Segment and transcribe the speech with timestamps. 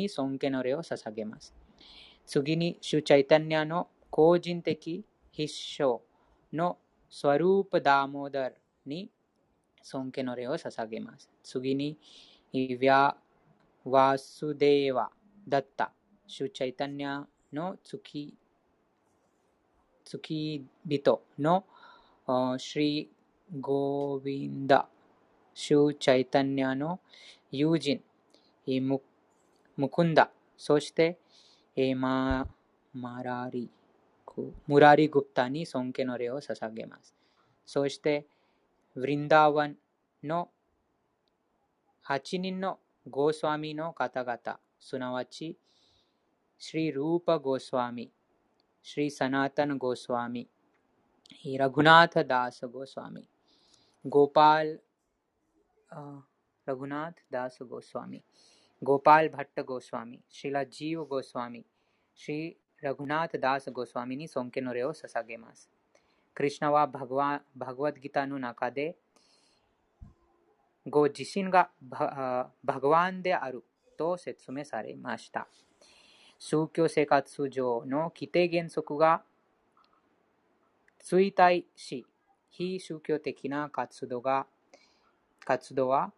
[0.00, 1.54] に尊敬の礼を捧げます。
[2.26, 6.00] 次に、主チャイタニアの個人的必勝
[6.52, 9.10] のスワループダーモダルに
[9.82, 11.28] 尊敬の礼を捧げます。
[11.42, 11.98] 次に、
[12.52, 13.16] イヴィア・
[13.84, 15.10] ワスデーワ
[15.48, 15.92] だった
[16.26, 18.34] 主チャイタニアの月
[20.04, 21.64] 月人の
[22.58, 23.10] シリ・
[23.60, 24.88] ゴービンダ、
[25.54, 27.00] シュ・チャイタニアの
[27.50, 28.02] 友人、
[28.66, 29.00] ム
[29.80, 30.30] むくんだ。
[30.58, 31.18] そして、
[31.74, 32.46] えー、ま、
[32.92, 33.70] マラリ、
[34.66, 37.14] ムラリ・グプタに尊敬の礼を捧げます。
[37.64, 38.26] そして、
[38.94, 39.76] ヴリンダーワン
[40.22, 40.50] の
[42.06, 45.56] 8人のゴースワミの方々、すなわち、
[46.58, 48.12] シリ・ルーパ・ゴースワミ、
[48.82, 50.46] シリ・サナータン・ゴースワミ、
[51.56, 53.26] ラグナータ・ダース・ゴースワミ、
[54.04, 54.84] ゴーパール、
[56.66, 58.22] ラグナータ・ダース・ゴースワミ、
[58.82, 61.64] ગોપાલ ભટ્ટ ગોસ્વામી શીલા જીવ ગોસ્વામી
[62.18, 65.68] શ્રી રઘુનાથ દાસ ગોસ્વામીની સોંકેનો રહ્યો સસાગે માસ
[66.36, 68.86] કૃષ્ણવા ભગવા ભગવદ્ ગીતાનું નાકાદે
[70.86, 71.68] ગો જીશિન ગા
[72.64, 73.64] ભગવાન દે આરુ
[73.98, 75.46] તો સેત્સુમે સારે માસ્તા
[76.40, 79.18] સુક્યો સેકાત્સુ જો નો કિતે ગેન સુકુગા
[81.04, 82.06] 衰退し、
[82.50, 84.46] 非宗教的な活動が、
[85.40, 86.12] 活動は、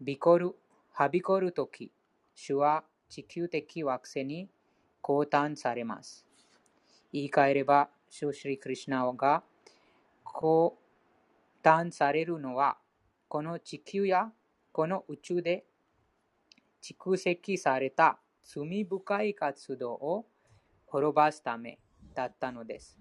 [0.00, 0.54] ビコル
[0.98, 1.92] はびこるとき、
[2.34, 4.48] 主は地球的惑星に
[5.00, 6.26] 降誕されます。
[7.12, 9.44] 言い換えれば、主シリクリシナが
[10.24, 10.76] 降
[11.62, 12.78] 誕されるのは、
[13.28, 14.32] この地球や
[14.72, 15.66] この宇宙で
[16.82, 20.26] 蓄積された罪深い活動を
[20.86, 21.78] 滅ばすため
[22.12, 22.98] だったのです。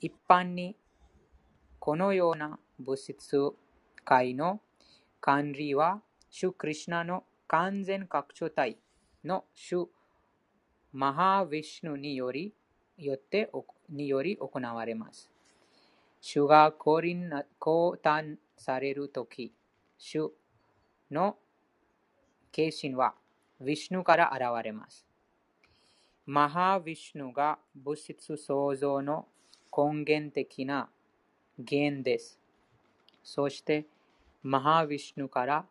[0.00, 0.74] 一般に
[1.78, 3.38] このような物質
[4.06, 4.62] 界の
[5.20, 6.00] 管理は、
[6.36, 8.76] 主クリシナの完全拡張体
[9.24, 9.88] の主
[10.92, 12.52] マハヴィシュヌにより
[12.98, 13.52] よって
[13.88, 15.30] により行われます。
[16.20, 17.02] 主が降
[18.02, 19.52] 誕されるとき、
[19.96, 20.32] 主
[21.08, 21.36] の
[22.50, 23.14] 化身は
[23.62, 25.06] ヴィシュヌから現れます。
[26.26, 29.28] マハヴィシュヌが物質創造の
[29.70, 30.88] 根源的な
[31.58, 32.40] 源です。
[33.22, 33.86] そして、
[34.42, 35.64] マハヴィシュヌから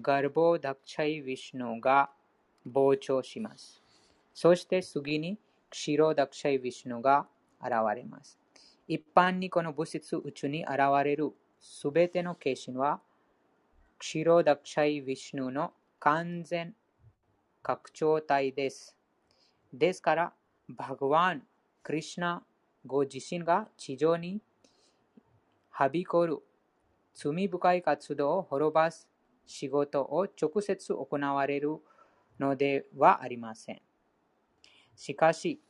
[0.00, 2.10] ガルボダクチャイヴィシュヌが
[2.66, 3.82] 膨張します。
[4.32, 5.36] そして次に
[5.68, 7.26] クシロダクシャイヴィシュヌが
[7.60, 8.38] 現れます。
[8.86, 13.00] 一般にこの物質宇宙に現れるすべての化身は、
[13.98, 16.74] クシロダクシャイヴィシュヌの完全
[17.62, 18.96] 拡張体です。
[19.72, 20.32] ですから、
[20.68, 21.42] バグワン、
[21.82, 22.42] クリシナ
[22.86, 24.40] ご自身が地上に
[25.70, 26.38] はびこる
[27.14, 29.08] 罪深い活動を滅ばす
[29.48, 31.78] 仕事を直接行われる
[32.38, 33.80] のではありません。
[34.94, 35.60] しかし、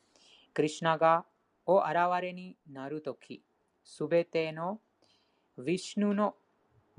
[0.53, 1.25] クリュナが
[1.65, 3.41] お現れになるとき、
[3.85, 4.81] すべての
[5.59, 6.35] ヴィシュヌの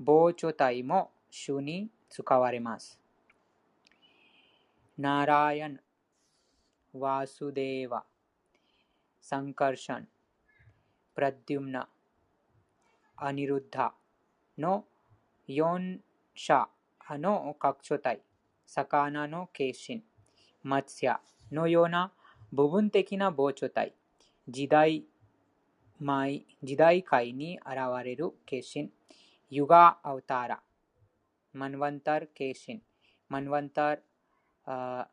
[0.02, 2.98] 膨張体も主に使われます。
[4.96, 5.78] ナラヤン、
[6.94, 8.04] ワスデーワ、
[9.20, 10.08] サンカルシャン、
[11.14, 11.88] プラデュムナ、
[13.16, 13.92] アニルッダ
[14.56, 14.86] の
[15.46, 15.98] 4
[16.40, 16.68] 者
[17.18, 18.22] の各所体、
[18.66, 20.02] 魚の化身、
[20.62, 21.20] 松屋
[21.52, 22.12] のような
[22.50, 23.94] 部分的な膨張体、
[24.48, 25.04] 時代
[25.98, 28.90] 前時代界に現れる化身、
[29.50, 30.62] ユガ・アウターラ、
[31.52, 32.80] マンワンター化身、
[33.28, 35.06] マンワンター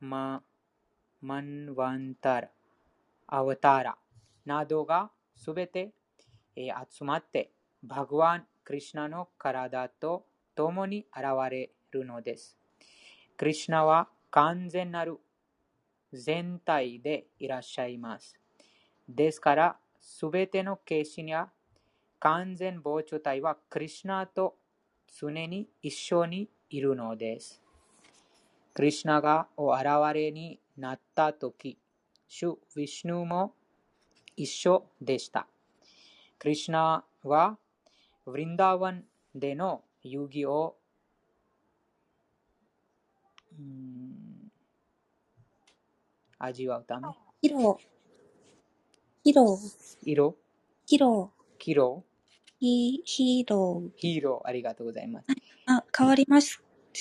[0.00, 0.42] マ
[1.20, 2.50] マンワンタラ、
[3.28, 3.96] アワタラ
[4.44, 5.92] などがすべて、
[6.56, 7.52] え集まって、
[7.84, 12.58] バグワン・クリシナの体と共に現れるのです。
[13.36, 15.18] クリシナは完全なる
[16.12, 18.36] 全体でいらっしゃいます。
[19.08, 21.48] ですから、すべての形身や
[22.18, 24.56] 完全膨張体はクリシナと
[25.16, 27.62] 常に一緒にいるのです。
[28.74, 31.78] クリシナがお現れになったとき、
[32.26, 33.54] 主ヴィシュヌも
[34.34, 35.46] 一緒でした。
[36.40, 37.58] クリシナは
[38.26, 39.04] ヴリンダーワン
[39.36, 40.76] での遊戯を
[46.38, 47.06] 味わうため。
[47.40, 47.78] ヒロ。
[49.22, 49.58] ヒロ。
[50.04, 50.36] 色
[50.86, 51.30] ヒロ。
[51.58, 52.04] ヒロ
[52.58, 53.90] ヒヒーロー。
[53.96, 55.26] ヒーロー、ありがとうございます。
[55.66, 56.60] あ、変わります。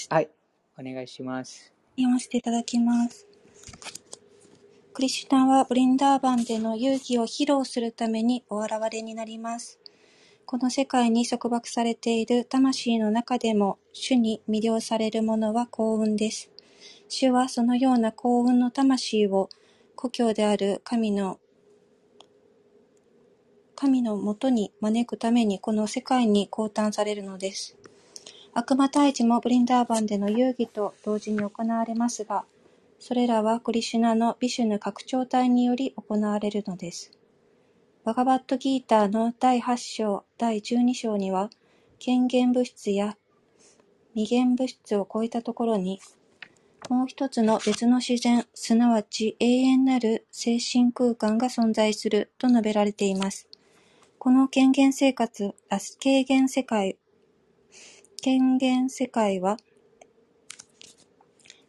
[0.10, 0.30] はい。
[0.78, 1.74] お願いします。
[1.96, 3.28] 読ませていただきます。
[4.94, 9.80] クリシュナはブリンダーバンでの遊戯を披露するためにお現れになります。
[10.48, 16.52] この世界に束縛されている魂の中でも主に魅了される者は幸運です。
[17.10, 19.50] 主はそのような幸運の魂を
[19.96, 21.40] 故郷である神の
[23.76, 27.76] 神のもとに招くためにこの世界に降誕されるのです。
[28.54, 32.46] 悪魔退治もブリンダーバンでの遊戯と同時に行われますが、
[33.00, 37.12] それらはクリシュナのビシュヌ拡張体により行われるのです。
[38.06, 41.50] バガバットギーターの第8章、第12章には、
[41.98, 43.18] 権限物質や
[44.14, 46.00] 未限物質を超えたところに、
[46.88, 53.50] もう一つの別の自然、すなわち永遠なる精神空間が存在すると述べられています。
[54.20, 57.00] この権限生活、あ、軽減世界、
[58.22, 59.58] 権限世界は、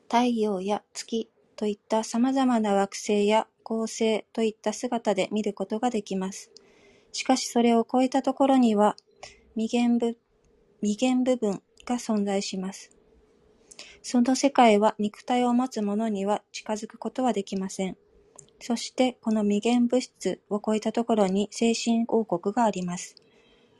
[0.02, 6.52] 太陽や月といった様々な惑星や恒星といった姿で見ることができます。
[7.10, 8.94] しかしそれを超えたところには
[9.56, 10.16] 未限部
[10.82, 12.92] 未限部分が存在します。
[14.02, 17.96] その世界は肉体を持つ者には近づくことはできません。
[18.60, 23.16] そしてこの未限物質を超えたところに精神王国があります。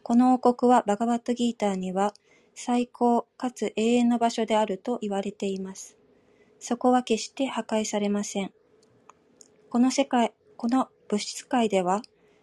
[0.03, 2.13] この王国はバガバットギーターには
[2.57, 5.97] 最高かつ永遠の場所であると言われています。
[6.59, 8.51] そこは決して破壊されません。
[9.77, 12.01] この世界、この物質界では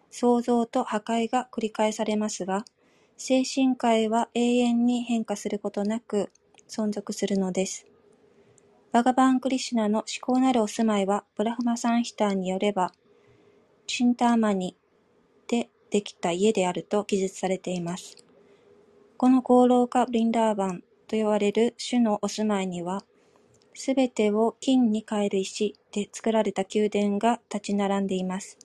[0.08, 2.64] 創造と破壊が繰り返されますが、
[3.16, 6.30] 精神界は永遠に変化することなく
[6.68, 7.88] 存続するのです。
[8.92, 12.92] バガバン・クリシュナの思考なるお住まいは、ブラフマサンヒターによれば、
[13.88, 14.76] チンターマニ
[15.48, 18.14] でできた家であると記述されています。
[19.16, 23.02] この功労家ブリンダーバンと呼ばれる種のお住まいには、
[23.74, 28.58] すべてを金に変える石で作られた宮殿が立ち並んでいます。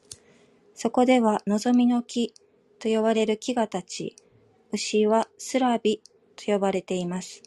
[0.76, 2.34] そこでは望みの木
[2.80, 4.16] と呼ばれる木が立ち、
[4.72, 6.02] 牛はスラビ
[6.36, 7.44] と呼ばれています。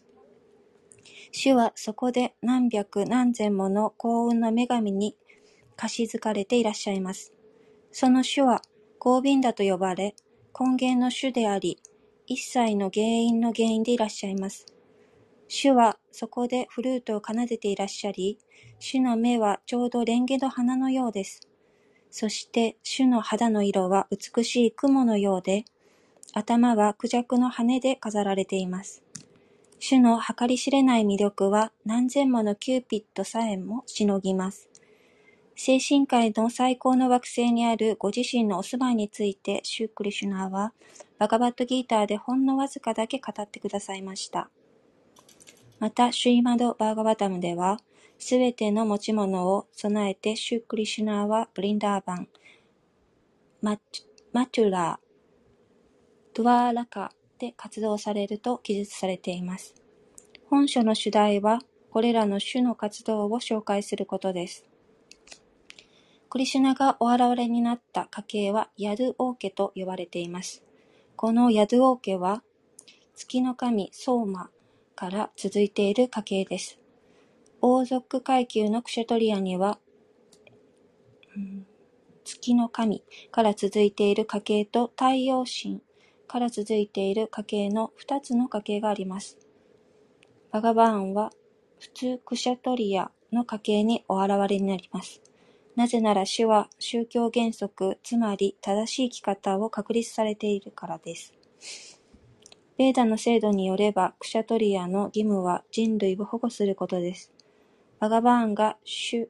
[1.31, 5.17] 主はそこで何百何千もの幸運の女神に
[5.77, 7.33] かしずかれていらっしゃいます。
[7.91, 8.61] その主は
[8.99, 10.15] ゴーヴィンダと呼ばれ、
[10.59, 11.79] 根源の主であり、
[12.27, 14.67] 一切の原因の原因でいらっしゃいます。
[15.55, 18.39] 主はそこでフルートを奏でていらっしゃり、
[18.79, 21.47] 主の目はちょうど蓮華の花のようです。
[22.11, 25.67] そして主の肌の色は美しい雲のようで、
[26.33, 29.03] 頭はクジャクの羽で飾られています。
[29.87, 34.71] 主の計り知れない魅力は何千ものキューピッドさえもしのぎます。
[35.55, 40.73] 精神界の最高の惑星にあるご自身のお住まいについて、シュークリシュナーは、
[41.19, 44.49] バガバットギーターでほんのわずかだけ語ってくださいました。
[45.83, 47.81] また、シュイマド・バーガバタムでは、
[48.17, 52.29] すべての持ち物を備えてシュークリシュナはブリンダーバン、
[53.63, 53.79] マ
[54.47, 59.75] チュラー、ドゥワーラカで活動されると記述されています。
[60.49, 61.59] 本書の主題は、
[61.91, 64.65] これらの種の活動を紹介することです。
[66.31, 70.63] クリシュナがお現れになった家系はヤドゥ王家と呼ばれています。
[71.17, 72.45] このヤドゥ王家は、
[73.17, 74.51] 月の神ソーマ
[74.95, 76.79] から続いている家系です。
[77.61, 79.79] 王族階級のクシャトリアには、
[82.25, 85.81] 月の神から続いている家系と太陽神
[86.27, 89.39] から続いている家系の二つの家系があります。
[90.51, 91.31] バガバーンは
[91.79, 95.23] 普通クシャトリアの家系にお現れになります。
[95.75, 101.33] なぜなら主は宗教原則、つまり正しい生き方を確立されているからです。
[102.83, 107.33] ベーダの制度によれば、クシャトリアの義務は人類を保護することです。
[108.01, 109.29] バガバーンが主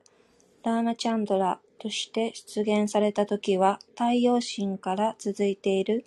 [0.64, 6.06] ラーマチャンドラとして出現された時は、太陽神から続いている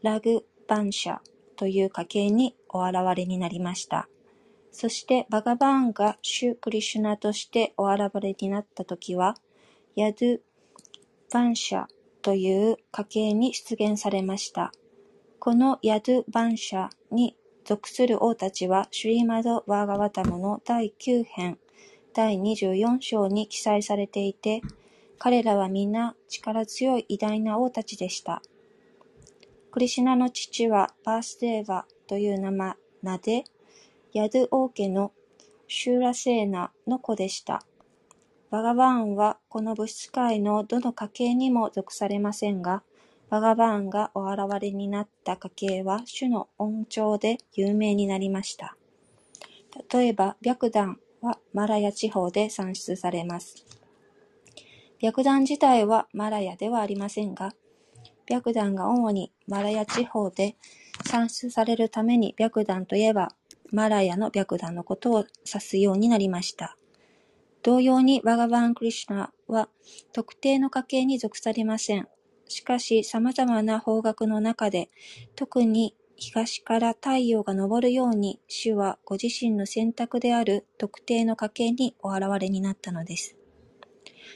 [0.00, 1.18] ラグバンシャ
[1.56, 4.08] という家系にお現れになりました。
[4.72, 9.36] そしてバガバーンがシュ・クリシュナとしてお現れになった時は、
[9.94, 10.40] ヤドゥ・
[11.30, 11.84] バンシャ
[12.22, 14.72] という家系に出現されました。
[15.46, 21.60] このヤドゥ・バンシャに属する王たちは、シュリーマド・ワーガワタムの第9編、
[22.12, 24.60] 第24章に記載されていて、
[25.20, 28.42] 彼らは皆力強い偉大な王たちでした。
[29.70, 33.44] クリシナの父はバースデーバという名名で、
[34.14, 35.12] ヤドゥ王家の
[35.68, 37.62] シューラセーナの子でした。
[38.50, 42.82] バガバーンはこの物質界のどの家系にも属されませんが、
[43.28, 48.76] バガバーンがお現れになった家系は主の恩寵で有名になりました。
[49.92, 53.64] 例えば、白檀はマラヤ地方で産出されます。
[55.00, 57.54] 白檀自体はマラヤではありませんが、
[58.28, 60.56] 白檀が主にマラヤ地方で
[61.04, 63.32] 産出されるために白檀といえば
[63.72, 66.76] マラヤの白檀のことを指すようになりました。
[67.62, 69.68] 同様に、バガバーン・クリシュナは
[70.12, 72.08] 特定の家系に属されません。
[72.48, 74.90] しかし、様々な方角の中で、
[75.34, 83.36] 特に東から太陽が昇るように、主はご自身の選択である特定の家系にお現れになったのです。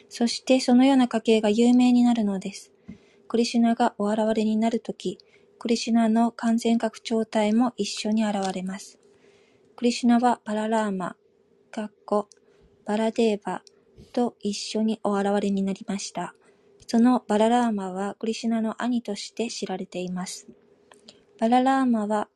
[0.08, 2.72] そして、そのような家系が有名になるのです。
[3.28, 5.18] クリシュナがお現れになるとき、
[5.58, 8.98] クリシュナの完全拡張体も一緒に現れます。
[9.76, 11.16] クリシュナはバララーマ、
[11.70, 12.28] かっこ
[12.84, 13.62] バラデーバ
[14.12, 16.34] と一緒にお現れになりました。
[16.90, 20.48] そのバララーマはクリシュナの兄として知られています。
[21.38, 22.26] バララーマは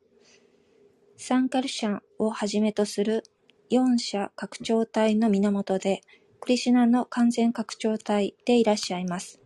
[1.17, 3.23] サンカルシャンをはじめとする
[3.69, 6.03] 四者拡張体の源で、
[6.39, 9.41] クリシュナの完全拡張体でいらっしゃいます。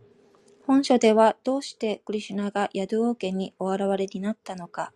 [0.64, 4.92] 本書ではどうしてクリシュナがヤドゥオー家にお現れになったのか、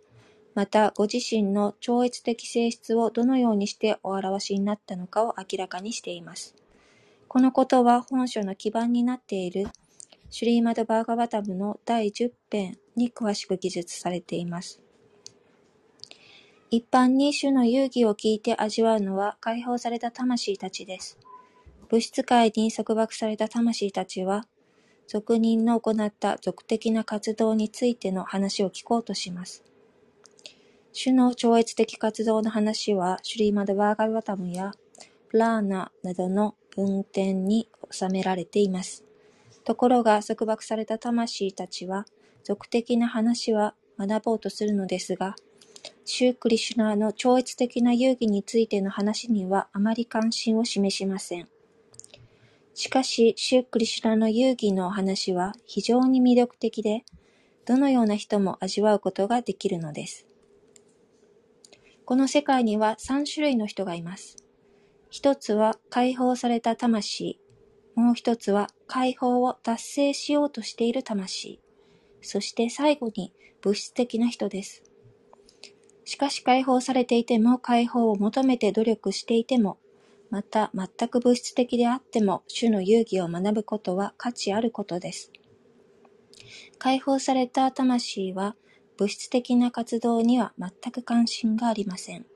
[0.54, 6.54] またご自身の超越的性質をどのようにしてお表しになったのかを明らかにしています。
[7.26, 9.66] このことは本書の基盤になっている
[10.37, 14.83] シュリーマド・バーガバタムの第10編に詳しく記述されています。
[16.73, 21.21] 一般に主の遊戯を聞いて味わうのは解放された魂たちです。
[21.88, 24.49] 物質界に束縛された魂たちは、
[25.07, 29.62] 俗人の行った俗的な活動についての話を聞こうとします。
[30.93, 34.73] 主の超越的活動の話は、シュリーマド・バーガバタムや
[35.29, 39.05] プラーナなどの文典に収められています。
[39.64, 42.06] ところが束縛された魂たちは、
[42.42, 45.37] 俗的な話は学ぼうとするのですが、
[46.04, 51.49] シュークリシュナの超越的な遊戯についての話にはあまり関心を示しません。
[52.75, 57.04] しかし、シュークリシュナの遊戯の話は非常に魅力的で、
[57.64, 60.26] どのような人も味わうことができるのです。
[62.04, 64.37] この世界には3種類の人がいます。
[65.09, 67.38] 一つは解放された魂、
[67.94, 71.60] もう一つは解放を達成しようとしている魂、
[72.20, 73.32] そして最後に
[73.62, 74.82] 物質的な人です。
[76.04, 79.78] しかし解放されていても解放を求めて努力していても、
[80.30, 85.30] また全く物質的であっても主の遊戯を学ぶことは価値あることです。
[86.78, 88.56] 解放された魂は
[88.96, 92.26] 物質的な活動には全く関心がありません。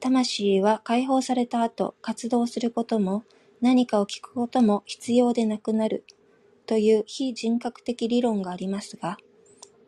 [0.00, 3.24] 魂は解放された後、活動することも
[3.60, 6.04] 何かを聞くことも必要でなくなる
[6.66, 9.16] という非人格的理論がありますが、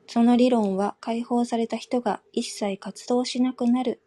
[0.07, 4.01] その理論は解放された人が一切活動しなくなる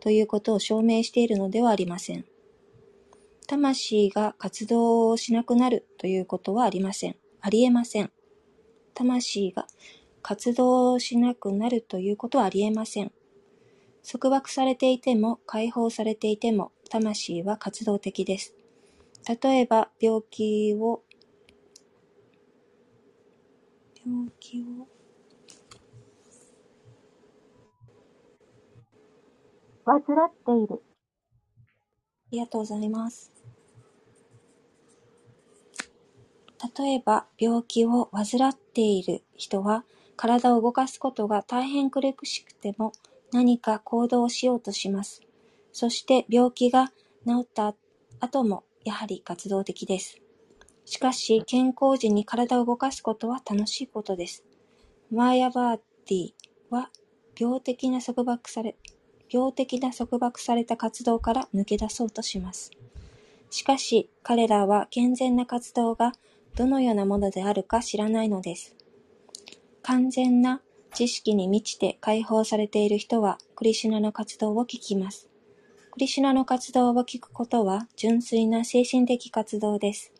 [0.00, 2.24] ということを証明しているのではありません。
[3.46, 7.16] 魂が活動をしなくなるということはありません。
[7.40, 8.10] ありえません。
[8.94, 9.66] 魂が
[10.22, 13.12] 活動しなくなるということはありえません。
[14.10, 18.54] 束縛されていても解放されていても魂は活動的です。
[19.26, 21.02] 例えば病気を
[24.04, 24.86] 病気を
[29.86, 30.78] 患っている、あ
[32.32, 33.32] りがとうございます。
[36.78, 39.84] 例えば、病気を患っている人は、
[40.16, 42.92] 体を動かすことが大変苦しくても、
[43.32, 45.22] 何か行動をしようとします。
[45.72, 46.88] そして、病気が
[47.26, 47.74] 治った
[48.20, 50.20] 後も、やはり活動的です。
[50.84, 54.44] しかし、健康時に体を動かすことは楽しいことです。
[55.10, 55.76] マーヤバー
[56.06, 56.32] ティ
[56.70, 56.90] は、
[57.38, 58.76] 病的な束縛され、
[59.30, 62.70] 病的な束縛された活動から抜け出そうとします。
[63.50, 66.12] しかし、彼らは健全な活動が
[66.54, 68.76] どのようなものであるか知らないのです。
[69.82, 70.60] 完全な
[70.92, 75.28] 知識に満ちて解放されている人は、クリシュナの活動を聞きます。
[75.94, 80.12] クリシュナの活動を聞くことは、純粋な精神的活動です。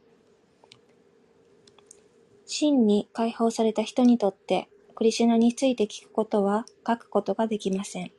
[2.46, 8.12] 真に解放された人にとって、クリシュナについて聞くことは書くことができません。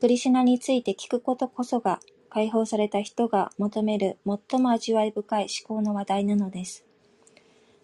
[0.00, 6.86] クリシュナについて聞くことこそが、解放された人が求める最も味わい深い思考の話題なのです。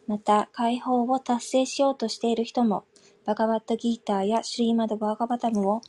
[0.07, 2.85] また、解放を達成しようとしている人も、
[3.27, 5.83] バガバットギーターやシュリーマド・バーガバタムを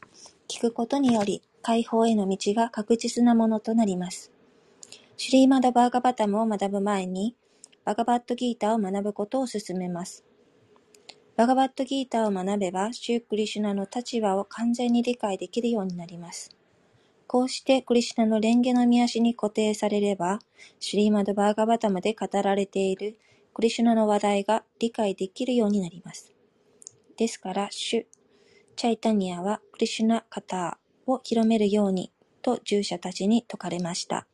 [0.50, 4.32] 聞くことにより、解放への道が確実なものとなります。
[5.18, 7.36] シュリーマド・バーガバタムを学ぶ前に、
[7.86, 10.24] バガバットギーターを学ぶことを勧めます。
[11.36, 16.50] バガバットギーターを学べば、シュークリシュナの立場を完全に理解できるようになります。
[17.28, 20.40] こうしてクリシュナの蓮華の見足に固定されれば、
[20.80, 23.18] シュリーマド・バーガバタムで語られている
[23.54, 26.34] クリシュナの話題が理解できるようになります。
[27.18, 28.06] ですから、シュ・
[28.76, 30.81] チャイタニアはクリシュナカター
[31.12, 34.28] を広めるように、と従者たちに説かれました。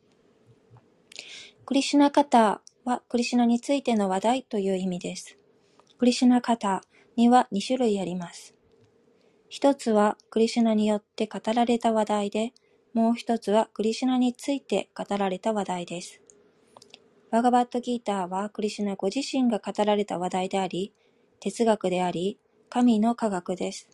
[1.66, 5.38] クリシュナカターはクリシュナについての話題という意味です。
[5.98, 6.82] クリシュナカター
[7.18, 8.56] には2種類あります。
[9.50, 12.54] 一つはクリシュナによって語られた話題で、
[12.94, 16.22] もう一つはクリシュナについて語られた話題です。
[17.30, 20.94] バガバットギーターはクリシュナご自身が語られた話題であり、
[21.40, 23.90] 哲学であり、神の科学です。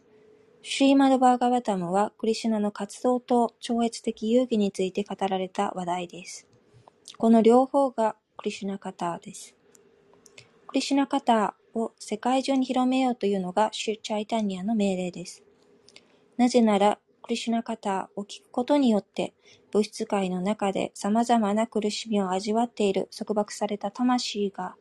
[0.65, 6.47] シュリーマドバーガバタムはクリシュナの活動と超越的遊戯について語られた話題です。
[7.17, 9.57] この両方がクリシュナカターです。
[10.67, 15.43] クリシュナカターを世界中に広めようというのがシュ・チャイタニアの命令です。
[16.37, 19.33] なぜなら、クリシュナカターを聞くことによって、
[19.69, 24.75] 物質界の中で様々な苦しみを味わっている束縛された魂が、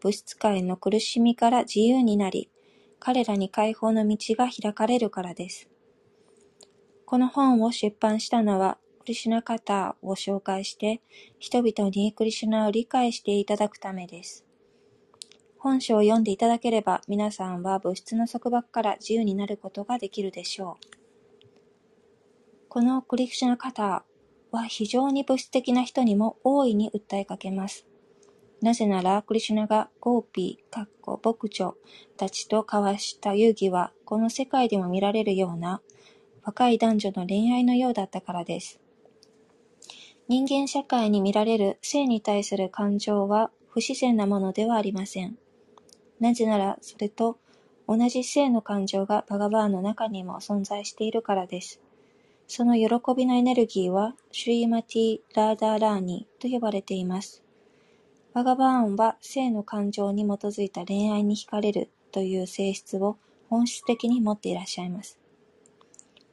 [0.00, 2.50] 物質界の苦しみから自由になり、
[3.00, 5.68] 彼らに解放の道が開かれるからです。
[7.04, 11.00] この本を出版したのは、クリシュナカターを紹介して、
[11.38, 14.44] 人々にクリシュナを理解していただくためです。
[15.58, 20.98] 本書を読んでいただければ、皆さんは物質の束縛から自由になることができるでしょう。
[22.68, 27.87] このクリシュナカターは非常に物質的な人にも大いに訴えかけます。
[28.60, 31.76] なぜなら、クリシュナがゴーピー、かっこ牧女
[32.16, 35.80] たちと交わした遊戯は、この世界でも見られるような
[36.42, 38.80] 若い男女の恋愛のようだったからです。
[40.28, 45.38] 人間社会に見られる性に対する感情は不自然なものではありません。
[46.20, 47.38] なぜなら、それと
[47.86, 51.80] 同じ性の感情がバガバーの中にも存在しているからです。
[52.48, 57.44] その喜びのエネルギーは、シュリーマティ・ラーダーラーニと呼ばれています。
[58.34, 63.16] バガバーンは性の感情に基づいた恋愛に惹かれるという性質を
[63.48, 65.18] 本質的に持っていらっしゃいます。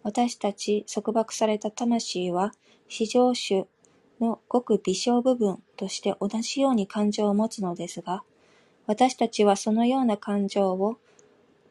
[0.04, 2.54] 私たち束縛された魂は、
[2.88, 3.66] 至上主
[4.20, 8.24] のごく微小部分として同じように感情を持つのですが、
[8.86, 10.98] 私たちはそのような感情を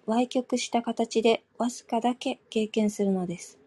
[0.06, 3.58] 歪曲した形でわずかだけ経験するのです。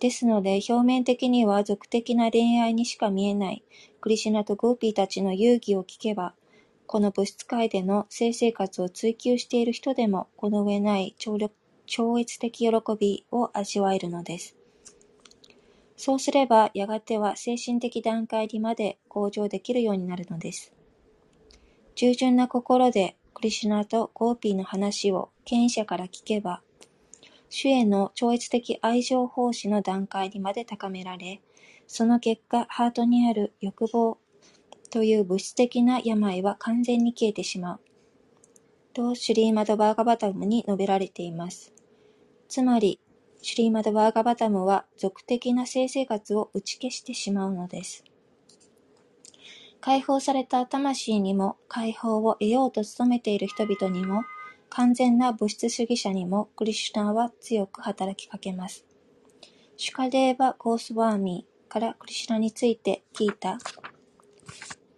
[0.00, 3.64] ですので、表面的には俗的な恋愛にしか見えない
[4.00, 6.34] クリシュナとゴーピーたちの遊戯を聞けば、
[6.86, 11.54] この物質界での性生活を追求している人でもこの上ない超、
[11.88, 14.54] 超越的喜びを味わえるのです。
[15.96, 20.72] そうすれば、やがては精神的段階にまで向上できるようになるのです。
[21.96, 26.62] 従順な心でクリシュナとゴーピーの話を権威者から聞けば、
[27.50, 31.40] 主への超越的愛情奉仕の段階にまで高められ、
[31.86, 34.18] その結果、ハートにある欲望
[34.90, 37.80] という物質的な病は完全に消えてしまう。
[38.92, 41.72] と、シュリーマドバーガバタムに述べられています。
[42.48, 43.00] つまり、
[43.40, 48.04] シュリーマドバーガバタムは俗的な性生活を打ち消してしまうのです。
[49.80, 54.22] 解放された魂にも、解放を得ようと努めている人々にも、
[54.70, 58.84] 完全な物質主義者にもクリシュナは強く働きかけます。
[59.76, 63.58] シュカデーバ・ゴースワーミーからクリシュナについて聞いた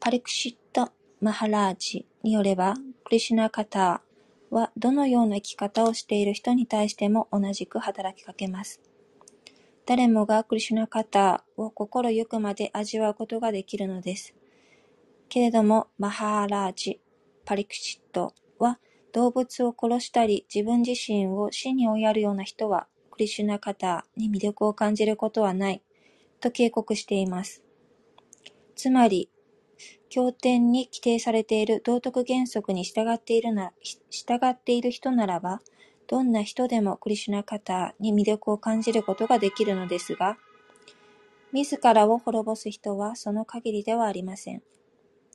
[0.01, 8.81] パリクシット・マハラージによれば、クリシュナカターはどのような生き方をしている人に対しても同じく働きかけます。
[9.85, 14.35] 誰もがクリシュナカターを心ゆくまで味わうことができるのです。
[15.29, 17.01] けれども、マハーラージ・
[17.45, 18.33] パリクシット
[19.13, 25.83] 動物を殺したり自分自身を死に追いやるような人はクリシュナカターに魅力を感じることはない
[26.41, 27.63] と警告しています。
[28.75, 29.29] つまり、
[30.09, 33.73] 経典に規定されている道徳原則に従っているな
[34.11, 35.61] 従っている人ならば、
[36.09, 40.39] どんな人でもクリシュナカターに魅力を感じることができるのですが、
[41.53, 44.63] 自らを滅ぼす人はその限りではありません。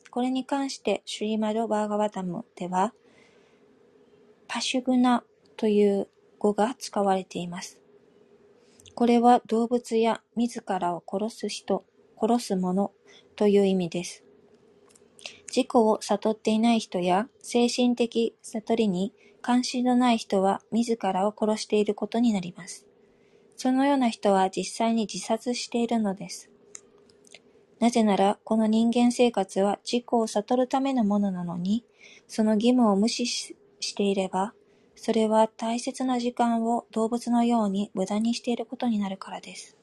[0.09, 2.93] これに関して、シュリマド・バーガワタムでは、
[4.47, 5.23] パシュグナ
[5.57, 6.07] という
[6.39, 7.79] 語が使われています。
[8.93, 11.83] これは動物や自らを殺す人、
[12.19, 12.91] 殺す者
[13.35, 14.23] という意味です。
[15.47, 22.85] 自己を悟っていない人や精神的悟りに関心のない人は自らを殺していることになります。
[23.57, 26.49] そのような人は実際に自殺しているのです。
[27.79, 31.85] なぜなら、この人間生活は自己を悟るためのものなのに、
[32.27, 33.55] その義務を無視し
[33.89, 34.53] していれば、
[34.95, 39.77] それは大切な時間を動物のように無駄にしていることになるからです。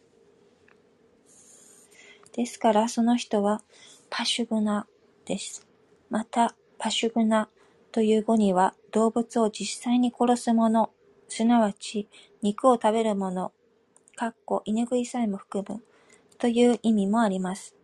[2.32, 3.62] ですから、その人は
[4.10, 4.86] パシュグナ
[5.26, 5.66] です。
[6.10, 7.48] また、パシュグナ
[7.92, 10.90] という語には、動物を実際に殺す者、
[11.28, 12.08] すなわち
[12.42, 13.52] 肉を食べる者、
[14.16, 15.82] かっこ犬食いさえも含む
[16.38, 17.76] という意味もあります。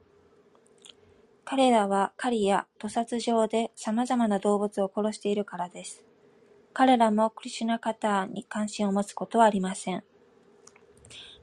[1.45, 6.08] 彼らは狩りや屠殺場で様々な動物を殺しているからです。
[6.79, 10.05] 彼らもクリシュナカターに関心を持つことはありません。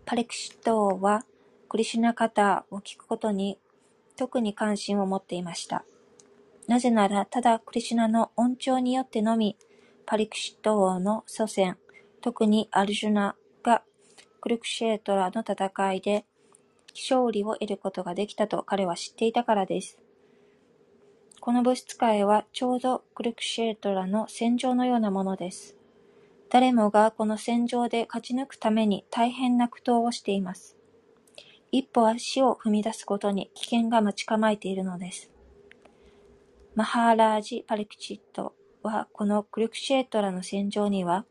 [0.06, 1.26] パリクシット王は
[1.68, 3.60] クリシュナカターを聞くことに
[4.16, 5.84] 特に関心を持っていました。
[6.70, 9.58] なぜなら、ただクリシュナの恩寵によってのみ、
[10.06, 11.78] パリクシット王の祖先、
[12.22, 13.84] 特にアルジュナが
[14.40, 16.24] クルクシェートラの戦いで
[16.94, 20.00] 勝利を得ることができたと彼は知っていたからです。
[21.46, 25.76] この物質界はちょうどクルクシェートラの戦場のようなものです。
[26.50, 30.76] 誰もがこの戦場で勝ち抜くために大変な苦闘をしています。
[31.72, 35.30] 一歩足を踏み出すことに危険が待ち構えているのです。
[36.74, 41.28] マハーラージ・パリクチットはこのクルクシェートラの戦場には、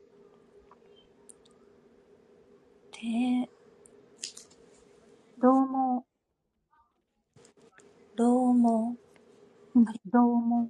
[2.92, 3.50] て
[8.16, 8.96] どうも、
[9.76, 10.68] 老毛、うん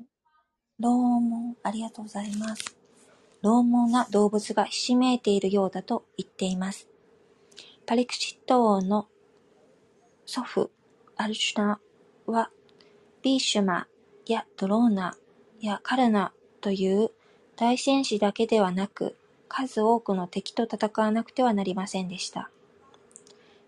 [0.81, 2.75] どうも、ありがとうございます。
[3.43, 6.89] 獰猛な動物がひしめいているようだと言っています。
[7.85, 9.07] パリクシット王の
[10.25, 10.71] 祖父、
[11.17, 11.81] アルシュナ
[12.25, 12.51] は、
[13.21, 13.89] ビーシュマ
[14.27, 15.15] やドローナ
[15.61, 17.11] やカルナという
[17.57, 19.17] 大戦士だけではなく、
[19.49, 22.49] 数多くの敵と戦わなくてはなりませんでした。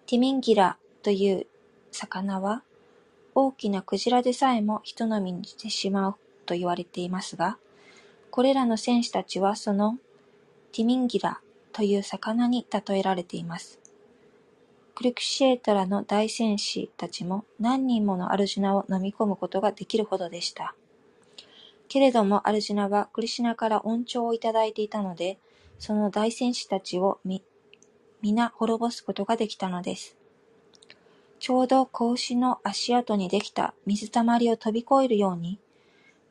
[0.07, 1.47] ティミンギラという
[1.93, 2.63] 魚は、
[3.39, 6.15] 大きなクジラでさえも人飲みにしてしまう
[6.47, 7.59] と言われていますが、
[8.31, 9.99] これらの戦士たちはその
[10.73, 11.43] ティミンギラ
[11.75, 13.79] という魚に例えられています。
[14.95, 20.75] クルクシェートラの大戦士たちも何人ものアルジナを飲み込むことができるほどでした。
[21.89, 25.39] けれどもアルジナはクリシナから恩寵をいただいていたので、
[25.79, 27.21] その大戦士たちを、
[28.23, 30.16] 皆滅ぼすことができたのです。
[31.39, 35.59] ちょうど子牛の足跡にできた水たまりを飛び越えるように、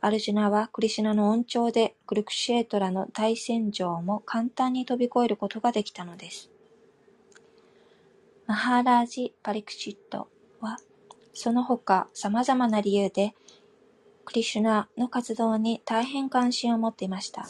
[0.02, 6.52] アルジュナはクリシュナの恩寵でクルクシェトラの大戦場も簡単に飛び越えることができたのです。
[8.46, 10.28] マハーラージ・パリクシット
[10.60, 10.78] は、
[11.34, 13.34] その他様々な理由で、
[14.26, 17.48] クリシュナの活動に大変関心を持っていました。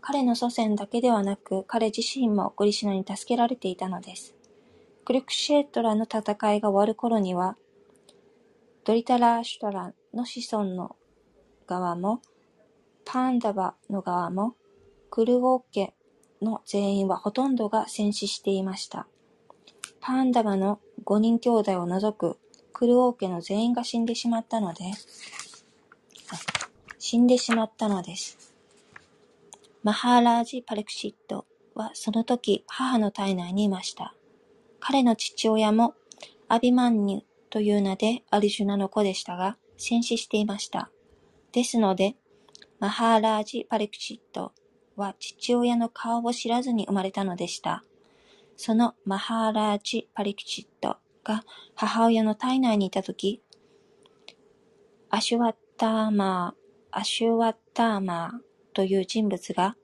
[0.00, 4.34] 彼の祖先だけではなく、彼自身もクリシュナに助けられていたのです。
[5.04, 6.20] クルクシェートラの戦
[6.54, 7.56] いが終わる頃には、
[8.84, 10.96] ドリタラーシュトラの子孫の
[11.66, 12.20] 側も、
[13.04, 14.54] パンダバの側も、
[15.10, 15.92] クルオー家
[16.40, 19.06] の全員はほとんどが戦死していました。
[20.00, 22.38] パンダバの5人兄弟を除く
[22.72, 24.84] クルオー家の全員が死んでしまったので、
[26.98, 28.54] 死んでしまったのです。
[29.82, 34.14] マハーラージ・パレクシットはその時母の体内にいました。
[34.84, 35.94] 彼の父親も
[36.48, 40.90] アビマンニュという名でアリジュナの子でしたが、戦死していました。
[41.52, 42.16] ですので、
[42.80, 44.50] マハーラージ・パレクシット
[44.96, 47.84] は父親の顔を知らずに生まれたのでした。
[48.56, 51.44] そのマハーラージ・パリクチットが
[51.76, 53.40] 母親の体内にいたとき、
[55.10, 59.76] アシュワッターマー、アシュワッターマーという人物が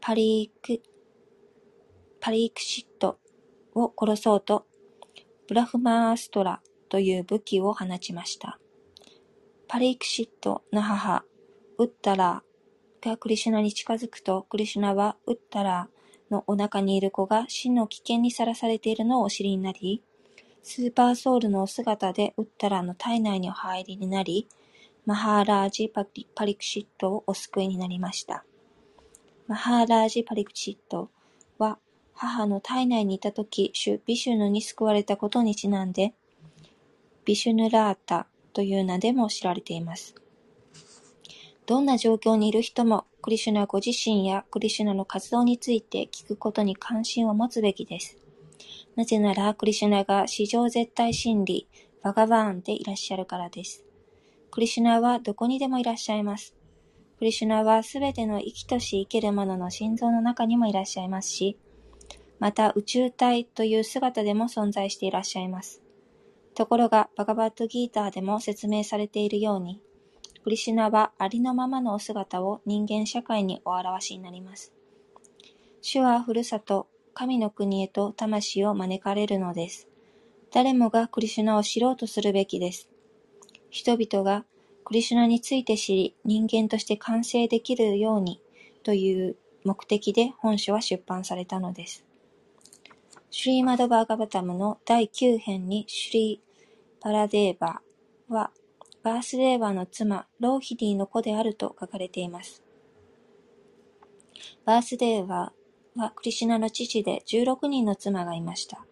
[0.00, 0.82] パリク、
[2.18, 3.20] パリクシット
[3.74, 4.66] を殺そうと、
[5.48, 8.58] ブラフマーストラという武器を放ちました。
[9.68, 11.24] パリクシットの母、
[11.78, 20.02] ウッタラーがクリシュナに近づくと、クリシュナはウッタラーのお腹にいる子が死の危険にさらされているのをお知りになり、
[20.62, 24.48] スーパーソウルのお姿でウッタラーの体内にお入りになり、
[25.04, 28.44] マハーラージパリパリクシットをお救いになりました。
[29.46, 31.10] マハーラージパリクシット
[31.58, 31.78] は
[32.14, 36.14] 母の体内にいたとき、主ビシュヌに救われたことにちなんで、
[37.24, 40.14] ビシュヌラータという名でも知られています。
[41.66, 48.18] どんな状況にいる人も、クリシュナご自身やクリシュナの活動について聞くことに関心を持つべきです。
[48.96, 51.66] なぜなら、クリシュナが史上絶対真理、
[52.02, 53.82] バガバーンでいらっしゃるからです。
[54.50, 56.54] クリシュナはどこにでもいらっしゃいます。
[57.18, 61.56] クリシュナはすべての生きとし生けるものの心臓の中にもいらっしゃいますし、
[62.38, 65.82] また宇宙体という姿でも存在していらっしゃいます。
[66.54, 69.80] ところが、バガバットギーターでも説明されているように、
[70.42, 74.72] クリシュナはありのままのお姿を人間社会にお表しになります。
[75.80, 79.88] 主はふるさと、神の国へと魂を招かれるのです。
[80.52, 82.88] 誰もがクリシュナを知ろうとするべきです。
[83.70, 84.44] 人々が
[84.84, 88.40] クリシュナについて知り、人間として完成できるように
[88.82, 92.04] という目的で本書は出版されたのです。
[93.36, 98.52] シュリーマドバーガバタムの第9編にシュリー・パラデーバーは
[99.02, 102.62] バースデーバーの妻ローヒディの子であると書かれています。
[104.64, 108.86] バースデーバーはクリシナの父で16人の妻がいました。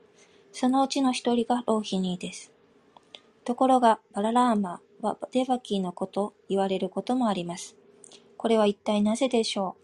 [0.51, 2.51] そのうちの一人がローヒニーです。
[3.45, 7.77] ところが、バララーマはデバキーの子と言われることもあります。
[8.37, 9.82] これは一体なぜでしょう？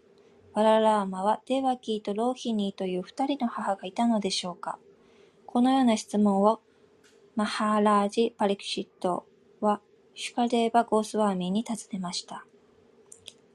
[0.53, 4.79] バララーマはデバキーとローヒニーという二人の母がいたのでしょうか？
[5.45, 6.59] このような質問を
[7.35, 9.25] マハーラージ・パリクシット
[9.61, 9.79] は
[10.15, 12.45] シュカデーバ・ゴースワーミーに尋ねました。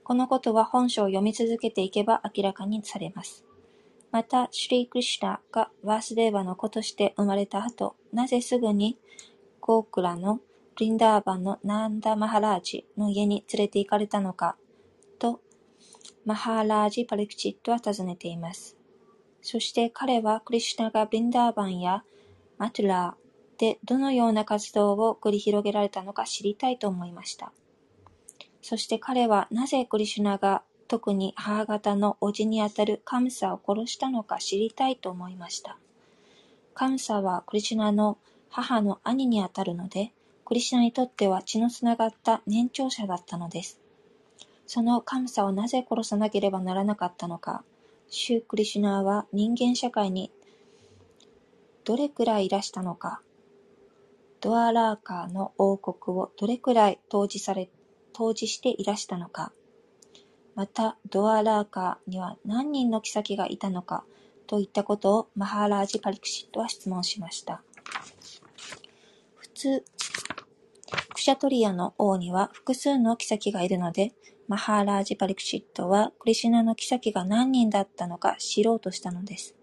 [0.02, 3.44] このことは本書を読み続けていけば明らかにされます。
[4.10, 8.96] また、シュリー・クリシュナがワースデーバの子として生まれた後、なぜすぐに
[9.60, 10.40] ゴークラの
[10.78, 14.56] リンダーバンのナンダ・マハラージの家に連れて行かれたのか、
[16.24, 18.76] マハーラージ・パリクチットは尋ねています。
[19.42, 22.04] そして彼はクリシュナがブリンダーバンや
[22.58, 27.52] マトゥラーでどのような活動を繰り広げられたのか知りたいと思いました。
[28.62, 35.76] そして彼はなぜクリシュナが特に母方の叔父にあたるカムサを殺したのか知りたいと思いました。
[36.74, 40.12] カムサはクリシュナの母の兄にあたるので、
[40.44, 43.80] クリシュナにとっては血のつながった年長者だったのです。
[44.66, 47.64] そのカムサをなぜ殺さなければならなかったのか、
[48.08, 50.30] シュー・クリシュナーは人間社会に
[51.84, 53.20] どれくらいいらしたのか、
[54.40, 57.70] ドアラーカーの王国をどれくらい統治され、
[58.14, 59.52] 統治していらしたのか、
[60.54, 64.04] また、ドアラーカーには何人の妃がいたのか、
[64.46, 67.62] といったことをマハーラージ・パリクシットは質問しました。
[69.34, 69.84] 普通、
[71.12, 74.12] クシャトリアの王には複数の妃がいるので、
[74.46, 79.54] マハーラージ・パリクシットはクリシュナの妃が何人だったのか知ろうとしたのです。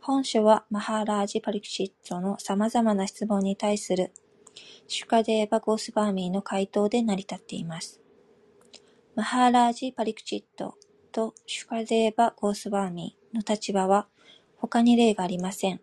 [0.00, 4.12] 本書はマハーラージ・パリクシットの様々な質問に対する
[4.88, 8.00] シュカデーバ・ゴースバーミーの回答で成り立っています。
[9.14, 10.76] マハーラージ・パリクチット
[11.12, 14.06] とシュカデーバ・ゴースワーミーの立場は
[14.56, 15.80] 他に例がありません。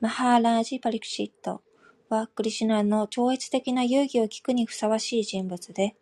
[0.00, 1.62] マハーラージ・パリクチット
[2.08, 5.94] はクリシュナの超越的な遊戯を聞くにふさわしい人物で、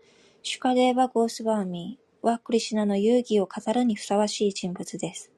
[0.43, 5.33] シュカデーバ・ゴースワーミーはクリシュナの遊戯を語るにふさわしい人物です。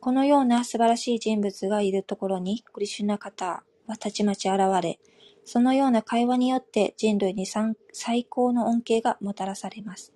[0.00, 4.98] このような素晴らしい人物がいるところにクリシュナカターはたちまち現れ、
[5.44, 10.12] そのような会話によって人類に最高の恩恵がもたらされます。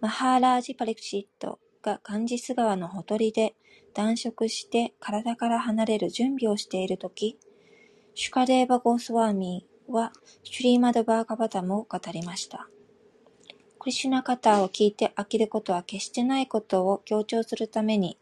[0.00, 3.54] マハーラージ・パリクシットがガンジス川のほとりで
[3.94, 7.38] 断食して体から離れる準備をしているとき、
[8.14, 12.68] シュカデーバ・ゴースワーミーはシュリーマド・バーカバタムを語りました。
[13.78, 18.18] クリシュナカターを聞いて飽きることは決してないことを強調するために、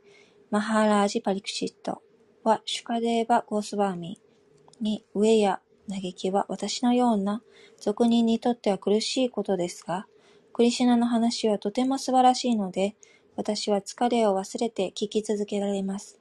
[0.50, 2.02] マハーラージ・パリクシット
[2.42, 4.24] はシュカデーバ・ゴースワーミー、
[4.80, 7.42] に飢えや嘆きは私のような
[7.78, 10.06] 俗人にとっては苦しいことですが、
[10.52, 12.94] クリシュナの話はとても素晴らしいので、
[13.36, 16.20] 私は疲れを忘れて聞き続けられます。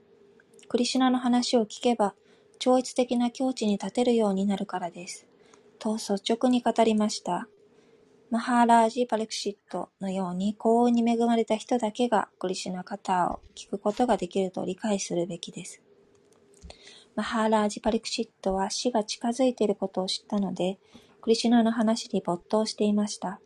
[0.68, 2.16] クリシュナの話を聞けば、
[2.60, 5.28] 超越的な境地に立てるようになるからです。
[5.84, 7.50] と率直に語りました。
[8.32, 15.82] マハーラージ・パレクシットのように幸運に恵まれた人だけがクリシュナ方を聞くことができると理解するべきです。
[17.18, 20.80] マハーラージ・パリクシットは死が近づいていることを知ったので、
[21.20, 23.42] クリシュナの話に没頭していました。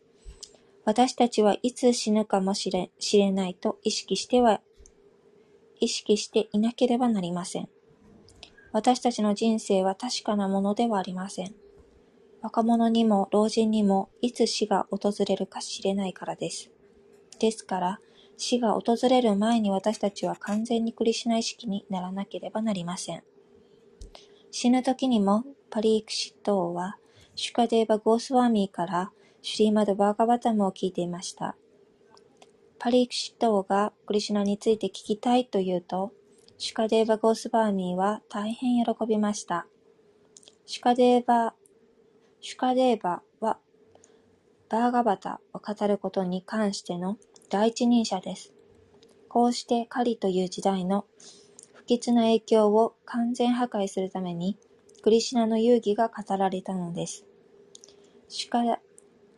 [0.86, 4.62] 私たちはいつ死ぬかもしれしれないと意識しては、
[5.80, 7.69] 意識していなければなりません。
[8.73, 11.67] 私たちの人生は確かなものではありません。
[12.41, 16.71] 若者にも老人にもいつ死が訪れるか知れないからです。
[17.39, 18.00] ですから、
[18.38, 23.23] 死が訪れる前に私たちは完全にクリシナ意識にならなければなりません。
[24.52, 26.97] 死ぬ時にも、パリークシット王は、
[27.36, 31.56] シュカデーバ・ゴースワーミーからシュリーマド・バーガバタムを聞いていました。
[32.80, 36.12] パリークシット王がクリシナについて聞きたいと言うと、
[36.58, 39.67] シュカデーバ・ゴースワーミーは大変喜びました。
[40.65, 41.54] シュカデーバ、
[42.39, 43.58] シュカデーバは、
[44.69, 47.17] バーガバタを語ることに関しての
[47.50, 48.54] 第一人者です。
[49.28, 51.06] こうしてカリという時代の
[51.73, 54.58] 不吉な影響を完全破壊するために、
[55.02, 57.26] クリシナの遊戯が語られたのです。
[58.30, 58.80] シュカ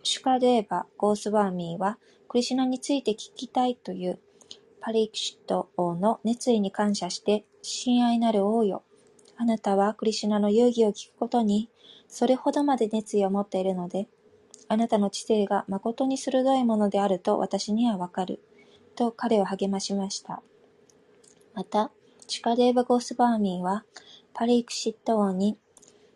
[0.03, 4.19] シュカデーバ・ゴースワーミーは、クリシナについて聞きたいという
[4.81, 8.83] パリクシット王の熱意に感謝して、親愛なる王よ。
[9.37, 11.69] あなたはクリシナの遊戯を聞くことに、
[12.09, 14.07] それほどまで熱意を持っているので、
[14.67, 18.41] あなたの知性が誠に鋭いものであると私にはわかる。
[18.99, 20.43] と彼を励ましました。
[21.53, 21.89] また、
[22.27, 23.85] シカデーバ・ゴスバーミーは、
[24.33, 25.57] パリークシッタ王に、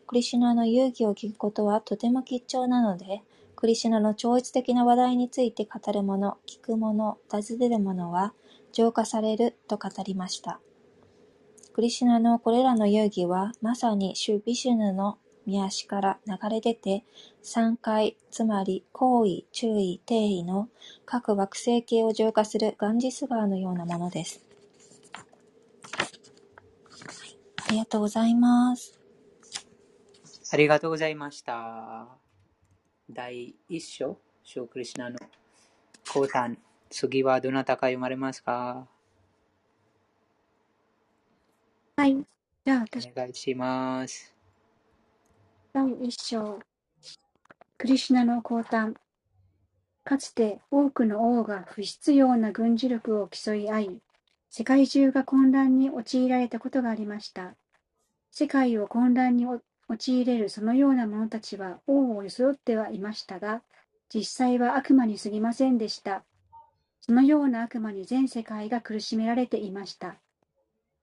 [0.05, 3.23] クリシュナの遊戯を聞くことはとても貴重なので、
[3.55, 8.33] クリシュナの超越的な話題について語る者、聞く者、尋ねる者は
[8.73, 10.59] 浄化されると語りました。
[11.71, 17.03] クリシュナのこれらの遊戯は、まさにシュ・ビシュヌの見足から流れ出て、
[17.41, 20.69] 三回、つまり行為、注意、定位の
[21.05, 24.43] 各惑星系を浄化するガンジス川のようなものです。
[27.67, 28.99] ありがとうございます。
[30.51, 32.07] ありがとうございました。
[33.09, 35.17] 第一章、シュークリシナの
[36.11, 36.57] 講談。
[36.89, 38.87] 次はどなたか読まれますか？
[41.95, 42.15] はい。
[42.65, 43.07] じゃあ私。
[43.07, 44.32] お願いします。
[45.75, 46.59] 第一章。
[47.79, 48.93] クリシナの講談。
[50.03, 54.01] かつて多くの王が不必要な軍事力を競い合い、
[54.51, 57.55] 世界中が混乱に陥られたことがありました。
[58.29, 59.47] 世界を混乱に
[59.87, 63.63] 陥れるそのような者たちは王を装ってはいましたが、
[64.13, 66.23] 実際は悪魔に過ぎませんでした。
[67.01, 70.17] そのような悪魔に全世界が苦しめられていました。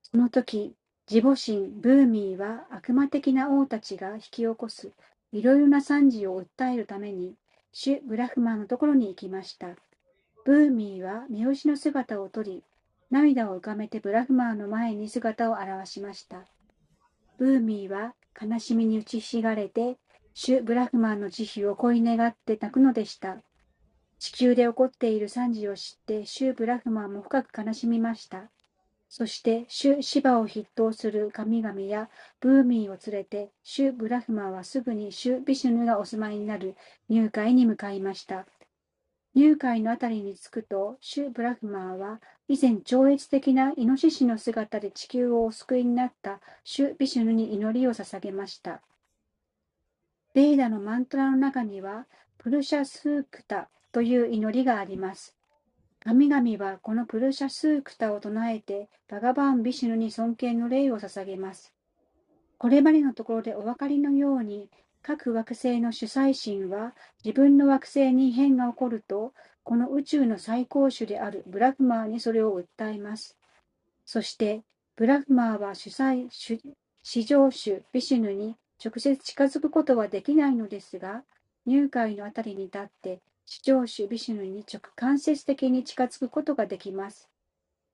[0.00, 0.76] その時、
[1.10, 4.92] 自母神ブーミーは悪魔的な王たちが引き起こす
[5.32, 7.34] いろいろな惨事を訴えるために、
[7.72, 9.70] シュ・ブラフマンのところに行きました。
[10.44, 12.62] ブーミーは三好の姿をとり、
[13.10, 16.46] 涙を浮かべてブラフマーの前に姿を現しました。
[17.38, 19.98] ブーミーは悲しみに打ちひしがれて、
[20.34, 23.42] シュ・ブラフマンの慈悲を恋願って泣くのでした。
[24.20, 28.50] 地球で起こっている惨事を知って、シュ・ブラフマンも深く悲しみました。
[29.12, 36.76] そして、シュ・シバを筆頭する神々やブーミーを連れて、シュ・ブラフマンはすぐにシュ・ビシュヌがお住まいになる
[37.08, 38.46] 入会に向かいました。
[39.34, 48.80] 入会のあたりに着くと、シュ・ブラフマーは以前超越的なイノシシの姿で地球をお救いになったシュ・ビシュヌに祈りを捧げました。
[50.34, 52.06] ベーダのマントラの中には、
[52.38, 55.39] プルシャスークタという祈りがあります。
[56.02, 61.74] 神々はこのプルシャスークタを唱えて、バガバン・ビシュヌに尊敬の礼を捧げます。
[62.56, 64.70] これまでのところでお分かりのように、
[65.02, 73.36] 各惑星の主催神は自分の惑星に異変が起こると、この宇宙の最高種であるブラフマーにそれを訴えます。
[74.06, 74.62] そして、
[74.96, 76.28] ブラフマーは主催、
[77.02, 81.24] 至上種ビシュヌに直接近づくことはできないのですが、
[81.66, 87.28] 入会のあたりに立って、至上種ビシュヌに直間接的に近づくことができます。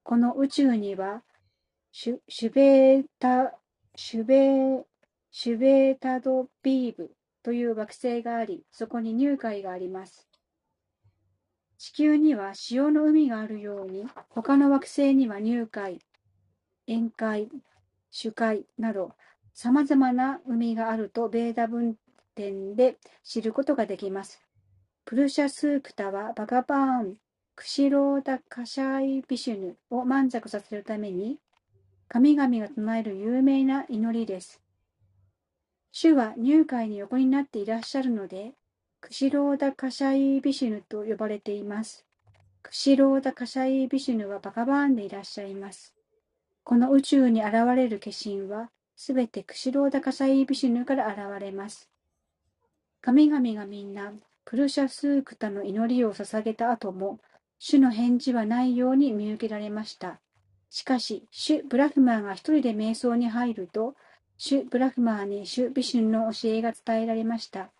[0.02, 1.22] この宇宙には、
[1.92, 3.54] シュシュベータ、
[3.94, 4.84] シュベ、
[5.30, 7.10] シュベータドビーブ
[7.42, 10.28] という惑星があり、そこに入海があります。
[11.78, 16.00] 地球には潮の海があるように、他の惑星には入海、
[16.86, 17.48] 宴会、
[18.10, 19.14] 主海など、
[19.54, 21.96] 様々な海があるとベーダ文
[22.34, 24.45] 典で知ることができます。
[25.06, 27.14] プルシャスークタはバガバーン、
[27.54, 31.38] クシローダ・カシャイ・ビシュヌを満足させるために、
[32.08, 34.60] 神々が唱える有名な祈りです。
[35.92, 38.54] 主は入会に横になっていらっしゃるので、
[39.00, 42.04] クシローダ・カシャイ・ビシュヌと呼ばれています。
[42.64, 45.94] クシローダ・カシャイ・ビシュヌはバカバーンでいらっしゃいます。
[46.64, 51.88] この宇宙に現れる化身は、すべてクシローダ・カシャイ・ビシュヌから現れます。
[53.00, 54.12] 神々がみんな、
[54.46, 57.18] プルシャスークタの祈りを捧げた後も、
[57.58, 60.20] 主の返事はないように見受けられました。
[60.70, 63.96] しかし、主ブラフマーが一人で瞑想に入ると、
[64.38, 67.72] シュ・ブラフマーにシュ・ビシュンの教えが伝えられました。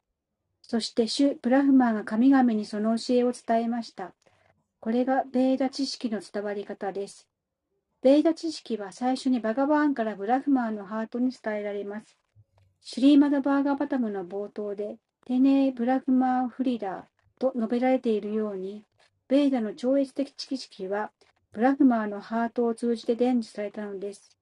[0.60, 4.12] そしてシュ・ブラフマーが神々にその教えを伝えました。
[4.80, 7.28] これがベーダ知識の伝わり方です。
[8.02, 12.18] ベーダ知識は最初にバガバーンからブラフマーのハートに伝えられます。
[12.80, 17.04] シュリーマダ・バーガーバタムの冒頭で、テネ・ブラフマー・フリダ
[17.40, 18.84] と述べられているように、
[19.26, 21.10] ベーダの超越的知識は、
[21.50, 24.38] ブラフマーのハートを通じて伝授されたのです。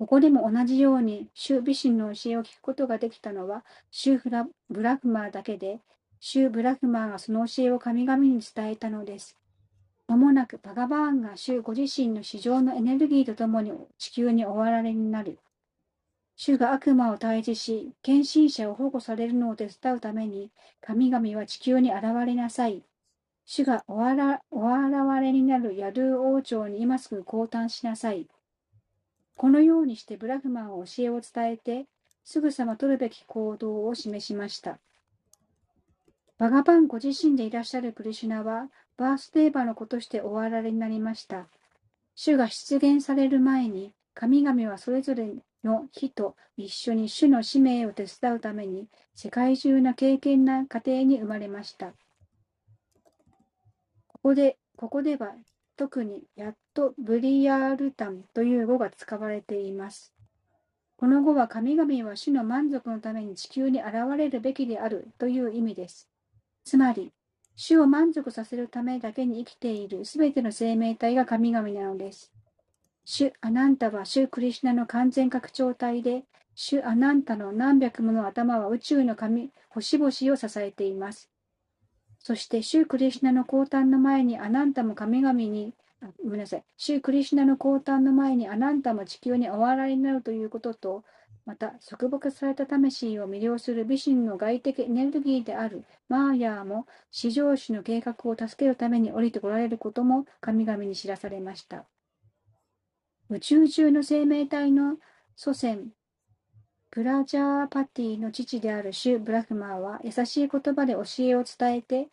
[0.00, 5.78] ここでも同じように、シュ・ビシンの教えを聞くことができたのは、シュー・フラブラフマーだけで、
[6.18, 9.38] シュー・ブラフマーがその教えを神々に伝えたのです。
[10.08, 15.38] まもなくバガバーンがシュご自身の市場のエネルギーとともに地球に終わられになる。
[16.36, 22.82] 主が悪魔を退治し、献身者を保護されるのを手伝うために、神々は地球に現れなさい。
[23.46, 28.26] 主がおわらお現れになるヤドゥ王朝に今すぐ降誕しなさい。
[29.36, 31.86] このようにしてブラフマンは教えを伝えて、
[32.24, 34.78] すぐさま取るべき行動を示しました。
[36.38, 41.48] バガバンご自身でいらっしゃるクリシュナは、バースデーバの子として終わられになりました。
[42.16, 45.32] 主が出現される前に、神々はそれぞれ
[45.64, 51.94] の日と一緒に主の使命を手伝うために、世界中の敬虔な家庭に生まれました。
[54.08, 55.34] ここで、ここでは
[55.76, 60.14] 特にやっとブリヤールタンという語が使われています。
[60.96, 66.08] この語は神々は主の満足のために地球に現れるべきであるという意味です。
[66.64, 67.12] つまり、
[67.56, 72.32] 主を満足させるためだけに生きているすべての生命体が神々なのです。
[73.06, 76.24] 主アナンタは主クリシナの完全拡張体で、
[76.54, 81.28] 主アナンタの何百もの頭は宇宙の神、星々を支えています。
[82.18, 85.74] そして、主クリシナの降誕の前にアナンタも神々に、
[86.24, 91.04] ごめんなさい、主クリシナの降誕の前にアナンタも地球にお笑いになるということと、
[91.44, 101.84] また、束縛された魂を魅了する美神の外的エネルギーであるマーヤーも、至上主の計画を助けるために降りてこられることも神々に知らされました。
[103.30, 104.96] 宇宙中の生命体の
[105.34, 105.88] 祖先、
[106.90, 112.08] プラジャーパティの父であるシュ・ブラフマーは優しい言葉で教えを伝えて、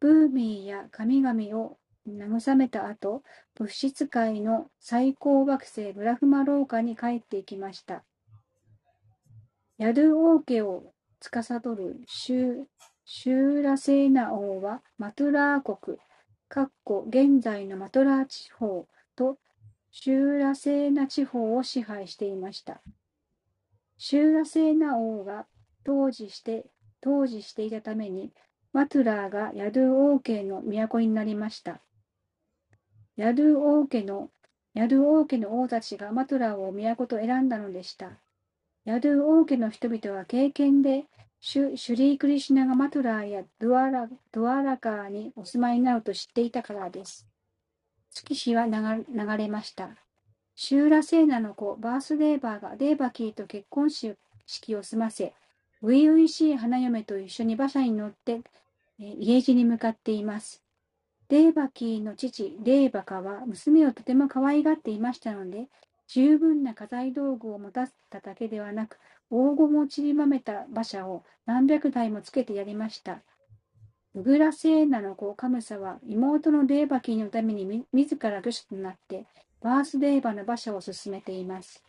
[0.00, 3.22] ブーミーや神々を慰めた後、
[3.54, 8.04] 物質界の最高惑星ブラフマ廊下に帰っていきました。
[9.78, 12.64] ヤドゥ王家を司るシュ
[13.06, 15.96] シューラセーナ王はマトゥラー国、
[16.48, 18.86] かっこ現在のマトラー地方
[19.16, 19.38] と
[19.92, 22.80] シューラセーナ地方を支配していました。
[23.98, 25.46] シューラセーナ王が
[25.84, 26.66] 当時して
[27.00, 28.32] 当時していたために、
[28.72, 31.80] マトゥラーがヤドゥ王家の都になりました。
[33.16, 34.30] ヤドゥ王家の
[34.74, 38.10] ヤドゥ王家の王たちがマトゥラーを都と選んだのでした。
[38.84, 41.04] ヤドゥ王家の人々は経験で
[41.40, 47.29] シュシュリークリシュナがマトゥラーやドアラドアラカーにお住まいになると知っていたからです。
[48.12, 49.90] 月日は流れました。
[50.54, 55.32] シューラセーナの子、バースデーバーがデーバキーと結婚式を済ませ、
[55.80, 58.42] 初々しい花嫁と一緒に馬車に乗って、
[58.98, 60.62] え家路に向かっています。
[61.28, 65.68] デーバキーの父、デーバカは娘をとても可愛がっていましたので、
[66.08, 68.98] 十分な家財道具を持たせただけではなく、
[69.30, 73.22] 黄金を散りばめた馬車を何百台もつけてやりました。
[74.14, 79.24] ウグラセーナの子カムサは妹のデーバキーのために自ら御所となって
[79.60, 81.84] バースデーバの馬車を進めています。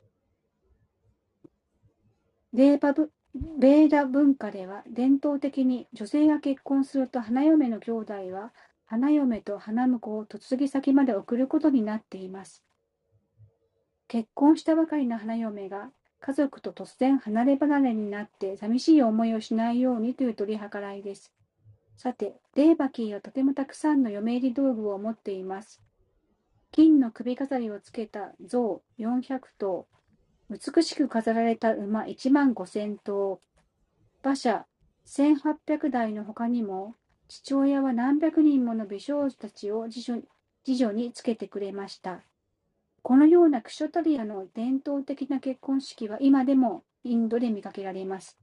[2.53, 3.11] デーバブ
[3.57, 8.51] ベーダ文化では伝統的に女性が結婚すると花嫁の兄弟は
[8.85, 12.61] 花嫁と花婿を嫁ぎ先まで送ることになっています。
[14.09, 21.31] 結婚したばかりの花嫁が家族と突然離れ離れになって寂しい思いをしないようにという取り計らいです。
[22.01, 25.83] さて、デーバキーはとてもたくさんの嫁入り道具を持っています。
[26.71, 29.85] 金の首飾りをつけた象400頭、
[30.49, 33.39] 美しく飾られた馬1万5000頭、
[34.23, 34.65] 馬車
[35.05, 36.95] 1800台の他にも、
[37.27, 40.23] 父親は何百人もの美少女たちを次女
[40.65, 42.23] 次女につけてくれました。
[43.03, 48.39] このようなクショタリアの伝統的な結婚式は今でもインドで見かけられます。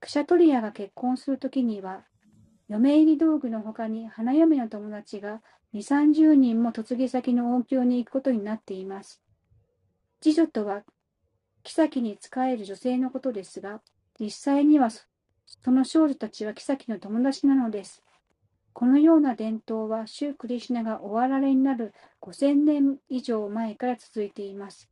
[0.00, 2.02] クシャトリアが結婚するときには、
[2.70, 5.42] 嫁入り道具の他に花嫁の友達が
[5.72, 9.20] 二、三十人も嫁ぎ先の王宮に行くことになっています。
[10.20, 10.84] 次女とは、
[11.64, 13.80] 妃に仕える女性のことですが、
[14.20, 15.08] 実際にはそ
[15.66, 18.04] の少女たちは妃の友達なのです。
[18.72, 24.88] このような伝統は、シュー・クリシュナが終わられになる5000年以上前から続いています。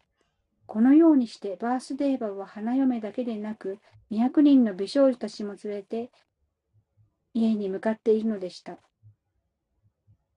[0.67, 3.79] このようにして、バースデーバーは花嫁だけでなく、
[4.11, 6.11] 200人の美少女たちも連れて、
[7.39, 8.79] 家に向かっているのでした。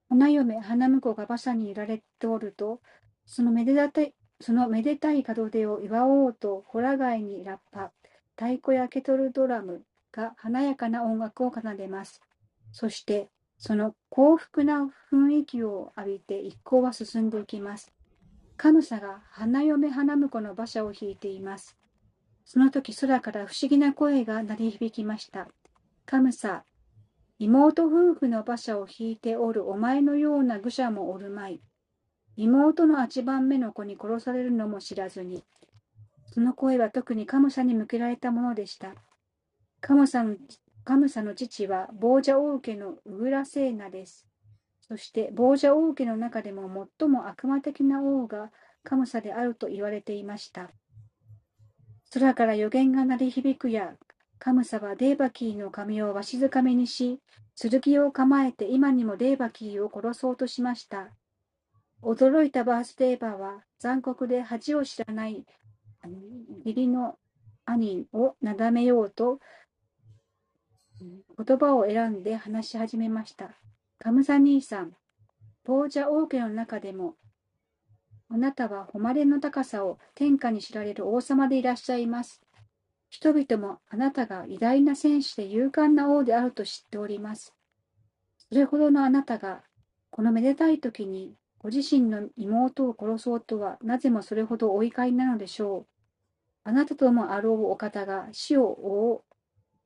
[0.09, 2.81] 花嫁、花婿が馬車に揺られておると、
[3.25, 7.91] そのめでたい、そのめでたい門出を祝おうと、ホラ貝にラッパ、
[8.35, 12.21] 太鼓やケトルドラムが華やかな音楽を奏でます。
[12.71, 17.93] そして、その幸福な雰囲気を浴びて一行は進んでいきます。
[18.57, 21.77] カムサが花嫁花婿の馬車を引いています。
[22.43, 25.47] その時空から不思議な声が鳴り響きました。
[26.05, 26.65] カムサ、
[27.43, 31.59] 妹夫婦の馬車を引いておるお前のような愚者もおるまい。
[32.35, 35.43] 妹の八番目の子に殺されるのも知らずに。
[36.27, 38.93] その声は特にカムサに向けられたものでした。
[39.79, 40.35] カムサの
[40.83, 44.27] カムサの父はボージャ王家のウグラセーナです。
[44.79, 48.51] そしてボージャ王家の中でも最も悪魔的な王が
[48.83, 50.69] カムサであると言われていました。
[52.13, 53.95] 空から予言が鳴り響くや
[54.43, 57.19] カムサはデーバキーの髪をわしづかみにし、
[57.83, 61.09] 剣を構えて今にもデーバキーを殺そうとしました。
[62.01, 65.45] 驚いたバースデーバーは残酷で恥を知らない
[66.65, 67.19] 義理の
[67.65, 69.37] 兄をなだめようと
[71.37, 73.51] 言葉を選んで話し始めました。
[73.99, 74.93] カムサ兄さん、
[75.63, 77.13] ポージャ王家の中でも
[78.27, 82.41] あなたは誉れの高さを天下に知られる王様でいらっしゃいます。
[83.11, 87.53] 人々もあなたが偉大な戦士で勇敢な王であると知っております。
[88.37, 89.63] それほどのあなたが、
[90.11, 95.87] このめでたい時に、ご自身の妹を殺そうとは、なぜもそれほどお怒りなのでしょう。
[96.63, 99.25] あなたともあろうお方が死をお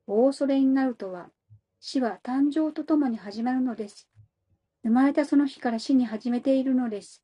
[0.06, 1.32] お恐れになるとは、
[1.80, 4.08] 死は誕生とともに始まるのです。
[4.84, 7.24] 生まれたその日から死に始めているのです。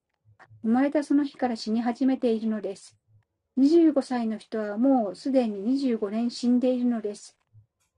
[0.63, 3.00] 生まれたその日から死に始めているのです。
[3.57, 7.37] 25歳の人はもうすでに25年死んでいるのです。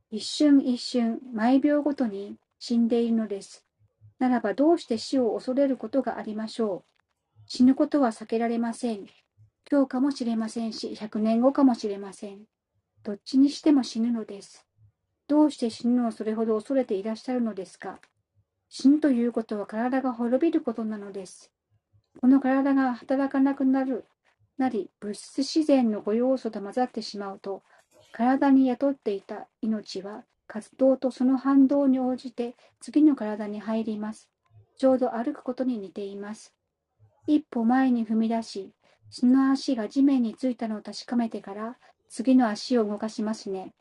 [0.09, 3.65] 一瞬一瞬、毎秒ごとに死んでいるのです。
[4.19, 6.93] ならばどうして死を恐れることがありましょう。
[7.45, 9.05] 死ぬことは避けられません。
[9.69, 12.45] 今日かもしれませんし、100年後かもしれません。
[13.03, 14.65] どっちにしても死ぬのです。
[15.27, 17.99] どうして死ぬのをそれほど恐れていらっしゃるのですか
[18.69, 21.51] 死ぬということは体が滅びることなのです。
[22.21, 24.05] この体が働かなくなる、
[24.57, 27.63] なり、物質自然のご要素と混ざってしまうと、
[28.11, 34.29] 体に宿っていた命は、活動とその反動に応じて次の体に入ります。
[34.77, 36.53] ちょうど歩くことに似ています。
[37.25, 38.71] 一歩前に踏み出し、
[39.09, 41.77] その足が地面についたのを確かめてから、
[42.09, 43.73] 次の足を動かしますね。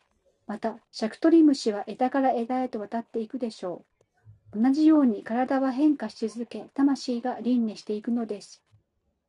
[0.47, 3.85] また、シャクトリムシは枝から枝へと渡っていくでしょ
[4.55, 4.63] う。
[4.63, 8.63] 同じように体は変化し続け、魂が輪廻していくのです。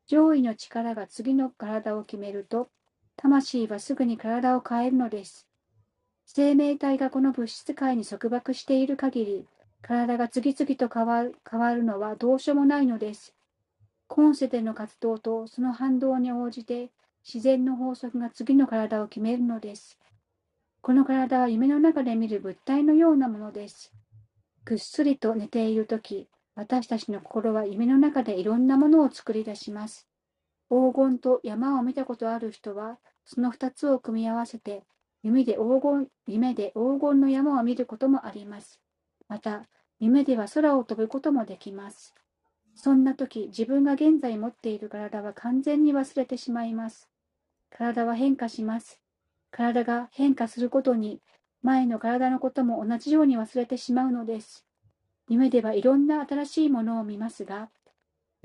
[0.08, 2.70] 上位の力が次の体を決めると、
[3.16, 5.48] 魂はすぐに体を変えるのです。
[6.26, 9.48] 生命体がこの物質界に束縛している限り、
[9.82, 11.06] 体が次々と変
[11.60, 13.34] わるのはどうしようもないのです。
[14.08, 16.92] 今世での活動とその反動に応じて、
[17.26, 19.98] 自然の法則が次の体を決めるのです。
[20.82, 23.94] この体は夢の中で見る物体のようなものです。
[24.66, 30.08] ぐっすりと寝ているとき、私たちの心は夢の中でいろんなものを作り出します。
[30.70, 34.84] 黄金と山を見たことある人は、その二つを組み合わせて、
[35.24, 38.82] 夢で黄金夢で黄金の山を見ることもあります。
[39.28, 39.64] また、
[40.00, 42.14] 夢では空を飛ぶこともできます。
[42.76, 47.10] そんな時、自分が現在持っている体は完全に忘れてしまいます。
[47.70, 49.00] 体は変化します。
[49.52, 51.22] 体が変化することに、
[51.62, 54.66] 前の体のことも同じように忘れてしまうのです。
[55.30, 57.70] 夢ではいろんな新しいものを見ますが、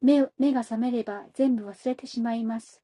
[0.00, 2.80] 目目が覚めれば全部忘れてしまいます。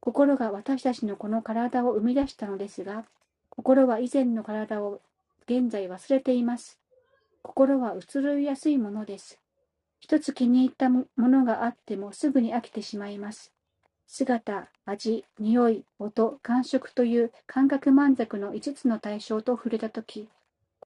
[0.00, 3.04] 心が私たちのこの体を生み出したのですが、
[3.50, 5.00] 心は以前の体を
[5.46, 6.78] 現在忘れています。
[7.42, 9.38] 心は移ろいやすいものです。
[10.00, 13.52] 一つ気に入ったものがあってもすぐに飽きてしまいます。
[14.06, 20.28] 姿、味、匂い、音、感触という感覚満足の5つの対象と触れたとき、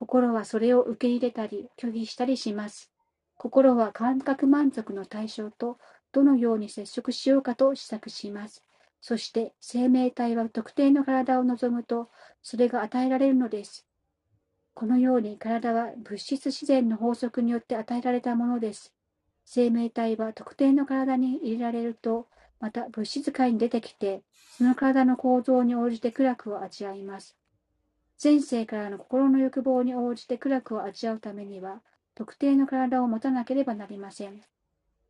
[0.02, 2.90] 心はそれを受け入れたり拒否したりします。
[3.36, 5.78] 心は感覚満足の対象と
[6.10, 8.64] どのように接触しようかと試作します。
[9.00, 12.10] そして生命体は特定の体を望むと、
[12.42, 13.86] それが与えられるのです。
[14.74, 18.92] このように体は物質自然の法則によって与えられたものです。
[19.44, 22.26] 生命体は特定の体に入れられると、
[22.58, 24.24] また物質界に出てきて、
[24.58, 27.36] その体の構造に応じて苦楽を味わいます。
[28.22, 31.82] 前世からの心の欲望に応じて苦楽を味わうためには、
[32.14, 34.40] 特定の体を持たなければなりません。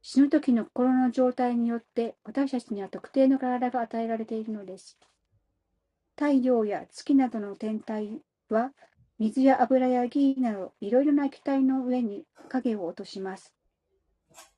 [0.01, 4.99] 死ぬ時の心の状態によって、私たちには特定の体が与えられているのです。
[6.17, 8.73] 太陽や月などの天体は、
[9.19, 13.53] 水や油や銀などいろいろな液体の上に影を落とします。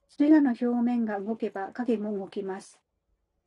[0.08, 2.78] それらの表面が動けば影も動きます。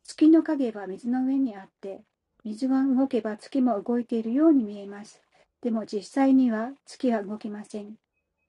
[0.03, 2.01] 月の影は水の上にあって、
[2.43, 5.21] 水が動けば月も動いているように見えます。
[5.61, 7.95] でも実際には月は動きません。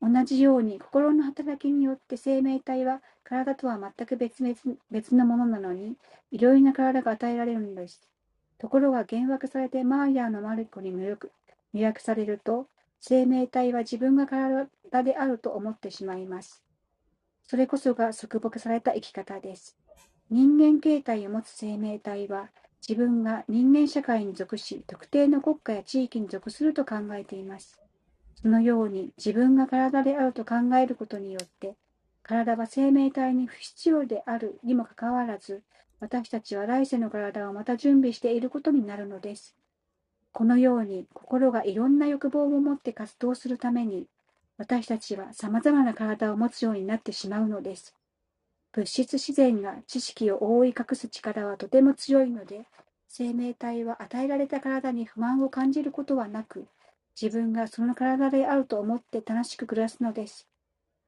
[0.00, 4.56] 同じように心の働きによって生命体は体とは全く別々
[4.90, 5.96] 別のものなのに、
[6.30, 8.00] いろいろな体が与えられるのです。
[8.58, 11.30] ところが幻惑されてマーヤーのマルコに魅力
[11.74, 12.66] 魅惑されると、
[13.00, 14.68] 生命体は自分が体
[15.04, 16.62] であると思ってしまいます。
[17.46, 19.76] それこそが束縛された生き方です。
[20.30, 22.50] 人間形態を持つ生命体は、
[22.86, 27.80] 自分が人間社会に属し、特定の国家や地域に属すると考えています。
[28.40, 31.74] そのように自分が体であると考えることによって、
[32.22, 35.62] 体は生命体に不必要であるにもかかわらず、
[36.00, 39.56] 私たちは来世の体をまた準備していることになるのです。
[40.32, 44.06] このように心がいろんな欲望を持って活動するために、
[44.56, 47.97] 私たちは様々な体を持つようになってしまうのです。
[48.72, 52.66] 物質自然が知識を覆い隠す力はとても強いので、
[53.08, 56.66] 生命体は与えられた体に不満を感じることはなく、
[57.20, 60.46] 自分がその体であると思って楽しく暮らすのです。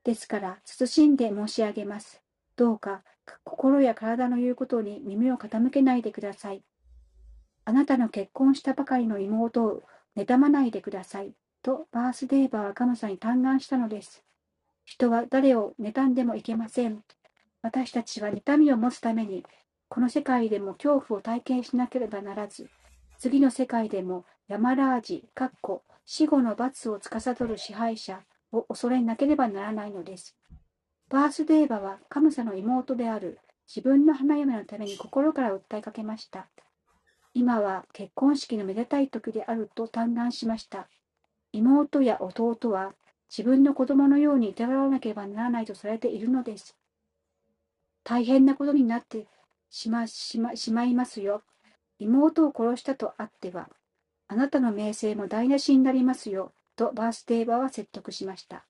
[0.03, 2.23] ですから、慎んで申し上げます。
[2.57, 3.03] どうか、
[3.45, 6.63] 心や体の言うことに耳を傾けないでください。
[7.65, 9.83] あなたの結婚したばかりの妹を
[10.17, 11.35] 妬まないでください。
[11.63, 14.25] とバースデーバーは神様に嘆願したのです。
[14.85, 17.05] 人は誰を妬んでもいけません。
[17.63, 19.45] 私たちは妬みを持つために、
[19.89, 22.69] この世界でも恐怖を体験しなければならず、
[23.19, 30.37] 次の世界でもヤマラージ、かっこ死後の罰を司る支配者を恐れなければならないのです。
[31.09, 33.39] バースデーバはカムサの妹である
[33.69, 36.49] 自分の花嫁のために心から訴えかけました。
[37.33, 40.89] 今は結婚式のめでたい時であると嘆願しました。
[41.53, 42.95] 妹や弟は
[43.29, 46.77] 自分の子供のようにいたわらなければならないとされているのです。
[48.05, 49.27] 大変なことになって
[49.69, 51.43] しましましまいますよ。
[51.99, 53.69] 妹を殺したとあっては、
[54.29, 58.65] あなたの名声も台無しになりますよ、とバースデーバは説得しました。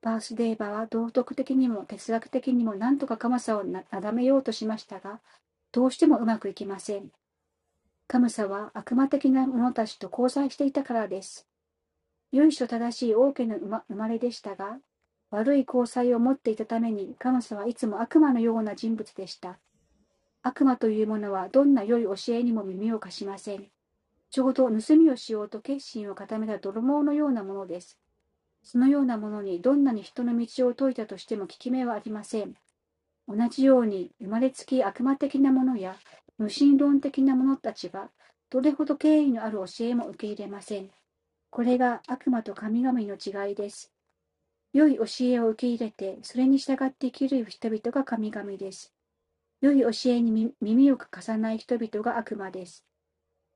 [0.00, 5.20] バースデーバは道徳的にも哲学的にも何とかカムサをなだめようとしましたが、
[5.70, 7.10] どうしてもうまくいきません。
[8.06, 11.46] カムサは悪魔的な者たちと交際していたからです。
[12.30, 14.78] 由緒正しい王家の生まれでしたが、
[15.32, 19.58] 悪い交際を持っていたために、カムサはいつも悪魔のような人物でした。
[20.42, 23.66] 悪魔というものはどんな良い教えにも耳を貸しません。
[24.30, 27.98] ちょうど盗みをしようと決心を固めた泥棒のようなものです。
[28.62, 32.54] そのようなものにどんなに人の道を説いたとしても効き目はありません。
[33.26, 35.96] 同じように生まれつき悪魔的なものや
[36.36, 38.10] 無神論的な者たちは
[38.50, 40.90] どれほど敬意のある教えも受け入れません。
[41.50, 43.91] これが悪魔と神々の違いです。
[44.72, 48.94] 良い教えを受け入れて、それに従って生きる人々が神々です。
[49.60, 52.84] 良い教えに耳を貸さない人々が悪魔です。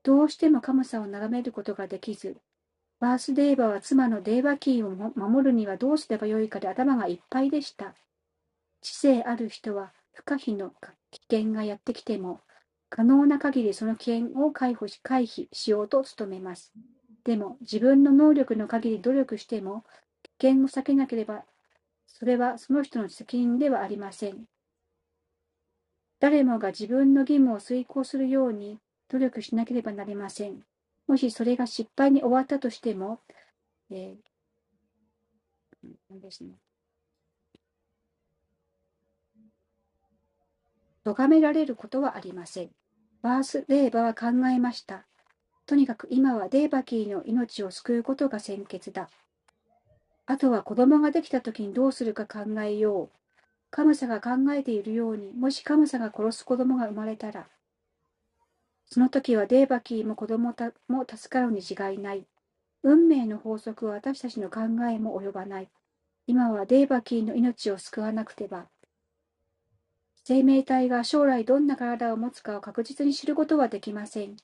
[0.03, 2.37] どうしてもカムサを眺めることができず、
[2.99, 7.93] バースデーバーは妻のデーバキーを守るにはどうすればよいかで頭がいっぱいでした。
[8.81, 10.71] 知性ある人は不可避の
[11.11, 12.41] 危険がやってきても、
[12.89, 16.73] 可能な限りその危険を回避し回避しようと努めます。
[17.25, 19.83] でも自分の能力の限り努力しても
[20.39, 21.43] 危険を避けなければ
[22.07, 24.45] それはその人の責任ではありません。
[26.19, 28.79] 誰もが自分の義務を遂行するように
[29.09, 30.63] 努力しなければなりません。
[31.07, 33.19] もしそれが失敗に終わったとしても、
[33.91, 36.55] えー、ですね。
[41.03, 42.71] 咎められることはありません。
[43.21, 45.05] バース・レーバは考えました。
[45.67, 49.09] とにかく今はデーバキーの命を救うことが先決だ。
[50.27, 53.09] あとは子供ができた時にどうするか考えよう。
[53.71, 57.47] カムサが考えているように、もしカムサが殺す子供が生まれたら、
[58.89, 60.53] その時はデーバキーも子供
[60.87, 62.25] も助かるに違いない。
[62.83, 65.69] 運命の法則は私たちの考えも及ばない。
[66.25, 68.67] 今はデーバキーの命を救わなくては。
[70.25, 74.35] 生命体が将来どんな体を持つかを確実に知ることはできません。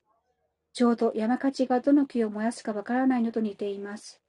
[0.72, 4.23] ちょうど山火事がどの木を燃やすかわからないのと似ています。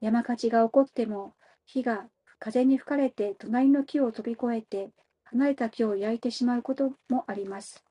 [0.00, 1.34] 山火事が起こっても、
[1.66, 2.06] 火が
[2.38, 4.90] 風に吹かれて隣の木を飛び越えて、
[5.24, 7.84] 離れた木を焼いてしまうこともあります。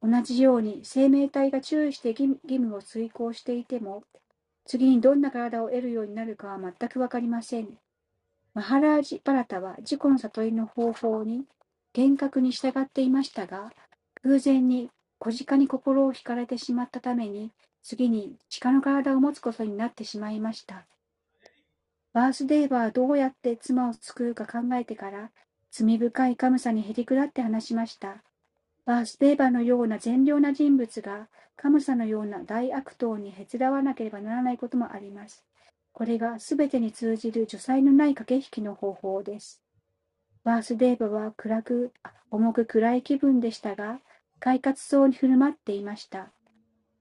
[0.00, 4.04] 同じように生命体が注意して義務を遂行していても、
[4.64, 7.68] 次にどんな体を得るようになるかは全くわかりません。
[8.54, 11.44] マハラージ・パラタは自己の悟りの方法に
[11.92, 13.72] 厳格に従っていましたが、
[14.22, 17.50] 偶然に小鹿に心を惹かれてしまったために、
[17.82, 20.86] 次に鹿の体を持つことになってしまいました。
[22.12, 25.30] バースデーバーはどうやって妻を救うか考えてから、
[25.70, 28.22] 罪深い神さにへりくだって話しました。
[28.84, 35.44] バースデーバーのような善良な人物が、カムサのような大悪党にへつらわなければならないこともあります。
[35.92, 39.62] これがすべてに通じる除災のない駆け引きの方法です。
[40.44, 41.92] バースデーバーは暗く、
[42.30, 44.00] 重く暗い気分でしたが、
[44.40, 46.30] 快活そうに振る舞っていました。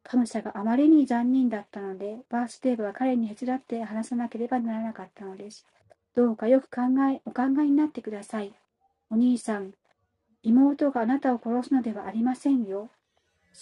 [0.04, 5.66] カムサがあまりに残忍だったので、バースデーバーは彼にへつらって話さなければならなかったのです。
[6.16, 6.82] どうかよく考
[7.12, 8.54] え、お考えになってください。
[9.10, 9.74] お兄さん、
[10.44, 12.90] 妹があなたを殺すのではありませんよ。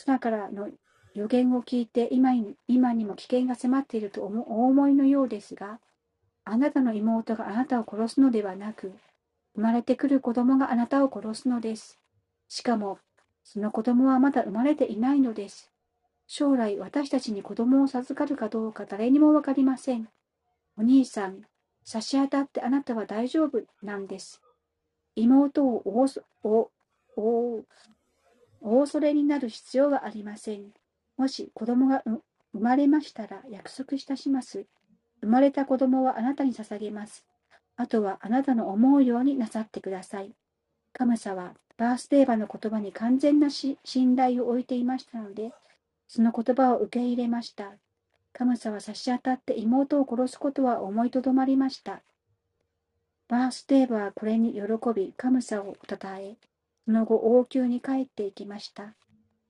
[0.05, 0.69] 空からの
[1.13, 5.79] 予言を聞いて今に今にも危険が迫っているとお思いのようですが、
[6.45, 8.93] あなたの妹があなたを殺すのではなく、
[9.55, 11.99] 生まれてくる子供があなたを殺すのです。
[12.47, 12.97] しかも、
[13.43, 15.71] その子供はまだ生まれていないのです。
[16.31, 20.07] 将来私たちに子供を授かるかどうか誰にもわかりません。
[20.77, 21.41] お兄さん、
[21.83, 24.39] 差し当たってあなたは大丈夫なんです。
[25.15, 26.69] 妹をおそお
[27.17, 27.63] お
[28.61, 30.65] お恐れになる必要はありません。
[31.17, 32.21] もし子供が生
[32.59, 34.67] まれましたら約束いたします。
[35.21, 37.25] 生まれた子供はあなたに捧げます。
[37.75, 40.31] あとはあなたの思うようになさってください。
[40.93, 45.53] カムサはバースデーバの言葉に完全な信頼を置いていましたので、
[46.09, 47.71] その言葉を受け入れました。
[48.33, 52.01] カムサは差し当たって妹を殺すことは思いとどまりました。
[53.27, 54.61] バースデーバはこれに喜
[54.93, 56.35] び、カムサをたたえ、
[56.85, 58.95] その後王宮に帰っていきました。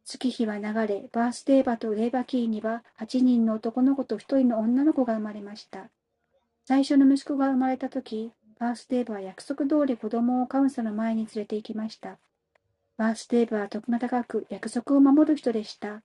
[0.04, 5.90] 月日は流れ、バースデーバとウレーバキーには8人の男の子と1人の女の子が生まれました。
[6.66, 12.18] 最初の息子が生まれた時、バースデーバは約束通り子供をカムサの前に連れて行きました。
[12.98, 16.02] バースデーバは徳が高く約束を守る人でした。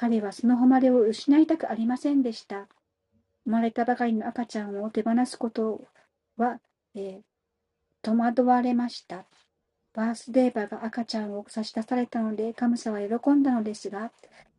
[0.00, 2.68] 彼はその誉れを失いたくありませんでした。
[3.44, 5.82] 生まれたばかりの赤ちゃんを手放すこと
[6.36, 6.60] は、
[6.94, 7.20] えー
[8.00, 9.24] 戸惑われました。
[9.92, 14.12] バースデーバーが赤ちゃんを差し出されたので、カムサは喜んだのですが、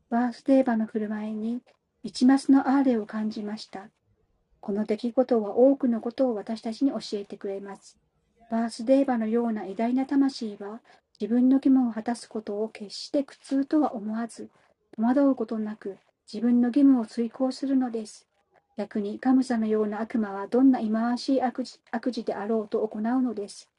[0.10, 1.62] バースデーバーの振る舞いに
[2.04, 3.88] 一抹の哀れを感じました。
[4.60, 7.98] この出来事は多くのことを私たちに教えてくれます。
[8.52, 10.82] バースデーバーのような偉大な魂は、
[11.18, 14.50] 自分の義務を果たすことを決して苦痛とは思わず、
[15.00, 15.98] 戸惑うことなく
[16.32, 18.28] 自分の義務を遂行するのです。
[18.78, 23.70] 逆に、カムサのような悪魔はどんな忌まわしい悪事であろうと行うのです。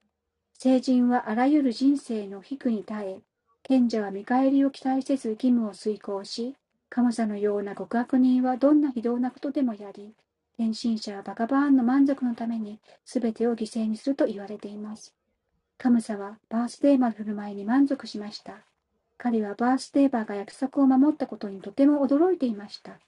[0.54, 3.18] 聖人はあらゆる人生の卑苦に耐え、
[3.62, 6.56] 賢者は見返りを期待せず義務を遂行し、
[6.88, 10.14] カムサのような極悪人はどんな非道なことでもやり、
[10.56, 15.14] 献身者はバカバーンの満足のために全てを犠牲にすると言われています。
[15.76, 18.69] カムサはバースデーバーの振る舞いに満足しました。
[19.22, 22.98] 彼はバースデーバーが約束を守ったことにとても驚いていました。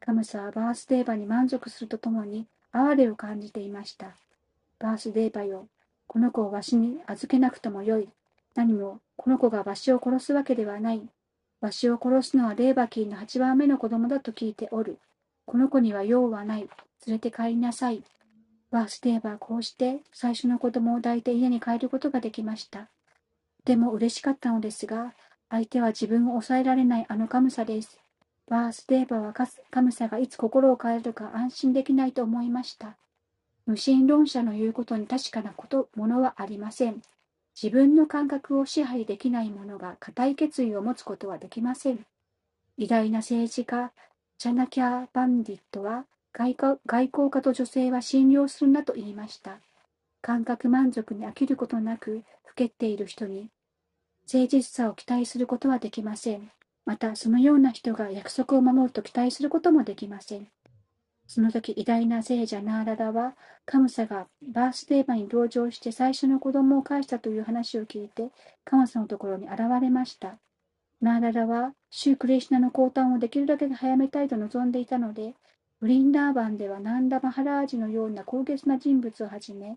[0.00, 4.14] カムサはバースデーバーに満足するとともに哀れを感じていました。
[4.78, 5.66] バースデーバーよ、
[6.06, 8.10] この子をわしに預けなくともよい。
[8.54, 11.08] 何も、この子がわしを殺すわけではない。
[11.62, 14.98] わしを殺すのはレーバキーの八番目の子供だと聞いておる。
[15.46, 16.68] この子には用はない。
[17.06, 18.04] 連れて帰りなさい。
[18.70, 22.80] バースデーバーこうして最初の子供を抱いて家に帰ることができました。
[22.80, 22.88] と
[23.64, 25.14] ても嬉しかったのですが、
[25.48, 27.98] 相手は自分を抑えられないあのカムサです。
[28.48, 32.96] バースデーバーはカスカムサがいつ心を変えるか安心できないと思いました。
[33.66, 37.02] 無神論者の言うことに確かなことものはありません。
[37.60, 42.04] 自分の感覚を支配できない者が固い決意を持つことはできません。
[42.76, 43.92] 偉大な政治家、
[44.38, 49.58] チャナキャー・バンディットは外交外交家と女性は信用するなと言いました。
[50.22, 53.48] 感覚満足に飽きることなく、老けている人に
[54.32, 56.50] 誠実さを期待することはできません。
[56.84, 60.48] また、そのような人が約束を守ると期待することもできません。
[61.28, 68.30] その時、偉大な聖者ナーラダは、カムサがバースデーバに同乗して最初の子供を返したという話を聞いて、
[68.64, 70.38] カムサのところに現れました。
[71.00, 75.34] ナーラダは、シュークリシナの降誕をできるだけ早めたいと望んでいたので、
[75.80, 79.76] ブリンダーバンではナンダ・マハラージのような高潔な人物をはじめ、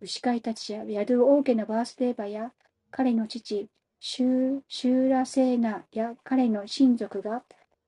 [0.00, 2.52] 牛飼いたちやヤドゥ王家のバースデーバや、
[2.90, 3.68] 彼の父、
[4.00, 7.42] シューシューラセーナや彼の親族が、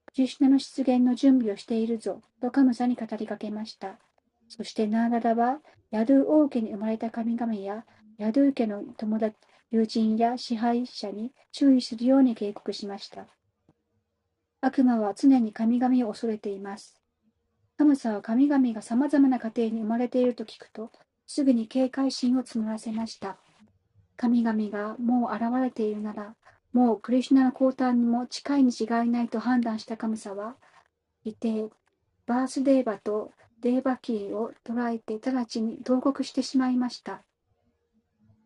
[0.06, 3.96] クリシナの出現の準備をしているぞ、とカムサに語りかけました。
[4.48, 7.84] そしてナーラダは、ヤドゥ王家に生まれた神々や、
[8.18, 9.36] ヤドゥ家の友達、
[9.70, 13.26] 友人や支配者に注意するように警告しました。
[14.60, 17.00] 悪魔は常に神々を恐れています。
[17.78, 20.90] カムサは神々が様々な家庭に生まれていると聞くと、
[21.26, 23.38] すぐに警戒心を募らせました。
[24.20, 26.34] 神々がもう現れているなら、
[26.74, 30.56] もうクリシュナの降誕にも近いに違いないと判断したカムサは、
[31.24, 31.70] いて、
[32.26, 37.22] バースデーバとデーバキーを捕らえて直ちに投獄してしまいました。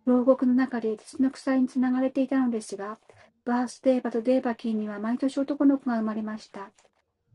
[0.07, 3.01] 牢獄の中で鉄の鎖につながれていたのですが、
[3.45, 6.71] バースデーバとデーバキーには毎年男の子が生まれました。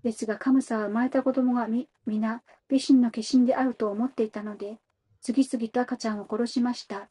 [0.02, 1.68] ですが、カムサは生まれた子供が、
[2.06, 4.78] 皆、美神の化身であると思っていたので、
[5.20, 7.10] 次々と赤ちゃんを殺しました。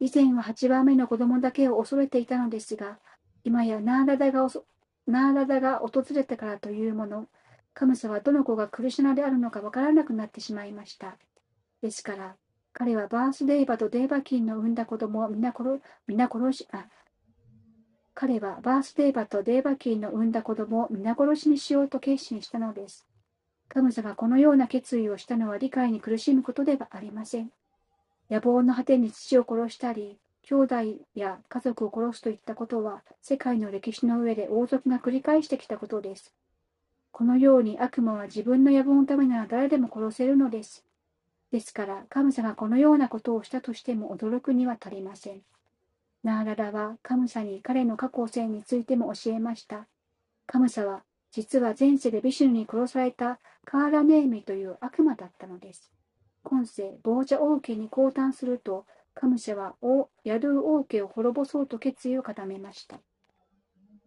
[0.00, 2.98] 以前は8番目の子供だけを恐れていたのですが、
[3.44, 4.46] 今やナーラダが
[5.06, 7.26] ナーラダが訪れたからというもの、
[7.74, 11.16] カムサはどの子がクリシュナであるのかわからなくなってしまいました。
[11.80, 12.36] ですから、
[12.72, 16.86] 彼はバースデーバとデーバキンの産んだ子供を皆殺皆殺し、あ、
[18.14, 23.06] 彼はバースデーバとデーバキンの産んだ子供を皆殺しにしようと決心したのです。
[23.68, 27.50] カムサがこのような決意をしたのは理解に苦しむことではありません。
[28.30, 30.76] 野望の果てに父を殺したり、兄弟
[31.14, 36.34] や家族を殺すといったことは、世界の歴史の上で王族が繰り返してきたことです。
[37.10, 40.84] このように悪魔は自分の野望のためなら誰でも殺せるのです。
[41.50, 45.42] ですから、カムサがこのようなことをしたとしても驚くには足りません。
[46.22, 49.86] ナーララはカムサに彼の過去性についても教えました。
[50.46, 55.90] カムサは実は前世でビシュヌに殺されたカーラネーミという悪魔だったのです。
[56.42, 59.74] 今世、ボージャ王家に降誕すると、カムシャは
[60.24, 63.00] ヤドゥ王家を滅ぼそうと決意を固めました。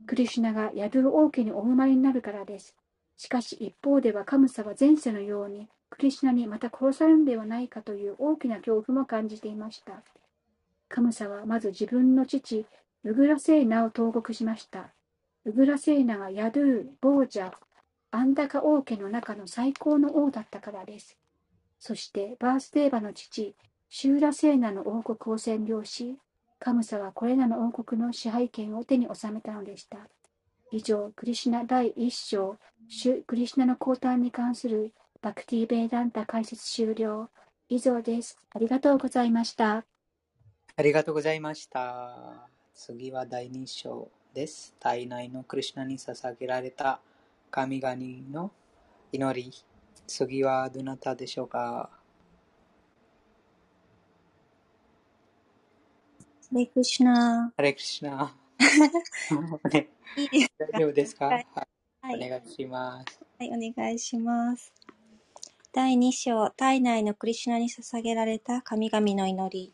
[0.08, 2.76] クリシュナがヤドゥ王家にお生まれになるからです。
[3.18, 10.02] しかし一方ではカムサは前世のようにクリシュナにまた殺されるのではないかという大きな恐怖も感じていました。
[10.88, 12.66] カムサはまず自分の父、
[13.04, 14.90] ウグラセーナを投獄しました。
[15.46, 17.52] ウグラセーナがヤドゥ、ボージャ、
[18.12, 21.18] アンダカ王家の中の最高の王だったからです。
[21.82, 23.56] そしてバースデーバの父、
[23.90, 26.16] シューラセーナの王国を占領し、
[26.60, 29.98] カムサはこれらの王国の支配権を手に収めたのでした。
[30.72, 32.58] 以上、クリシナ第一章、
[32.88, 37.30] シュクリシナの降誕に関するバクティー・ベーダンタ解説終了。
[37.68, 38.38] 以上です。
[38.52, 39.84] ありがとうございました。
[40.76, 42.48] ありがとうございました。
[42.76, 44.76] 次は第二章です。
[44.80, 47.00] 体内のクリシナに捧げられた
[47.50, 47.96] 神々
[48.32, 48.52] の
[49.12, 49.71] 祈り。
[50.08, 51.90] 次はどなたでしょうか？
[56.52, 57.54] ハレクシナ。
[57.56, 58.36] ハレクシナ。
[60.18, 61.48] いいです大丈夫ですか、はい、
[62.02, 63.20] はい、お願いします。
[63.40, 64.74] はい、お願いします。
[65.72, 69.74] 第2章、体内のクリシュナに捧げられた神々の祈り。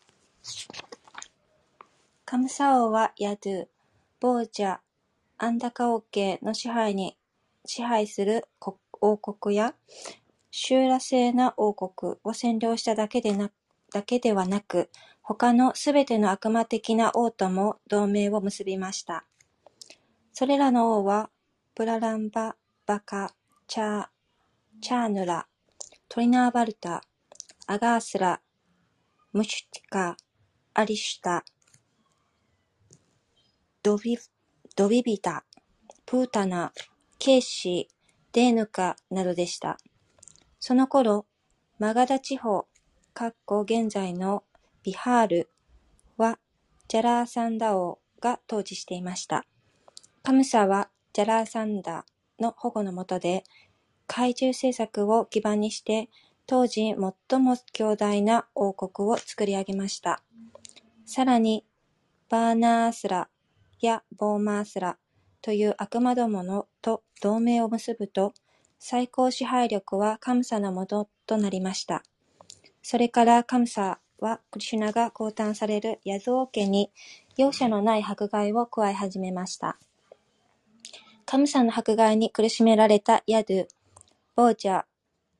[2.26, 3.68] カムサ王はヤドゥ、
[4.20, 4.78] ボージャ、
[5.40, 7.18] アンダカ王家の支配に
[7.66, 8.46] 支配する
[9.02, 9.76] 王国や
[10.52, 13.52] シューラ制な王国を占領しただけでな
[13.94, 14.90] だけではなく、
[15.22, 19.26] 他のすべての悪魔的な王とも同盟を結びました。
[20.34, 21.30] それらの王は、
[21.74, 23.34] プラランバ、バカ、
[23.68, 24.08] チャー、
[24.82, 25.48] チャーヌラ、
[26.10, 27.02] トリナーバルタ、
[27.66, 28.42] アガースラ、
[29.34, 30.18] ムシュティカ、
[30.74, 31.44] アリシュタ、
[33.84, 34.18] ドビ
[34.76, 35.46] ドビビタ、
[36.06, 36.72] プータナ、
[37.20, 37.97] ケーシー、
[38.38, 39.80] デーヌカなどでした。
[40.60, 41.26] その頃、
[41.80, 42.68] マガダ地方
[43.16, 44.44] かっこ現在の
[44.84, 45.50] ビハール
[46.18, 46.38] は
[46.88, 49.48] ジャラーサンダ王が統治していました。
[50.22, 52.06] カムサはジャラーサンダ
[52.40, 53.44] の保護の下で
[54.06, 56.08] 怪獣政策を基盤にして
[56.46, 56.94] 当時
[57.30, 60.22] 最も強大な王国を作り上げました。
[61.08, 61.66] さらに、
[62.30, 63.30] バーナースラ
[63.80, 65.00] やボーマースラ
[65.48, 68.34] という悪魔どものと同盟を結ぶと、
[68.80, 72.04] 最高支配力はカムサのもととなりました。
[72.84, 76.92] それからカムサはクリシュナが降誕されるヤズオ家に
[77.38, 79.78] 容赦のない迫害を加え始めました。
[81.26, 83.68] カムサの迫害に苦しめられたヤドゥ、
[84.36, 84.84] ボージャ、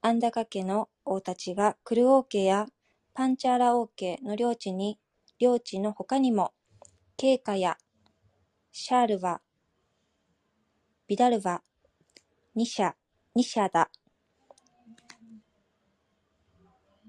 [0.02, 2.68] アンダカ家の王たちがクル王家や
[3.14, 5.00] パンチャーラ王家の領地に、
[5.38, 6.54] 領地の他にも、
[7.18, 7.78] ケーカや
[8.72, 9.42] シャールワ、
[11.08, 11.62] ビダルワ、
[12.54, 12.92] ニシャ、
[13.34, 13.90] ニシャダ、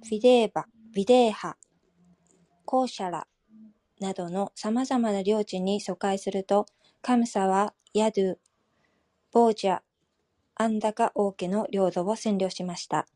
[0.08, 1.56] ビデーバ、ビデーハ、
[2.64, 3.26] コーシャラ
[3.98, 6.66] などの様々な領地に疎開すると、
[7.02, 8.36] カムサはヤドゥ、
[9.32, 9.80] ボージャ、
[10.54, 13.08] アンダカ王家の領土を占領しました。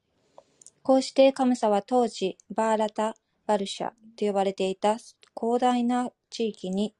[0.82, 3.14] こうしてカムサは当時、バーラタ・
[3.46, 4.96] バルシャと呼ばれていた
[5.40, 6.92] 広大な地域に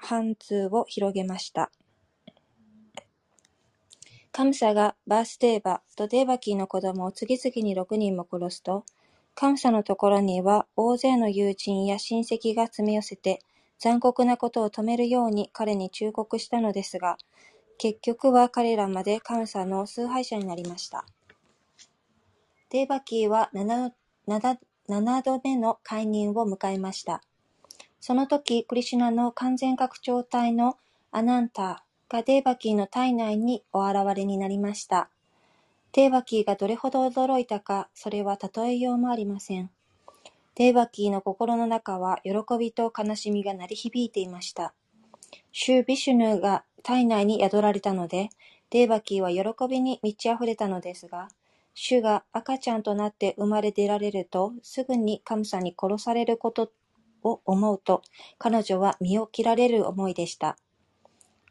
[0.00, 1.72] 貫通を広げました。
[4.36, 8.84] カムサがバースデーバとデーバキーの子供を次々に6人も殺すと、
[9.36, 13.38] カムサのところには大勢の友人や親戚が詰め寄せて、
[13.78, 17.16] 残酷なことを止めるように彼に忠告したのですが、
[17.78, 21.06] 結局は彼らまでカムサの崇拝者になりました。
[22.70, 23.92] デーバキーは 7,
[24.26, 24.58] 7,
[24.88, 27.22] 7度目の解任を迎えました。
[28.00, 30.76] その時、クリシュナの完全拡張体の
[31.12, 35.08] アナンタがデーバキーの体内にお現れになりました。
[35.92, 39.70] デーバキーがどれほど驚いたか、それは例えようもありません。
[40.56, 44.74] デーバキーの心の中は喜びと悲しみが鳴り響いていました。
[45.52, 48.28] シュー・ビシュヌが体内に宿られたので、
[48.70, 51.28] デーバキーは喜びに満ち溢れたのですが、
[51.74, 56.70] 主が赤ちゃんとなって生まれ出られると、すぐに神様に殺されること
[57.22, 58.02] を思うと、
[58.38, 60.56] 彼女は身を切られる思いでした。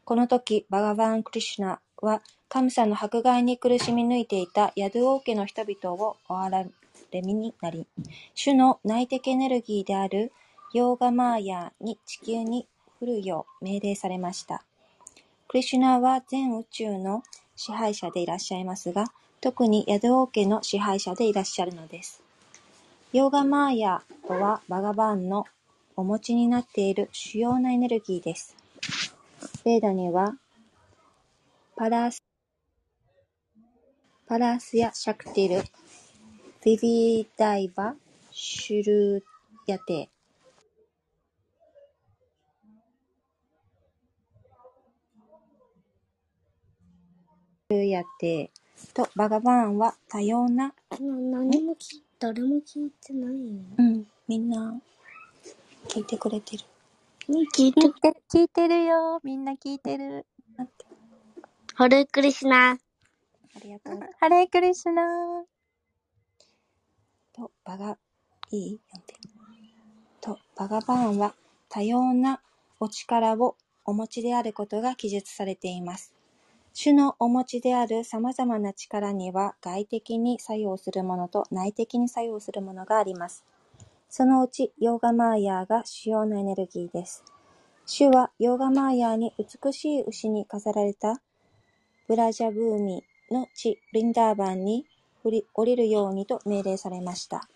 [0.04, 6.68] この時、バガバーン・クリシュナは神様の迫害に苦しみ抜いていたヤドゥ王家の人々をお憐
[7.10, 7.86] れみになり、
[8.34, 10.30] 主の内的エネルギーである
[10.74, 12.66] ヨーガマーヤに地球に
[13.00, 14.62] 降るよう命令されました。
[15.48, 17.22] クリシュナは全宇宙の
[17.56, 19.06] 支配者でいらっしゃいますが、
[19.40, 22.22] 特にヤドゥ王家の支配者でいらっしゃるのです。
[23.12, 25.46] ヨーガマーヤとはバガバンの
[25.96, 28.54] お持ちになっている主要なエネルギーです。
[29.64, 30.34] ベーダには
[31.76, 32.22] パラース
[34.26, 35.62] パラースやシャクティル、
[36.64, 37.94] ビビダイバ、
[38.30, 39.24] シュル
[39.66, 40.08] ヤテ
[47.70, 48.50] シュルヤテ
[48.94, 53.60] とバガバンは多様な、な何もき誰も聞いてないよ。
[53.76, 54.80] うん、みんな
[55.88, 56.64] 聞いてくれてる。
[57.32, 59.20] ね聞いて聞いてる、聞いてるよ。
[59.24, 60.26] みんな聞いてる。
[60.56, 60.86] 待って
[61.74, 62.72] ハレクリシナ。
[62.72, 62.78] あ
[63.62, 64.00] りがとう。
[64.20, 65.44] ハレークリシュナー。
[67.34, 67.98] と、バガ、
[68.50, 68.80] いい？
[68.90, 69.14] 読んで。
[70.20, 71.34] と、バガバーンは
[71.68, 72.40] 多様な
[72.80, 76.14] お力をお持ちであることが記述されています。
[76.72, 83.44] 主のお持ちである様々な力には外的に作用するものと内的に作用するものがあります。
[84.16, 87.24] そのうちヨーガマーヤーが主要なエネルギーです。
[87.84, 91.20] 主はヨーガマーヤーに美しい牛に飾られた
[92.06, 93.02] ブラジャブーミ
[93.32, 94.86] の地リンダーバンに
[95.24, 97.48] 降りるようにと命令されました。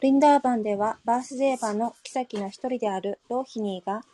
[0.00, 4.04] リンダーバンではバースデーバの妃の一人であるローヒニーが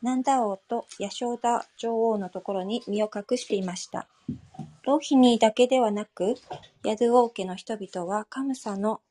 [0.00, 4.06] ナンダ王とヤショーダ女王のところに身を隠していました。
[4.84, 6.36] ローヒニーだけではなく、
[6.82, 9.02] ヤドゥ王家の人々はカムサの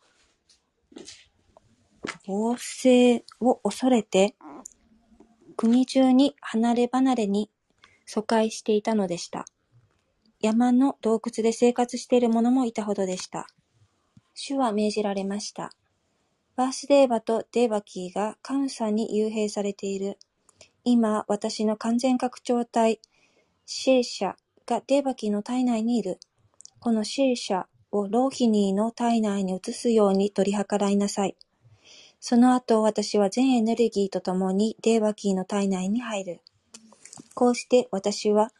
[2.25, 4.35] 暴政を恐れて、
[5.55, 7.49] 国中に離れ離れに
[8.05, 9.45] 疎開していたのでした。
[10.39, 13.47] 山の洞窟で生活している者もいたほどでした。
[14.33, 15.71] 主は命じられました。
[16.55, 20.17] バースデーバとデーバキーがカムサに幽閉されている。
[20.83, 23.01] 今、私の完全拡張体、
[23.65, 24.35] シェーシャ
[24.65, 26.19] がデーバキーの体内にいる。
[26.79, 31.35] このシェーシャをローヒニーの体内に移すように取り計らいなさい。
[32.19, 36.41] その後、私は全エネルギーとともにデーバキーの体内に入る。
[37.33, 38.51] こうして私は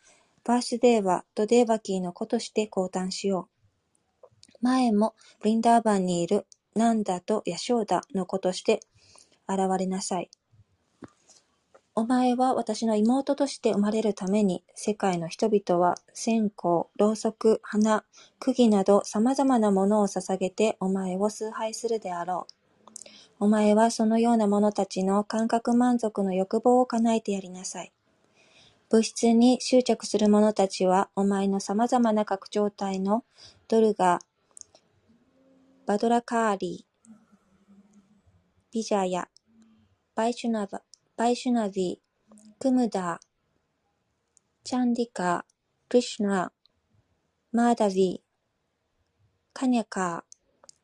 [0.43, 4.57] バースデーバとデーバキーの子として降誕しよう。
[4.61, 6.45] 前もブリンダーバンにいる
[6.75, 8.79] ナンダとヤショーダの子として
[9.47, 10.29] 現れなさい。
[11.95, 18.05] お前は私の妹として生まれるために、世界の人々は線香、ろうそく、花、
[18.37, 22.56] 釘など様々なものを捧げてお前を崇拝するであろう。
[23.39, 27.91] お前はそのような者たちの感覚満足の欲望を叶えてやりなさい。
[28.89, 33.23] 物質に執着する者たちは、お前の様々な拡張体の
[33.67, 34.19] ドルガ、
[35.85, 37.11] バドラカーリー、
[38.73, 39.27] ビジャヤ、
[40.15, 40.81] バイシュナバ、
[41.15, 42.01] バイシュナビ、
[42.59, 43.27] クムダー、
[44.63, 45.43] チャンディカー、
[45.89, 46.51] クリシュナ、
[47.51, 48.27] マーダビー、
[49.53, 50.35] カニャカー、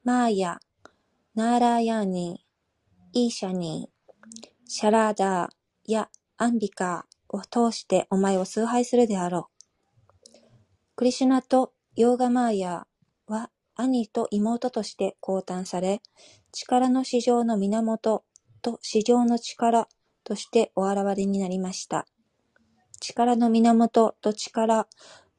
[0.03, 0.59] マーヤ、
[1.35, 2.42] ナーラーヤーニー、
[3.15, 9.51] イーシャニー、シャラーダーやアンビカーを通してお前を崇拝するであろ
[10.25, 10.31] う。
[10.95, 16.01] クリシュナとヨーガマーヤーは兄と妹として降誕され、
[16.51, 18.23] 力の市場の源
[18.63, 19.87] と市場の力
[20.23, 22.07] としてお現れになりました。
[22.99, 24.87] 力の源と力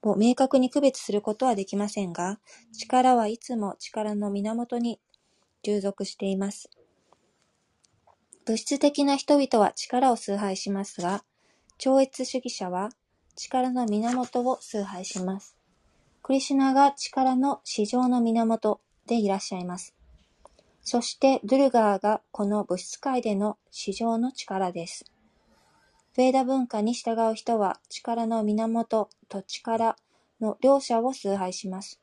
[0.03, 2.39] を明確に区別することはできませんが、
[2.72, 5.01] 力はいつも力の源に
[5.64, 6.70] 従属しています。
[8.47, 11.24] 物質的な人々は力を崇拝しますが、
[11.78, 12.90] 超越主義者は
[13.36, 15.57] 力の源を崇拝します。
[16.22, 19.95] クリシュナが力の市場の源でいらっしゃいます。
[20.82, 25.07] そして、ドゥルガーがこの物質界での市場の力です。
[26.16, 29.97] ヴェーダ文化に従う人は力の源と力
[30.40, 31.99] の両者を崇拝します。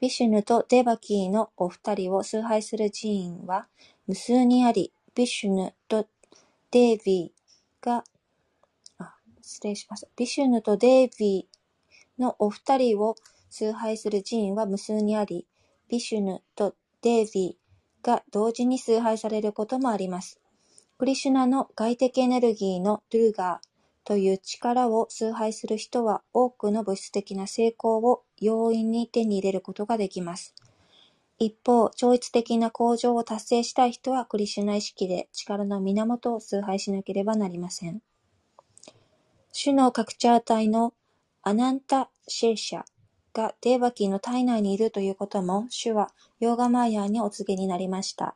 [0.00, 3.66] ビシュヌとデバキーのお二人を崇拝する寺院は
[4.06, 6.06] 無数にあり、ビシュヌと
[6.70, 8.04] デービーが、
[8.98, 10.08] あ、失礼しました。
[10.16, 13.16] ビシュヌとデービーのお二人を
[13.50, 15.48] 崇拝する寺院は無数にあり、
[15.88, 20.40] ビシュヌとデービーが同時に崇拝されることもあります。
[20.98, 23.68] クリシュナの外的エネルギーのドゥルガー
[24.04, 30.54] という力を崇拝する人は多くの物質的な成功を容易に手に入れることができます。
[31.38, 38.02] 一方、超越的な向上を達成したい人はクリシュナ意識で力の源を崇拝しなければなりません。
[39.52, 40.94] 主のカクチャー体の
[41.42, 42.82] アナンタ・シェーシャ
[43.32, 46.10] がデーバキーの体内にいるということも、主は
[46.40, 48.34] ヨーガマーヤーにお告げになりました。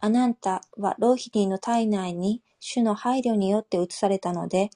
[0.00, 4.70] アナンタはローヒニーの体内に主の配慮によって移されたので、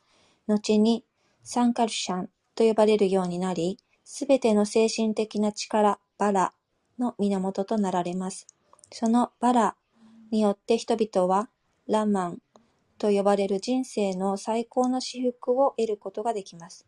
[0.49, 1.05] 後に
[1.43, 6.53] サンカルシャンと呼ばれるようになり、すべての精神的な力、バラ
[6.99, 8.47] の源となられます。
[8.91, 9.77] そのバラ
[10.31, 11.49] によって人々は
[11.89, 12.39] ラマン
[12.99, 16.87] と呼ばれる人生の最高の至福を得ることができます。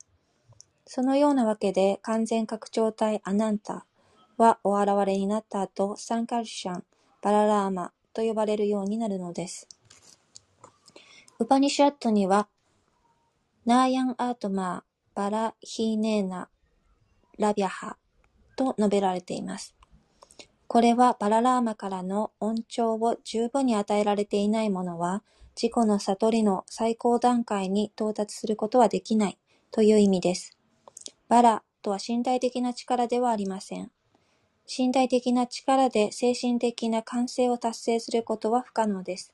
[0.87, 3.87] そのようなわけで、完全拡張体アナンタ
[4.37, 6.85] はお現れになった後、サンカルシャン、
[7.23, 9.67] バララーマと呼ばれるようになるのです。
[11.39, 12.49] ウパニシャットには、
[13.65, 16.49] ナーヤンアートマー、バラヒーネーナ、
[17.39, 17.97] ラビャハ
[18.57, 19.75] と述べられています。
[20.67, 25.23] これはバララーマからの恩寵を十分に与えられていない者は、
[25.57, 29.39] 自己の悟りの最高段階に到達することはできない
[29.71, 30.57] という意味です。
[31.29, 33.91] バラとは身体的な力ではありません。
[34.67, 39.33] 身体的な力で精神的な完成を達成することは不可能です。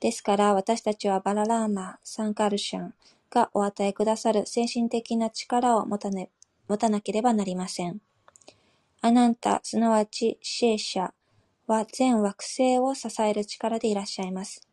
[0.00, 2.94] ですから私たちはバララーマ、サンカルシャン
[3.30, 6.30] がお与えくださる精神的な力を持た,、ね、
[6.68, 8.00] 持たなければなりません。
[9.02, 11.12] アナンタ、すなわちシェーシャ
[11.66, 14.68] は全惑星を支える力でいらっしゃいます。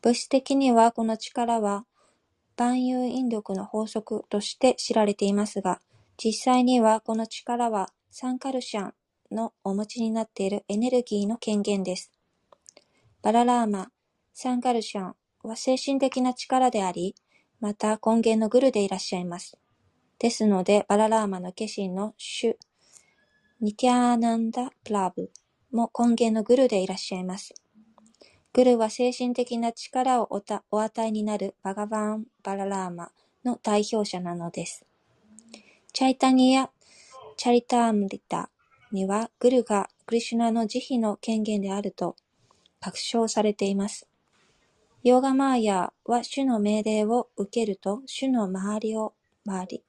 [0.00, 1.84] 物質的にはこの力は
[2.56, 5.82] 万有引力の法則として知られていますが、
[6.16, 8.94] 実際にはこの力はサンカルシャン
[9.30, 12.10] のお持ちになっているエネルギーの権限です。
[13.20, 13.90] バララーマ、
[14.32, 17.14] サンカルシャンは精神的な力であり、
[17.60, 19.58] また根源のグルでいらっしゃいます。
[20.18, 22.56] ですので、バララーマの化身の主、
[23.62, 25.30] ニティアーナンダ・プラブ
[25.70, 27.52] も根源のグルでいらっしゃいます。
[28.54, 33.10] グルは精神的な力をおたお与えになるバガバーン・バララーマ
[33.44, 34.86] の代表者なのです。
[35.92, 36.70] チャイタニア・
[37.36, 38.48] チャリタームリタ
[38.92, 42.16] にはグルがクリシュナの慈悲の権限であると
[42.80, 44.08] 確証されています。
[45.02, 49.12] ヨーガマーヤは主の命令を受けると主の周りを
[49.44, 49.82] 回り、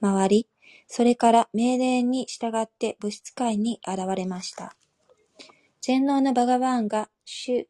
[0.00, 0.46] 回り、
[0.86, 4.76] それから命令に従って物質界に現れました。
[5.80, 7.66] 全能のバガバーンがシュ、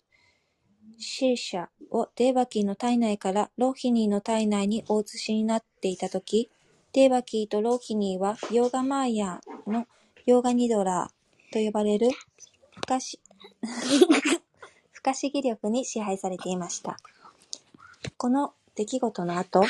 [0.99, 6.51] シーシャをデーバキーの体内からローヒニーの体内にお移しになっていたとき、
[6.93, 9.87] デーバキーとローヒニーはヨーガマーヤーの
[10.25, 12.09] ヨーガニドラーと呼ばれる
[12.75, 13.03] 不可思
[14.93, 16.97] 不可思議力に支配されていました。
[18.17, 19.63] この出来事の後、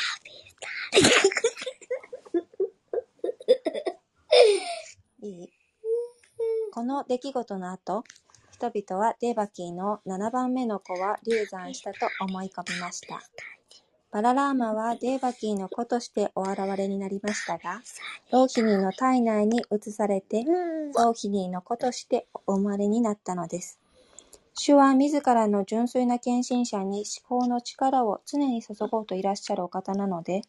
[5.26, 5.48] いい
[6.72, 8.04] この出来事の後、
[8.52, 13.20] 人々はデーバキーの7番目の子は流産したと思い込みました。
[14.12, 17.82] バララーマはデーバキーの子としてお現れになりましたが、
[18.30, 23.80] ローヒニーの体内に移されて、ローヒニーの子としてお生まれになったのです。
[24.54, 30.42] 主は自らの純粋な献身者に思考の力を常に注ごうといらっしゃるお方なので、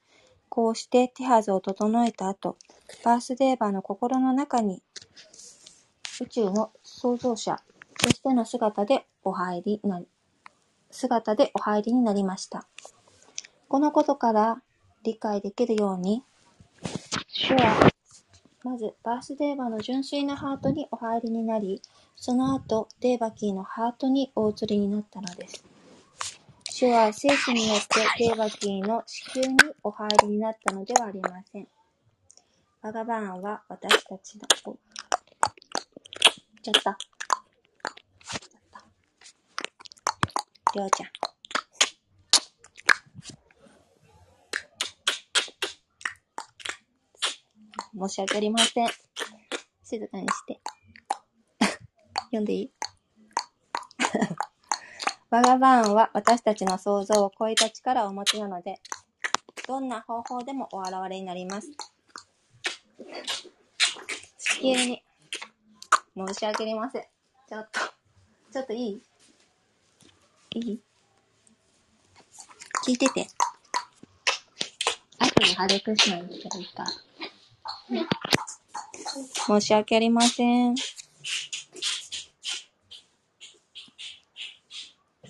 [0.49, 2.57] こうして手はずを整えた後、
[3.03, 4.81] バースデーバーの心の中に
[6.19, 7.59] 宇宙の創造者
[7.99, 10.01] としての姿でお入りな、
[10.89, 12.65] 姿でお入りになりました。
[13.67, 14.61] このことから
[15.03, 16.23] 理解できるように、
[17.27, 17.91] 主は、
[18.63, 21.81] まず、バースデーバーの純粋なハートにお入りになり、
[22.15, 25.63] その後、デーバキーのハートにお移りになったのです。
[26.79, 31.67] 主は聖子によってデーバキーの子宮にお入りになったのではありません。
[32.83, 34.77] バガバーンは私たちの、お、
[36.61, 36.81] ちゃった。
[36.81, 36.95] ちゃっ
[38.71, 38.85] た。
[40.75, 41.07] りょうちゃ
[48.05, 48.07] ん。
[48.07, 48.87] 申し訳ありません。
[49.83, 50.59] 静かにして。
[52.29, 52.71] 読んでいい？
[55.29, 58.79] バガバーンは私たちの想像を超えた力をお持ちなので、
[59.67, 61.69] どんな方法でもお現れになります。
[64.39, 65.03] 地球に、
[66.15, 67.01] 申し訳ありません。
[67.49, 67.79] ちょっと、
[68.53, 69.01] ちょっといい？
[70.55, 70.79] いい？
[72.85, 73.27] 聞いてて。
[75.19, 76.85] 後にハレクシナにしたらいいか。
[79.45, 80.75] 申し訳ありません。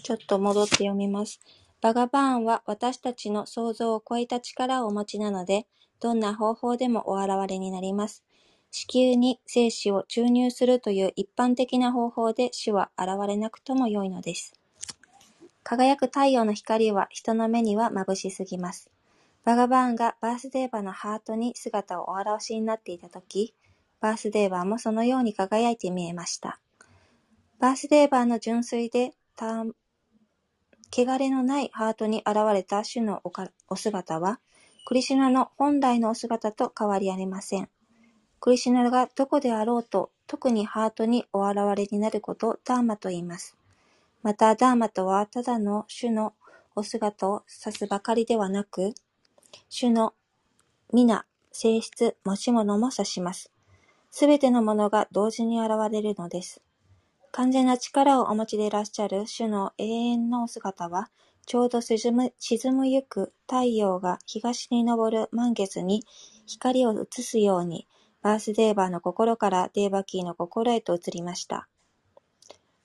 [0.07, 1.41] ちょっと戻って読みます。
[1.81, 5.67] バガバーンは私たちの想像を超えた力をお持ちなので、
[5.99, 8.23] どんな方法でもお現れになります。
[8.71, 14.53] 子宮に精子を注入するという一般的な方法で死は現れなくとも良いのです。
[15.63, 18.89] 輝く太陽の光は人の目には眩しすぎます。
[19.43, 23.53] バガバーンがバースデーバーのハートに姿をお現しになっていたとき、
[23.99, 26.61] バースデーバーもそのように輝いて見えました。
[27.59, 29.11] バースデーバーの純粋で、
[30.91, 33.21] 汚れのないハートに現れた主の
[33.69, 34.39] お姿は、
[34.85, 37.69] クリシュナの本来のお姿と変わりありません。
[38.39, 43.57] クリシュナがどこであろうと、特にハートにお現れになることをダーマと言います。
[44.23, 46.33] また、ダーマとはただの主の
[46.75, 48.93] お姿を指すばかりではなく、
[49.69, 50.13] 主の
[50.93, 53.51] 皆、性質、持ち物も指します。
[54.11, 56.61] すべてのものが同時に現れるのです。
[57.37, 61.11] 完全な力をお持ちでいらっしゃる主の永遠のお姿は、
[61.45, 66.03] ちょうど沈む沈むゆく太陽が東に昇る満月に
[66.47, 67.87] 光を映すように、
[68.23, 71.67] バースデーバーの心からデーバキーの心へと移りました。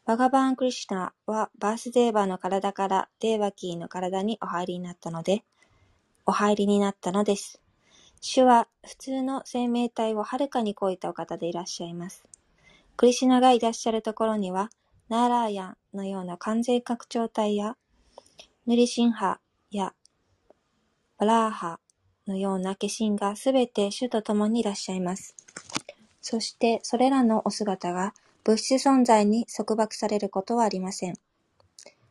[0.04, 5.44] バガバーン・クリシュナはバースデーバーの体からデーバキーの体にお入りになったので、
[6.26, 7.62] お入りになったのです。
[8.20, 12.22] 主は普通の生命体をはるかに超えたお方でいらっしゃいます。
[12.96, 14.70] クリシュナがいらっしゃるところには、
[15.08, 17.76] ナーラーヤンのような完全拡張体や、
[18.66, 19.40] ヌリシンハ
[19.70, 19.92] や
[21.18, 21.80] バラーハ
[22.26, 25.34] のような化身がすべて主と共にいらっしゃいます。
[26.20, 28.14] そしてそれらのお姿が
[28.44, 31.14] 物質存在に束縛されることはありません。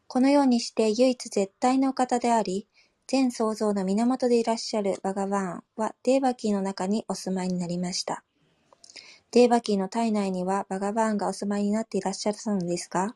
[0.07, 2.67] このようにして唯一絶対のお方であり、
[3.07, 8.23] 全創造の源でいらっしゃるバガバーンはデーバキーの中にお住まいになりました。
[9.31, 13.13] デーバキーの体内にはバガバーンがお住まいになっていらっしゃったのですが、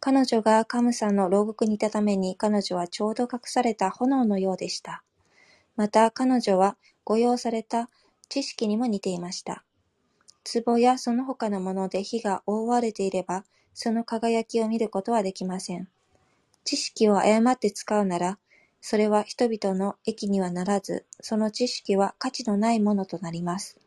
[0.00, 5.02] 彼女がカムサの牢獄にいたために彼女はちょうど隠された炎のようでした。
[5.76, 7.90] また彼女は誤用された
[8.30, 9.64] 知識にも似ていました。
[10.64, 13.44] 壺やその他のもので火が覆われていれば、
[13.74, 15.88] その輝きを見ることはできません。
[16.64, 18.38] 知識を誤って使うなら、
[18.80, 23.83] それは人々の益にはならず、その知識は価値のないものとなります。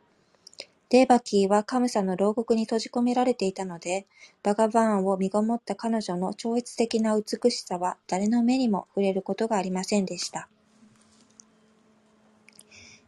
[0.89, 4.07] デーバキーはカムサの牢獄に閉じ込められていたので、
[4.41, 10.47] バガバーンを身ごもった彼女の超越的な美しさは誰の目にも触れることがありませんでした。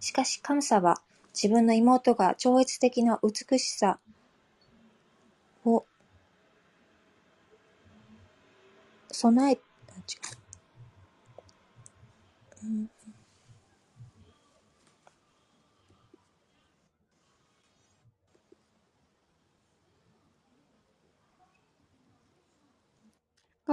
[0.02, 1.02] しかしカムサは
[1.34, 4.00] 自分の妹が超越的な美しさ
[5.64, 5.86] を
[9.12, 9.60] 備え、違う
[12.64, 12.90] うん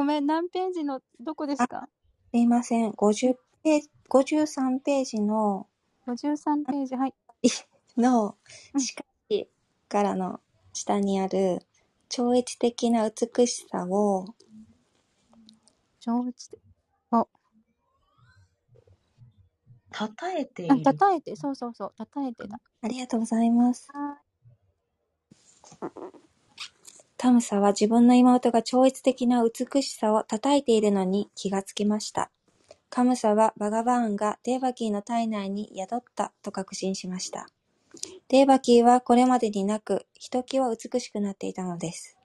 [0.07, 1.89] めん、何ページの、どこですか？
[2.33, 5.69] すいません、50ページ、53ページの、
[6.07, 7.15] ?53 ページ、はい。
[7.97, 8.37] の、
[8.75, 9.49] うんしかし
[9.89, 10.41] からの
[10.73, 11.61] 下にある、
[12.09, 14.27] 超越的な美しさを、
[16.01, 16.59] 超越で。
[19.91, 20.85] たたえていあ、る。
[20.85, 22.61] たたえて、そうそうそう、たたえてだ。
[22.83, 23.89] ありがとうございます。
[27.17, 32.31] はタムサは自分の妹が超越的な美しさを叩いているのに気がつきました。
[32.91, 37.49] カムサはバガバーンがデーバキーの体内に宿ったと確信しました。
[38.29, 42.19] デーバキーはこれまでになく、ひときわ美しくなっていたのです。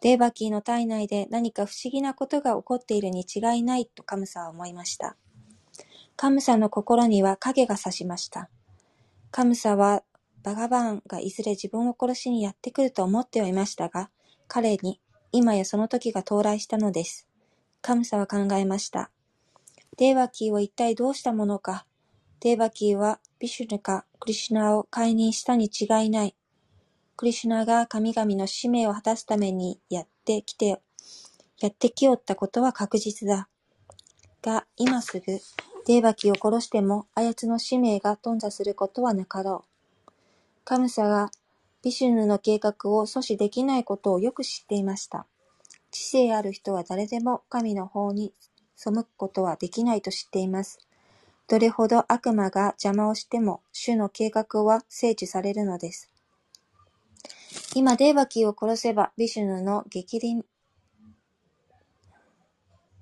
[0.00, 5.16] デーバキーの体内で何か不思議なことが起こっているに違いないとカムサは思いました。
[6.16, 8.48] カムサの心には影が差しました。
[9.30, 10.02] カムサは
[10.42, 14.10] バガバーンがいずれ自分を殺しにやってくると思ってはいましたが、
[14.48, 15.00] 彼に
[15.32, 17.28] 今やその時が到来したのです。
[17.82, 19.10] カムサは考えました。
[19.96, 21.86] デーバキーを一体どうしたものか。
[22.40, 26.34] デーバキーはビシュヌかクリシュナを解任したに違いない。
[27.16, 30.80] クリシュナが神々の使命を果たすためにやってきて、
[31.60, 33.48] やってきおったことは確実だ。
[34.42, 35.26] が、今すぐ、
[35.86, 39.69] デーバキーを殺しても、あやつの使命が頓挫することはなかろう。
[40.64, 41.30] カムサが
[41.82, 45.26] ビシュヌの計画を阻止できないことをよく知っていました。
[45.90, 48.32] 知性ある人は誰でも神の方に
[48.76, 50.78] 背くことはできないと知っています。
[51.48, 56.08] どれほど悪魔が邪魔をしても、主の計画は成就されるのです。
[57.74, 60.44] 今、デーバキーを殺せば、ビシュヌの激鱗、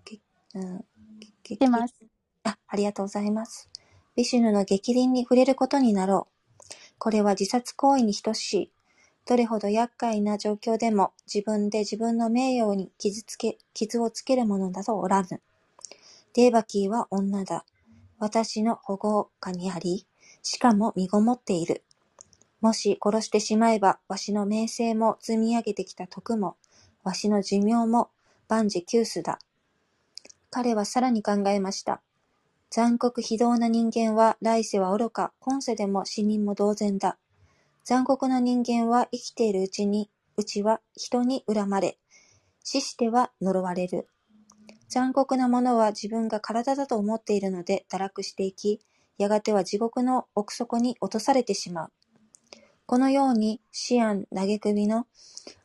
[0.05, 0.21] げ
[0.55, 1.95] うんます。
[2.45, 3.69] あ、ありがとうございます。
[4.17, 6.38] ビシュヌの激鱗に触れることになろう。
[6.99, 8.73] これは自殺行為に等しい。
[9.27, 15.41] どれほど厄介な状況でも自分で自分の名誉に傷つけ、傷をつけるものだとおらぬ。
[16.35, 17.65] デーバキーは女だ。
[18.19, 20.07] 私の保護下にあり、
[20.43, 21.83] しかも身ごもっている。
[22.61, 26.57] もし殺してしまえば、わしの名声も積み上げてきた徳も、
[27.05, 28.11] わしの寿命も
[28.49, 29.39] 万事休すだ。
[30.51, 32.01] 彼はさらに考えました。
[32.71, 37.17] 残酷非道な人間は来世は愚か、今世でも死人も同然だ。
[37.85, 41.99] 残酷な人間は生きているうちに、うちは人に恨まれ、
[42.63, 44.07] 死しては呪われる。
[44.89, 48.81] 残酷な者は自分が体だと思っているので堕落していき、
[49.17, 51.93] やがては地獄の奥底に落とされてしまう。
[52.85, 55.07] このように、シアン嘆くびの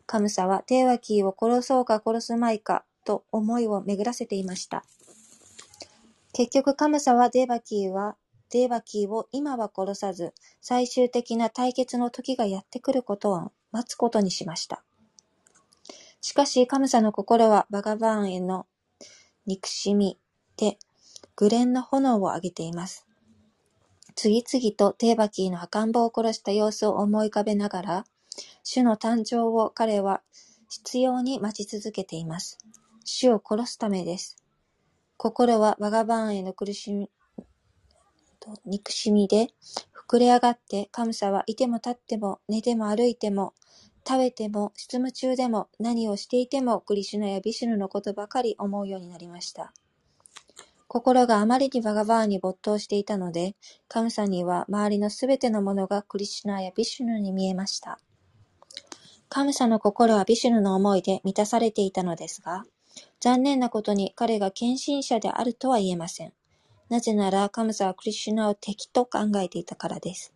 [0.05, 4.85] カムサは、テーワキーを殺そうか殺すまいか、と思いを巡らせていました。
[6.34, 8.18] 結局、カムサはデーバキーは、
[8.49, 14.84] デーバキーを今は殺さず、最終的な対決の時がやってくることを待つことにしました。
[16.22, 18.65] しかし、カムサの心はバガバーンへの
[19.45, 20.18] 憎しみ
[20.57, 20.80] で、
[21.35, 23.05] グレンの炎を上げています。
[24.15, 28.05] 次々とテーバキーの赤ん坊を殺した様子を思い浮かべながら、
[28.64, 30.22] 主の誕生を彼は
[30.69, 32.57] 必要に待ち続けています。
[33.03, 34.43] 主を殺すためです。
[35.23, 37.09] 心はバガバーンへの苦しみ、
[38.65, 39.47] 憎しみで
[40.09, 43.53] 膨れ上がって、カムサはいても立っても寝ても歩いても
[44.05, 49.71] 食べても執務中でも何をしていてもクリシュナやビシュヌのことばかり思うようになりました。
[50.89, 53.55] 心があまりにバガバーンに没頭していたので、
[53.87, 57.97] カムサには周りのすべてのものがクリシュナやビシュヌに見えました。
[59.29, 62.65] カムサの心はビシュヌの思いで満たされていたのですが、
[63.23, 66.33] 残念なことに彼が献身者であるとは言えません。
[66.89, 70.33] なぜならカムサはクリシュナを敵と考えていたからです。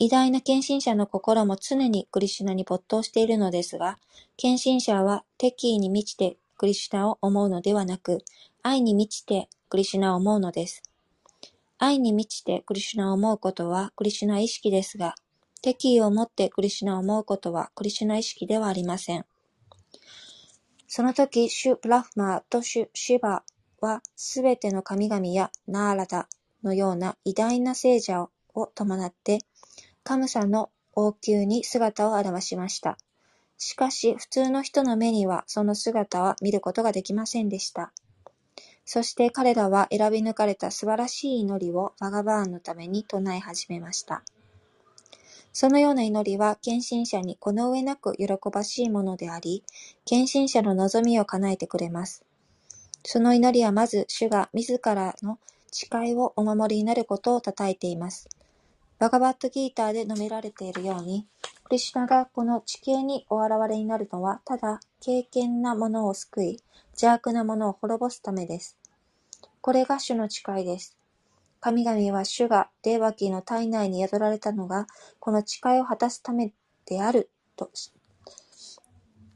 [0.00, 4.00] 偉大な献身者の心も常にクリシュナに没頭しているのですが、
[4.36, 8.24] 献身者は敵意に満ちてクリシュナを思うのではなく、
[8.64, 10.82] 愛に満ちてクリシュナを思うのです。
[11.78, 15.14] 愛に満ちてクリシュナを思うことはクリシュナ意識ですが、
[15.62, 19.24] 敵意を持ってクリシュナを思うことはクリシュナ意識ではありません。
[20.96, 23.42] その時、シュ・ブラフマーとシュ・シュバ
[23.80, 26.28] はすべての神々やナーラダ
[26.62, 29.40] のような偉大な聖者を伴って、
[30.04, 32.96] カムサの王宮に姿を現しました。
[33.58, 37.92] しかし、普通の人の目にはその姿は見ることができませんでした。
[38.84, 44.22] そして彼らは選び抜かれた素晴らしい祈りをバガバーンのために唱え始めました。
[45.56, 49.62] そのような祈りは献身者にこの上なく喜ばしいものであり、
[50.04, 52.24] 献身者の望みを叶えてくれます。
[53.04, 55.38] その祈りはまず主が自らの
[55.70, 58.28] 誓いをお守りになることを称えています。
[58.98, 61.24] バガバットギーターで述べられているように、
[61.62, 66.60] クリシュナがこの地形にお現れになるのは、ただ敬虔なものを救い、
[66.94, 68.76] 邪悪なものを滅ぼすためです。
[69.60, 70.96] これが主の誓いです。
[71.64, 74.86] 神々は主がデーバキーの体内に宿られたのが、
[75.18, 76.52] この誓いを果たすため
[76.84, 77.70] であると、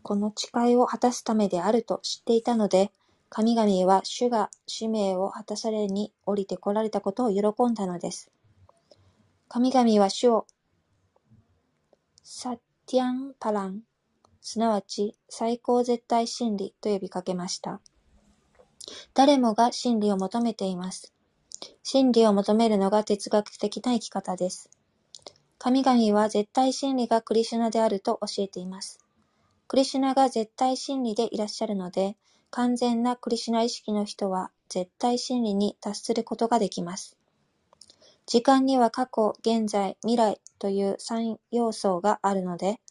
[0.03, 2.93] この誓いを果たすためであると知っていたので、
[3.31, 7.41] 神々は主が使命を果たされに降りて来られたことを喜
[7.71, 8.31] んだのです。
[9.49, 10.47] 神々は主を
[12.23, 13.81] サティアンパラン、
[14.43, 17.81] すなわち最高絶対真理と呼びかけました。
[19.15, 21.15] 誰もが真理を求めています。
[21.91, 24.69] 真理を求めるのが哲学的な生き方です。
[25.57, 28.99] 神々は絶対真理がクリシュナであると教えています。
[29.69, 32.19] クリシュナが絶対真理でいらっしゃるので、
[32.51, 37.17] 完全なクリシュナ意識の人は絶対真理に達することができます。
[38.27, 42.83] 時間には過去、現在、未来という三要素があるので、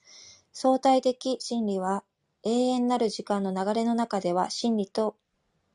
[0.53, 2.03] 相対的真理は
[2.41, 5.15] 永遠なる時間の流れの中では真理と、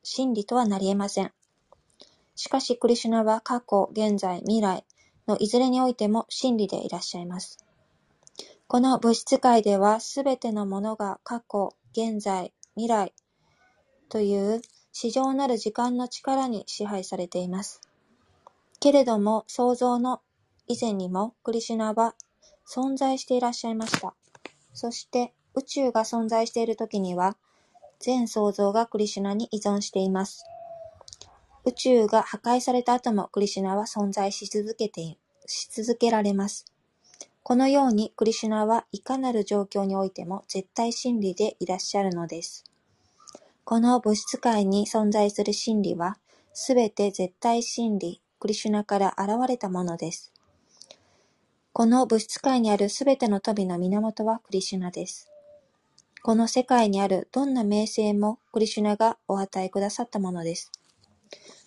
[0.02, 1.32] 真理とはなり得ません。
[2.42, 4.84] しかし、クリシュナは過去、現在、未来
[5.28, 7.64] のいずれにおいても真理でいらっしゃいます。
[8.66, 13.14] この物質界ではすべてのものが過去、現在、未来
[14.08, 14.60] という
[14.90, 17.80] 至上なる時間の力に支配されています。
[18.80, 20.20] けれども、創造の
[20.66, 22.16] 以前にもクリシュナは
[22.68, 24.16] 存在していらっしゃいました。
[24.74, 27.36] そして、宇宙が存在しているときには、
[28.00, 30.44] 全創造がクリシュナに依存しています。
[31.64, 35.16] 宇宙が破壊された後もクリシュナは存在し続けて、
[35.46, 36.66] し続けられます。
[37.44, 42.64] このようにクリシュナはいかなる状況においても絶対真理でいらっしゃるのです。
[43.64, 46.18] この物質界に存在する真理は、
[46.52, 50.32] すべて絶対真理、クリシュナから現れたものです。
[51.72, 55.30] この物質界にあるすべての富の源はクリシュナです。
[56.22, 60.72] この世界にあるどんな名声もクリシュナがお与えくださったものです。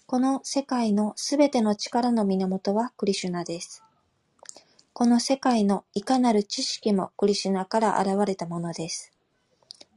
[0.07, 3.83] この世界のすべての力の源はクリシュナです。
[4.93, 9.11] この世界のいかなる知識もクリシュナから現れたものです。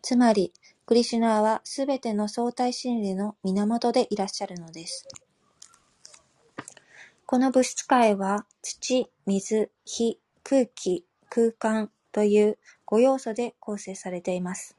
[0.02, 0.52] つまり、
[0.86, 5.06] クリシュナはすべての相対真理の源でいらっしゃるのです。
[7.26, 14.78] この物質界は土、水、火、空気、空間という5要素で構成されています。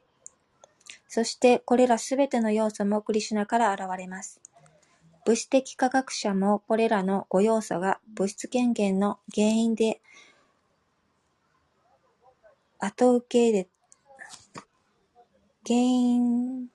[1.06, 4.40] そしてこれらすべての要素もクリシュナから現れます。
[5.26, 10.00] 物質的科学者もこれらの5要素が物質権限の原因で
[12.82, 13.68] 後受け入れ、
[15.66, 16.68] 原因、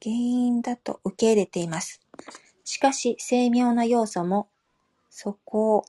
[0.00, 2.00] 原因だと受け入れています。
[2.62, 4.48] しかし、精妙な要素も、
[5.10, 5.84] そこを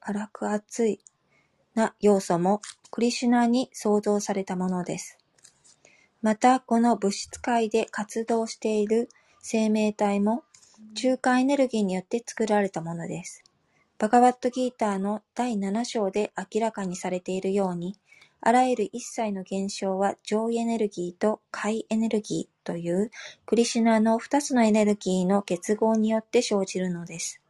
[0.00, 1.00] 荒く熱い
[1.74, 5.19] な要素も、クリシュナに創造されたものです。
[6.22, 9.08] また、この物質界で活動している
[9.40, 10.44] 生命体も、
[10.94, 13.42] 中間エネルギーによって作られたものです。
[13.98, 17.96] バガバットギーターの第7章で明らかにされているように、
[18.42, 23.10] あらゆる一切の現象は上位エネルギーと下位エネルギーという
[23.44, 27.40] クリシュナの二つのエネルギーの結合によって生じるのです。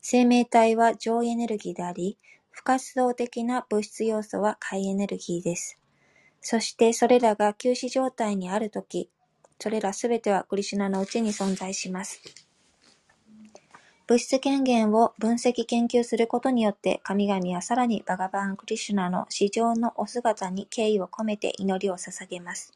[0.00, 2.18] 生命体は上位エネルギーであり、
[2.50, 5.77] 不活動的な物質要素は下位エネルギーです。
[6.40, 9.10] そしてそれらが休止状態にあるとき、
[9.60, 12.22] それらすべてはクリシュナのうちに存在します。
[14.06, 22.72] 物質権限を分析研究することによって、神々はさらにバガバン・クリシュナの至上のお姿に敬意を込めて祈りを捧げます。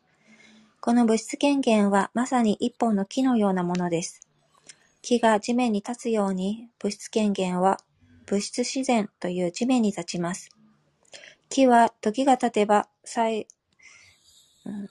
[0.81, 4.29] この物質権限はまさに一本の木のようなものです。
[5.01, 7.79] 木が地面に立つように、物質権限は
[8.27, 10.51] 物質自然という地面に立ちます。
[11.49, 13.49] 木は時が経てば最、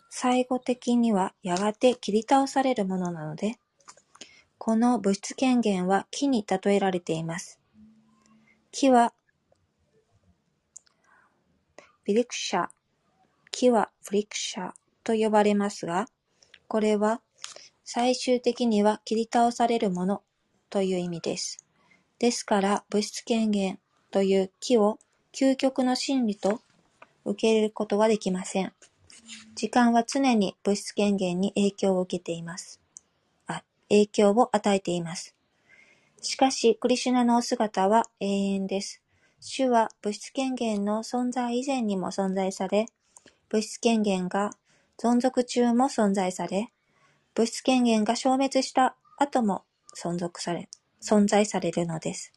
[0.09, 3.57] 最後的にはやがて切り倒されるものなので、
[4.57, 7.59] この物質権限は木に例えられています。
[8.71, 9.13] 木は
[12.03, 12.67] ビリクシャ、
[13.51, 14.71] 木はフリクシャ
[15.03, 16.07] と呼ばれますが、
[16.67, 17.21] これは
[17.83, 20.23] 最終的には切り倒されるもの
[20.69, 21.57] という意味です。
[22.19, 23.79] ですから物質権限
[24.11, 24.99] という木を
[25.33, 26.61] 究極の真理と
[27.26, 28.73] 受け入れることはできません。
[29.56, 32.81] 時間は常に物質権限に影響を受けています。
[33.48, 35.35] あ、影響を与えています。
[36.22, 39.02] しかし、クリシュナのお姿は永遠です。
[39.39, 42.85] 主は物質権限の存在以前にも存在され、
[43.49, 44.52] 物質権限が
[44.99, 46.72] 存続中も存在され、
[47.34, 49.64] 物質権限が消滅した後も
[49.98, 50.69] 存続され、
[51.02, 52.34] 存在されるのです。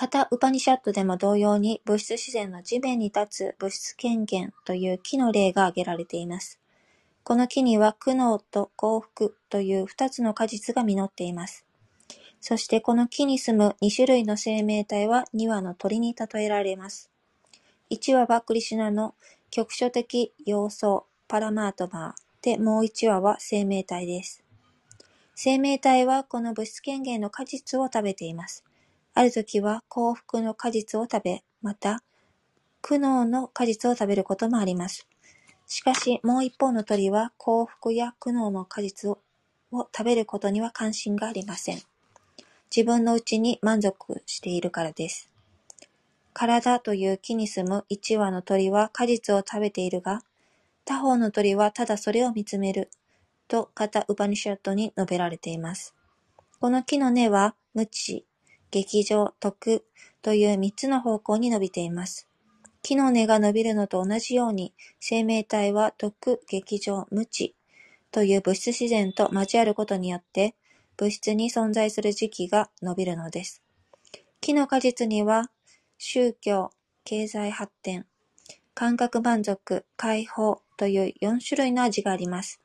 [0.00, 6.58] カタ・ウパニシャットでも同様に物質自然の地面に立つ物質権限という木の例が挙げられています。
[7.22, 11.66] この木には苦悩と幸福という二つの果実が実っています。
[12.40, 17.10] そしてこの木に住む二種類の生命体は二羽の鳥に例えられます。
[17.90, 19.14] 一羽はクリシュナの
[19.50, 24.42] 局所的要素パラマートマーでもう一羽は生命体です。
[25.34, 28.64] 生命体はこの物質権限の果実を食べています。
[29.14, 32.02] ある時は幸福の果実を食べ、また
[32.80, 35.06] 苦悩の果実を食べることもあります。
[35.66, 39.18] しかしもう一方の鳥は幸福や苦悩の果実を
[39.72, 41.80] を食べることには関心がありません。
[42.74, 45.28] 自分のうちに満足しているからです。
[46.32, 50.22] 体という木に住む一羽の鳥は果実を食べているが、
[50.84, 52.90] 他方の鳥はただそれを見つめる
[53.48, 55.94] とカタ・ウパニシャットに述べられています。
[56.60, 58.24] この木の根は無知、
[58.70, 59.84] 劇場、徳
[60.22, 62.28] という三つの方向に伸びています。
[62.82, 67.54] 木の根が伸びるのと同じように、生命体は徳、劇場、無知
[68.10, 70.54] という物質自然と交わることによって、
[70.96, 73.62] 物質に存在する時期が伸びるのです。
[74.40, 75.50] 木の果実には、
[75.98, 76.70] 宗教、
[77.04, 78.06] 経済発展、
[78.74, 82.60] 感覚満足、解放という4種類の味があります。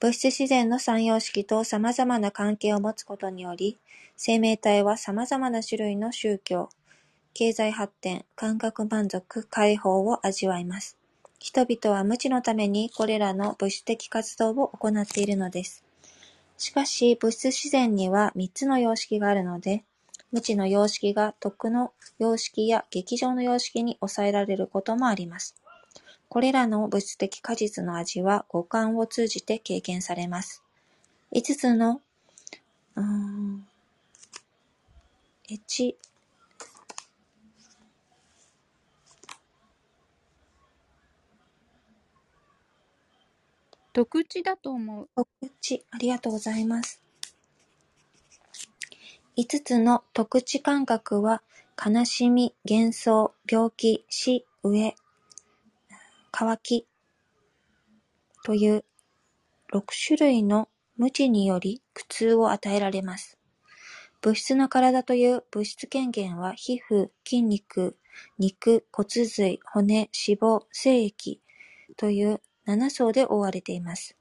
[0.00, 3.78] 物質自然の三様式と様々な関係を持つことにより、
[4.20, 6.70] 生命体は様々な種類の宗教、
[7.34, 10.98] 経済発展、感覚満足、解放を味わいます。
[11.38, 15.84] 人々は無知のためにこれらの物質的活動を行っているのです。
[16.56, 19.84] しかし、物質自然には三つの様式があるので、
[20.32, 25.54] 無知の様式が徳の様式や劇場の様式に抑えられることもあります。
[26.28, 30.64] これらの物質的果実の味は五感を通じて経験されます。
[31.30, 32.00] 五つの、
[32.96, 33.64] うん、
[35.50, 35.96] エチ、
[43.94, 45.08] 特地だと思う。
[45.16, 45.28] 特
[45.62, 47.02] 知、ありがとうございます。
[49.36, 51.42] 五つの特知感覚は、
[51.82, 54.96] 悲しみ、幻想、病気、死、飢え、
[56.30, 56.86] 渇き
[58.44, 58.84] という
[59.68, 60.68] 六種類の
[60.98, 63.37] 無知により苦痛を与えられます。
[64.20, 67.96] 物質の体という物質権限は皮膚、筋肉、
[68.38, 71.40] 肉、骨髄、骨、脂肪、精液
[71.96, 74.16] という七層で覆われています。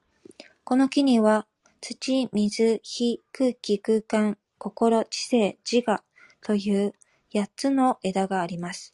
[0.64, 1.48] この木には
[1.82, 6.04] 土、水、火、空気、空間、心、知性、自我
[6.42, 6.94] という
[7.34, 8.94] 八つの枝があります。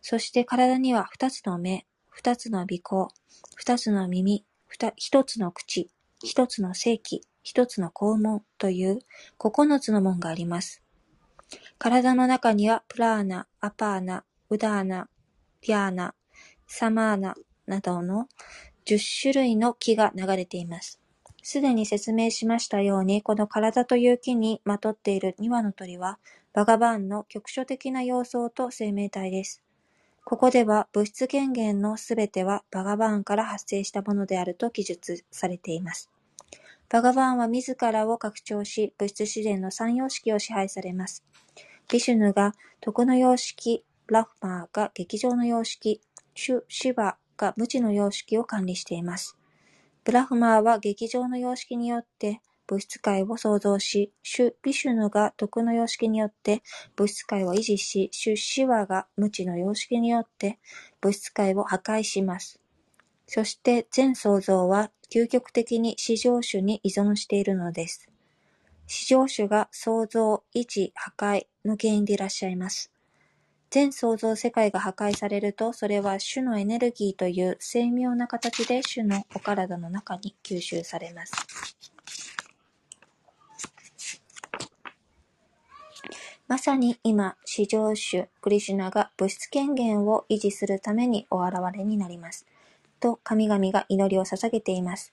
[0.00, 3.08] そして体には二つの目、二つの鼻孔、
[3.54, 4.44] 二つの耳、
[4.96, 5.90] 一つの口、
[6.22, 8.98] 一つの性器、一つの肛門という
[9.38, 10.82] 九つの門があります。
[11.78, 15.08] 体の中にはプラーナ、アパーナ、ウダーナ、
[15.64, 16.12] ディアーナ、
[16.66, 17.36] サマーナ
[17.68, 18.26] などの
[18.84, 20.98] 十種類の木が流れています。
[21.40, 26.18] すでに説明しましたように、この体という木にまとっている二羽の鳥は、
[26.52, 29.62] バガバーンの局所的な様相と生命体です。
[30.24, 36.10] ここでは物質権限のすべてはバガバーンから発生したものであると記述されています。
[36.88, 41.24] バガバーンは自らを拡張し、物質自然の三様式を支配されます。
[41.90, 46.00] ビシュヌが徳の様式、ラフマーが劇場の様式、
[46.34, 49.36] シュ・シバが無知の様式を管理しています。
[50.04, 56.62] ブラフマーは劇場の様式によって物質界を創造し、シュ・ビシュヌが徳の様式によって
[56.94, 60.58] 物質界を維持し、シュ・シワが無知の様式によって
[61.00, 62.60] 物質界を破壊します。
[63.26, 68.08] そして全創造は究極的に至上主に依存しているのです。
[68.86, 72.90] 至上主が創造、維持、破壊の原因でいらっしゃいます。
[73.70, 81.32] 全創造世界が破壊されると、それは種のエネルギーという精妙な形で種のお体の中に吸収されます。
[86.48, 92.46] まさに今、至上主クリシュナが物質権限を維持するためにお現れになります。
[93.00, 95.12] と神々が祈りを捧げています。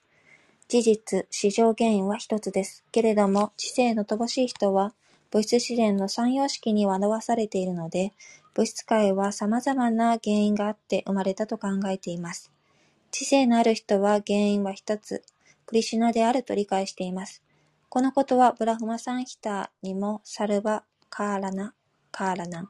[0.68, 2.84] 事実、市場原因は一つです。
[2.90, 4.94] けれども、知性の乏しい人は、
[5.30, 8.12] 物質自然の三様式に表されているので、
[8.54, 12.52] 物質界は様々な原因があって生まれたと考えています。
[13.10, 15.22] 知性のある人は原因は一つ、
[15.66, 17.42] クリシュナであると理解しています。
[17.88, 21.74] このことはブラフマサンヒターにもサルバ・カーラナ・
[22.10, 22.68] カーラナン。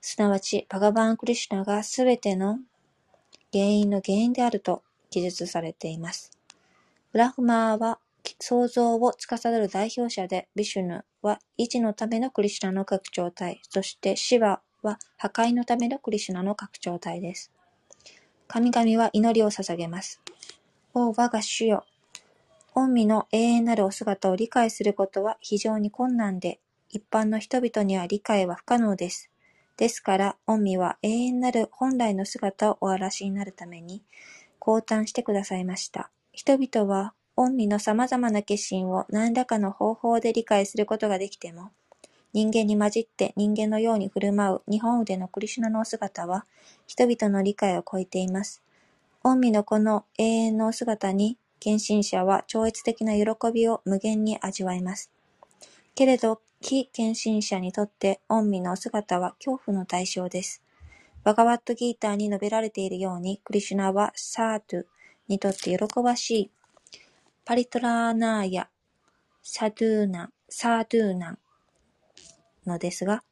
[0.00, 2.58] すなわち、バガバン・クリシュナがすべての
[3.52, 6.30] 原因の原因であると記述されています。
[7.12, 7.98] ブラフマーは
[8.40, 17.50] 創造を司る代表者で、ビシュヌは維持のためのクリシュナの拡張体、そしてシバは破壊のためのクリシュナの拡張体です。
[18.46, 20.20] 神々は祈りを捧げます。
[20.94, 21.84] お我が主よ。
[22.74, 26.60] 御身の永遠なるお姿を理解することは非常に困難で、
[26.90, 29.30] 一般の人々には理解は不可能です。
[29.78, 34.02] ですから、御身は永遠なる本来の姿をお荒らしになるために、
[34.58, 36.10] 降誕してくださいました。
[36.32, 41.70] 人々は、御身の様々な化身を何らかの方法で理解することができても、
[42.32, 46.44] 人間に混じって人間のように振る舞う日本腕のクリシュナのお姿は、
[46.88, 48.64] 人々の理解を超えています。
[49.22, 55.12] 御身のこの永遠のお姿に、献身者は超越的な喜びを無限に味わいます。
[55.98, 60.62] けれど、非献身者にとって御身の姿は恐怖の対象です。
[61.24, 64.84] バガワットギーターに述べられているように、クリシュナはサートゥ
[65.26, 66.50] にとって喜ばしい、
[67.44, 68.68] パリトラーナーや
[69.42, 71.36] サドゥーナ、サードゥーナ
[72.64, 73.24] のですが、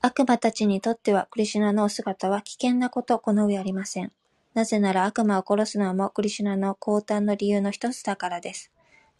[0.00, 4.12] 悪魔たちにとってはクリシュナのお姿は危険なことこの上ありません。
[4.54, 8.72] なぜなら悪魔を殺すのもクリシュナの降誕の理由の一つだからです。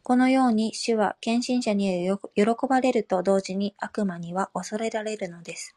[0.08, 5.76] このように主は献身者に喜ばれると同時に悪魔には恐れられるのです。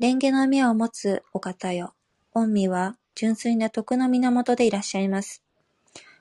[0.00, 1.94] 蓮華の目を持つお方よ。
[2.34, 5.44] 御身は純粋な徳の源でいらっしゃいます。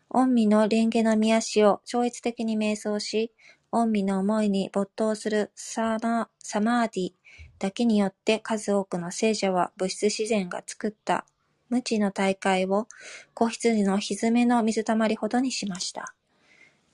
[0.10, 3.32] 御身の蓮華の見足を超越的に瞑想し、
[3.72, 7.11] 御身の思いに没頭するサマサマーディ
[7.57, 11.26] だけによって数多くの聖者は物質自然が作った
[11.68, 12.88] 無知の大会を
[13.34, 16.14] 子羊の蹄の水たまりほどにしました。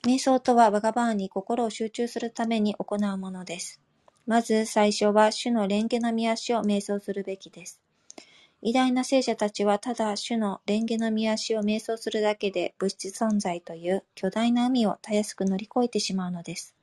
[0.05, 3.81] 瞑想とはバガバーに心を集中するために行うものです。
[4.25, 7.81] まず最初は主の蓮華の見足を瞑想するべきです。
[8.61, 16.75] 偉大な聖者たちはただ主の蓮華の見足を瞑想するだけで物質存在という巨大な海をたやすく乗り越えてしまうのです。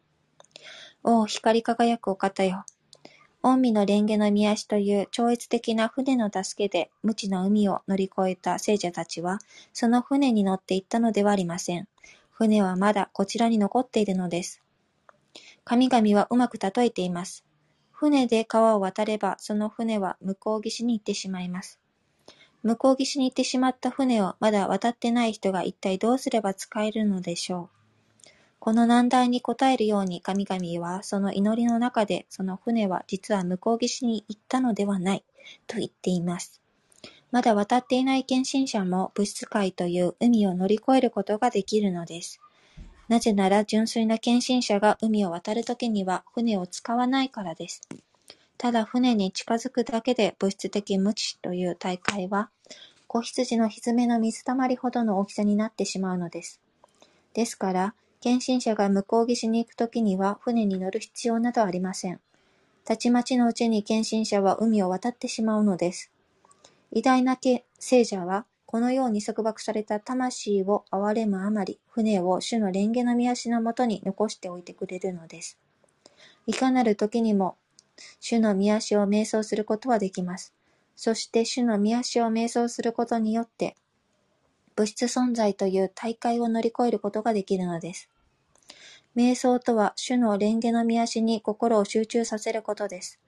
[1.02, 2.64] おお、光り輝くお方よ。
[3.42, 9.38] 御身の蓮華の見足という超越的な船の助けで無知の海を乗り越えた聖者たちは、
[9.74, 11.86] その船に乗っていったのではありません。
[12.36, 14.61] 船はまだこちらに残っているのです。
[15.65, 17.44] 神々はうまく例えています。
[17.93, 21.78] 船で川を渡れば、その船は向こう岸に行ってしまいます。
[22.65, 28.27] 向こう岸に行ってしまった船をまだ渡ってない人が一体どうすれば使えるのでしょう。
[28.59, 35.24] この難題に答えるように神々はその祈りの中でその船は実は向こう岸に行ったのではない
[35.69, 36.63] と言っています。
[37.35, 42.40] まだ渡っていない献身者も物質界という海を乗り越えることができるのです。
[43.09, 47.81] なぜなら純粋な献身者が海を渡るときには船を使わないからです。
[48.56, 52.51] ただ船に近づくだけで物質的無知という大会は、
[53.09, 56.61] 子羊の蹄の水たまりほどの大きさになってしまうのです。
[57.32, 62.20] ですから、献身者が向こう岸に行くときには船に乗る必要などありません。
[62.85, 66.12] たちまちのうちに献身者は海を渡ってしまうのです。
[66.93, 67.39] 偉大な
[67.78, 75.59] 聖者は、このように束縛された魂を憐れむあまり、船を主の蓮華の御足のもとに残しておいてくれるのです。
[76.47, 77.56] いかなる時にも、
[78.20, 80.52] 主の御足を瞑想することはできます。
[80.97, 83.77] そして主の御足を瞑想することによって、
[84.77, 88.09] 物質存在という大会を乗り越えることができるのです。
[89.16, 93.20] 瞑想とは、主の蓮華の御足に心を集中させることです。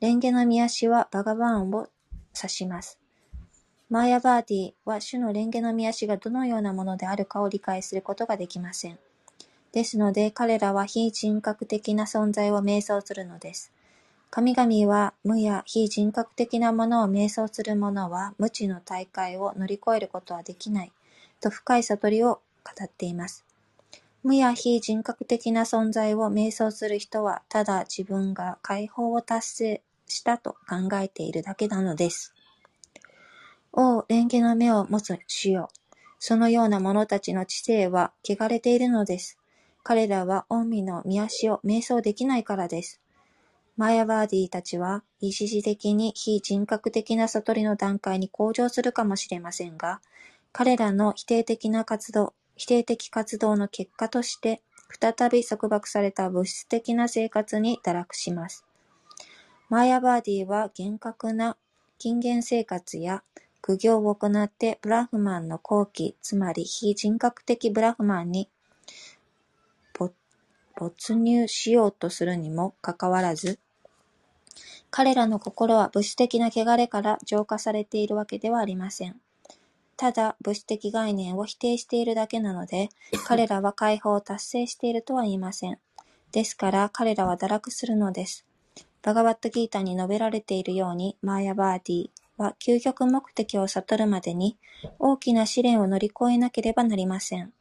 [0.00, 1.88] 蓮華の御足はバガバーンを
[2.38, 2.98] 指します。
[3.90, 8.98] マーヤバーディは主の蓮華の御足がどのようなものであるかを理解することができません。
[9.72, 13.72] ですので彼らは非人格的な存在を瞑想するのです。
[14.30, 20.92] 神々は無や非人格的なものを瞑想する者は無知の大会を乗り越えることはできない
[21.40, 23.44] と深い悟りを語っています。
[24.22, 32.34] 無や非人格的な存在を瞑想する人はただ自分が解放を達成したと考えているだけなのです。
[33.72, 35.68] おう、蓮華の目を持つ主よ。
[36.18, 39.38] そのような者たちの知性は汚れているのです。
[39.82, 43.00] 彼らは御身の見足を瞑想できないからです。
[43.76, 50.00] マヤバーディたちは一時的に非人格的な悟りの段階に向上するかもしれませんが、
[50.52, 54.60] 彼らの否定的な活動、否定的活動の結果として、
[55.00, 58.67] 再び束縛された物質的な生活に堕落します。
[59.68, 61.56] マーヤバーディは厳格な
[61.98, 63.22] 禁言生活や
[63.60, 68.48] 苦行を行ってブラフマンの後期、つまり非人格的ブラフマンに
[70.78, 73.58] 没入しようとするにもかかわらず、
[74.90, 79.16] 彼らの心は物質的な汚れから浄化されているわけではありません。
[79.96, 82.90] ただ物質的概念を否定しているだけなので、
[83.26, 85.78] 彼らは解放を達成しているとは言いません。
[86.30, 88.47] ですから彼らは堕落するのです。
[89.02, 94.58] バガバットギータに述べられているように、マーヤバーディは究極目的を悟るまでに
[94.98, 97.52] 大きな試練を乗り越えなければなりません。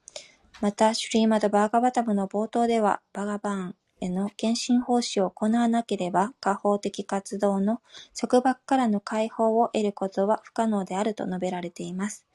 [0.61, 7.81] また、シュリーマド・バーガバタムの冒頭では、バガバーンへの献身奉仕を行わなければ、下方的活動の
[8.19, 12.25] 束縛からの解放を得ることは不可能であると述べられています。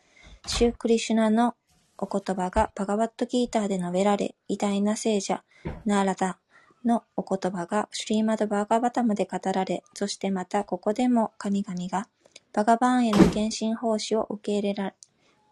[0.47, 1.55] シュークリシュナの
[1.99, 5.45] お言葉がバガバットギーターで述べられ、偉大な聖者、
[5.85, 6.39] ナーラダ
[6.84, 12.09] のお言葉がシュリーマド・バーガーバタムで語られ、そしてまたここでも神々が
[12.52, 14.94] バガバーンへの献身奉仕を受け入れら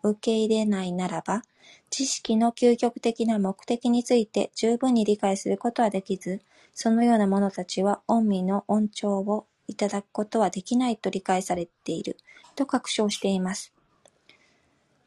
[0.03, 1.43] 受け入れないならば、
[1.91, 6.41] 知識の究極的な目的について十分に理解することはできず、
[6.73, 12.17] そのような者たちは恩義の恩寵をいただくことはできないと理解されている
[12.57, 13.73] と確証しています。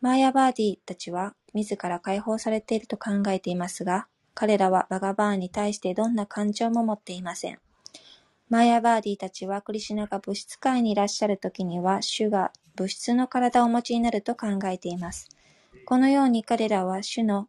[0.02, 7.60] マーヤバーディたちは自ら解放されていると考えていますが、彼らはバガバーンに対してどんな感情も持っていません。
[8.50, 15.30] マヤバーディたちはクリシュナが物質界にいらっしゃる時には主が物質の体をお持ちになると考えています。
[15.86, 17.48] このように彼らは主の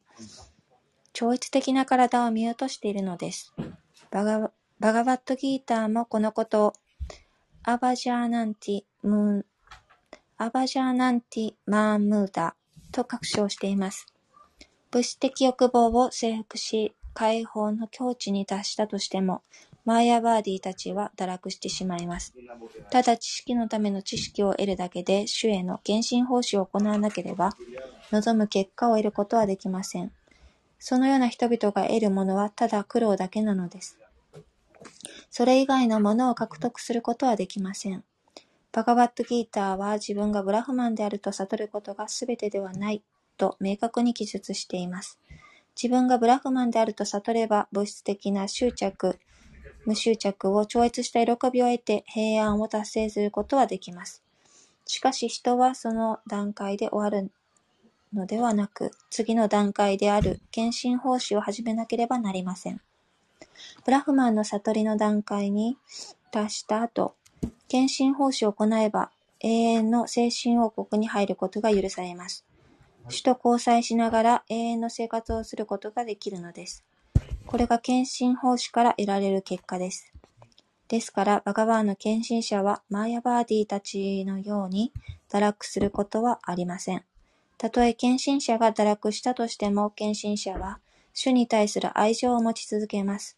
[1.13, 3.53] 超越的な体を見落としているのです。
[4.11, 4.51] バガ
[4.81, 6.73] バガバットギーターもこのことを
[7.63, 9.45] アバジャーナンティムーン
[10.37, 12.57] アバジャーナンティマームーダ
[12.93, 14.14] と確証しています。
[14.95, 19.43] 物質的欲望を征服し、解放の境地に達したとしても、
[19.85, 22.33] マーヤバーディたちは堕落してしまいます。
[22.93, 27.57] ただ知識のための知識を得るだけで主への献身奉仕を行わなければ、
[28.13, 30.13] 望む結果を得ることはできません。
[30.79, 33.99] そのような人々が得るものはただ苦労だけなのです。
[35.29, 38.05] それ以外のものを獲得することはできません。
[38.71, 43.03] バガバットギーターは自分がブラフマンであると悟ることが全てではない
[43.37, 45.19] と明確に記述しています。
[45.81, 49.19] 自分がブラフマンであると悟れば物質的な執着、
[49.85, 54.23] 無執着を超越した喜びを得て平安を達成することはできます。
[54.87, 57.31] しかし人はその段階で終わる
[58.13, 62.81] のではなく、次の段階である献身奉仕を始めなければなりません。
[63.85, 65.77] ブラフマンの悟りの段階に
[66.31, 67.15] 達した後、
[67.69, 72.44] 献身奉仕を行えば永遠の精神王国に入ることが許されます。
[73.09, 76.85] 主と交際しながら永遠の生活をすることができるのです。
[77.47, 80.13] これが献身奉仕から得られる結果です。
[80.89, 84.93] ですから、バガバーの献身者はマーヤバーディたちのように
[85.31, 87.05] 堕落することはありません。
[87.59, 90.81] たとえ献身者が堕落したとしても、献身者は
[91.13, 93.37] 主に対する愛情を持ち続けます。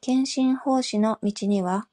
[0.00, 1.86] 献身奉仕の道には、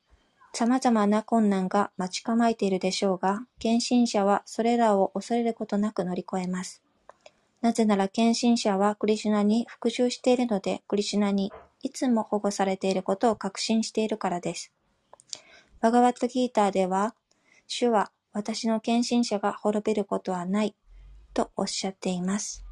[0.60, 6.84] 様々な困難が待ち構えているでしょうが、献身者はそれらを恐れることなく乗り越えます。
[7.62, 14.74] なぜなら献身者はクリシュナに復讐しているので、クリシュナにいつも保護されていることを確信しているからです。
[15.80, 17.16] バガワットギーターでは、
[17.66, 20.76] 主は私の献身者が滅びることはない
[21.34, 22.66] とおっしゃっています。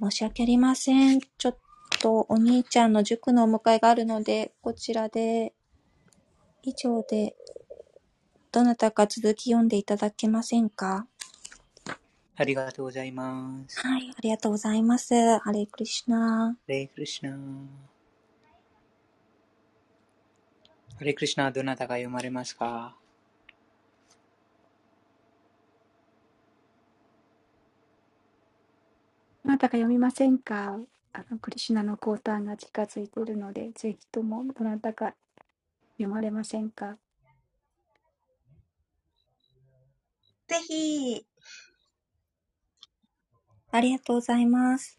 [0.00, 1.20] 申し訳ありません。
[1.20, 1.58] ちょっ
[2.00, 5.52] とお兄ちゃんの塾のお迎えがあるので、こちらで
[6.66, 7.36] 以上で、
[8.50, 11.06] どなたか続き読んでいただけませんか？
[12.34, 13.78] ありがとうございます。
[13.86, 15.38] はい、ありがとうございます。
[15.38, 16.48] ハレクリシュナ。
[16.48, 17.36] ハレークリシュナ。
[20.98, 22.96] ハレークリシュナ、どなたが読まれますか？
[29.44, 30.80] どなたか読みませんか？
[31.12, 35.14] あの、クリシュナの降誕が近づいているので、ぜひともどなたか
[35.98, 36.98] 読まれませんか？
[40.48, 41.26] ぜひ、
[43.72, 44.98] ありがとうございます。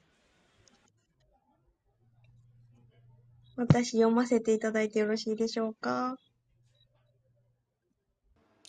[3.56, 6.18] 私読ませていただいてよろしいでしょうか？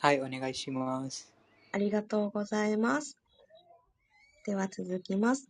[0.01, 1.33] はい、お願いします。
[1.73, 3.19] ありがとうございます。
[4.47, 5.49] では続きます。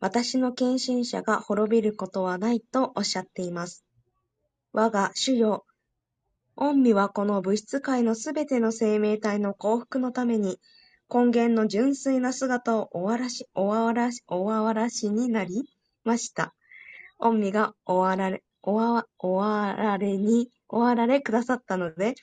[0.00, 3.84] 私の献身者が滅びることはないとおっしゃっています。
[4.72, 5.64] 我が主よ、
[6.56, 10.60] 御身はこの物質界のすべての生命体の幸福のために、
[11.12, 15.64] 根源の純粋な姿をおわらし、おわらし、おわらしになり
[16.04, 16.54] ました。
[17.18, 22.14] 御身がおわられ、おわ、おわられに、おわられくださったので、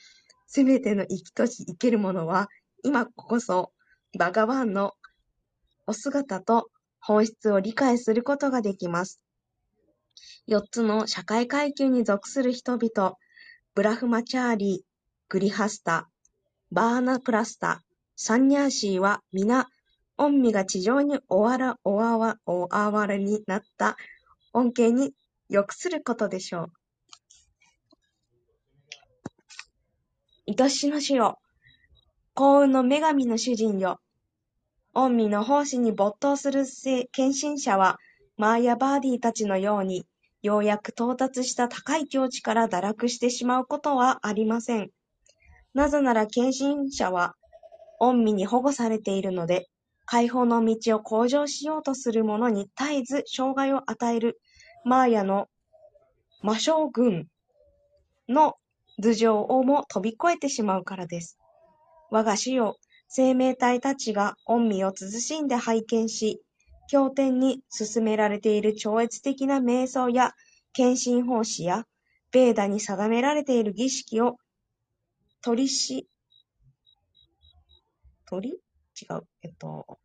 [0.46, 2.48] すべての生きとし生けるものは、
[2.84, 3.72] 今こそ、
[4.18, 4.94] バガバンの
[5.86, 6.70] お姿と
[7.00, 9.20] 本質を理解することができます。
[10.46, 13.16] 四つの社会階級に属する人々、
[13.72, 14.84] ブラフマチャーリー、
[15.28, 16.08] グリハスタ、
[16.72, 17.82] バーナプラスタ、
[18.16, 19.68] サンニャーシーは皆、
[20.16, 23.96] 御身が地上におわら、おわわ、おあわらになった
[24.52, 25.12] 恩恵に
[25.48, 26.72] 属することでしょ
[30.48, 30.52] う。
[30.60, 31.38] 愛しの主よ、
[32.34, 34.00] 幸運の女神の主人よ、
[34.94, 37.98] 御身の奉仕に没頭するせ献身者は、
[38.36, 40.06] マーヤ・バーディたちのように、
[40.42, 44.90] ようやく到達した高い境地から堕落してしまうことはありません。
[45.74, 47.34] なぜなら献身者は、
[47.98, 49.68] 御身に保護されているので、
[50.06, 54.40] 解放の道を向上しようとする者に絶えず障害を与える
[54.84, 55.48] マーヤの
[56.42, 57.28] 魔将軍
[58.28, 58.54] の
[58.98, 61.38] 頭上をも飛び越えてしまうからです。
[62.10, 62.76] 我が主よ、
[63.08, 66.40] 生命体たちが御身を慎んで拝見し、
[66.90, 70.34] 経典に進められている超越的な瞑想や
[70.72, 71.86] 献身奉仕や、
[72.32, 74.38] ベーダに定められている儀式を
[75.40, 76.08] 取りし、
[78.26, 78.56] 取り？
[79.00, 79.22] 違う。
[79.42, 80.00] えっと、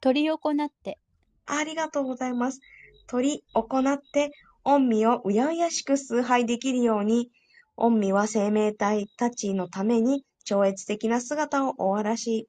[0.00, 0.98] 取り行って、
[1.44, 2.60] ありがとうございます。
[3.06, 4.30] 取り行って、
[4.64, 7.30] 御身をうやうやしく崇拝できるように、
[7.76, 12.48] 御身は生命体たちのために超越的な姿をおわらし、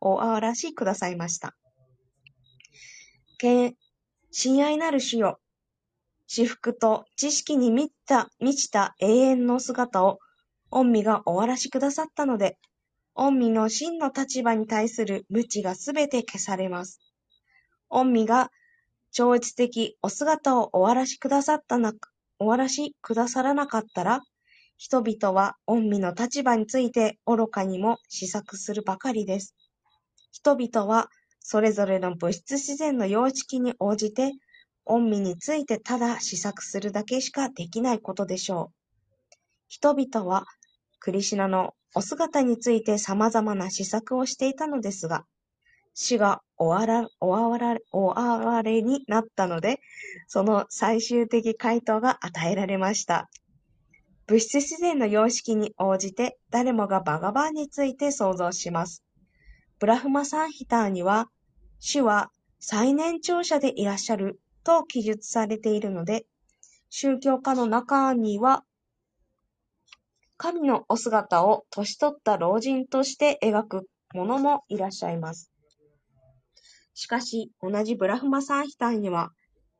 [0.00, 1.56] おあらしくださいました。
[3.36, 3.76] け
[4.30, 5.38] 親愛なる主よ、
[6.26, 10.18] 至福と知識に満ちた満ちた永遠の姿を、
[10.70, 12.58] 御身がおわらしくださったので、
[13.14, 17.00] 御身の真の立場に対する無知がすべて消されます。
[17.88, 18.50] 御身が
[19.12, 21.92] 超越的お姿をおわらしくださったな、
[22.40, 24.22] おわらしくださらなかったら、
[24.76, 29.54] 人々は御身の立場について愚かにも思索するばかりです。
[30.32, 31.08] 人々は
[31.46, 34.32] それぞれの物質自然の様式に応じて、
[34.86, 38.74] 御身についてただ思索するだけしかできないことでしょう。
[39.68, 40.46] 人々は
[41.00, 45.26] クリシナのお姿について様々な思索をしていたのですが、
[45.92, 49.80] 死がおわら、おわら、おあわれになったので、
[50.26, 53.28] その最終的回答が与えられました。
[54.26, 59.04] 物質自然の様式に応じて誰もがバガバンについて想像します。
[59.78, 61.28] ブラフマサンヒターには、
[61.78, 62.30] 主は
[62.60, 66.26] 最年長者でいらっしゃると記述されているので、
[66.88, 68.64] 宗教家の中には、
[70.36, 75.50] 神のお姿を年取った老人として描く者もいらっしゃいます。
[76.94, 79.30] しかし、同じブラフマサンヒターには、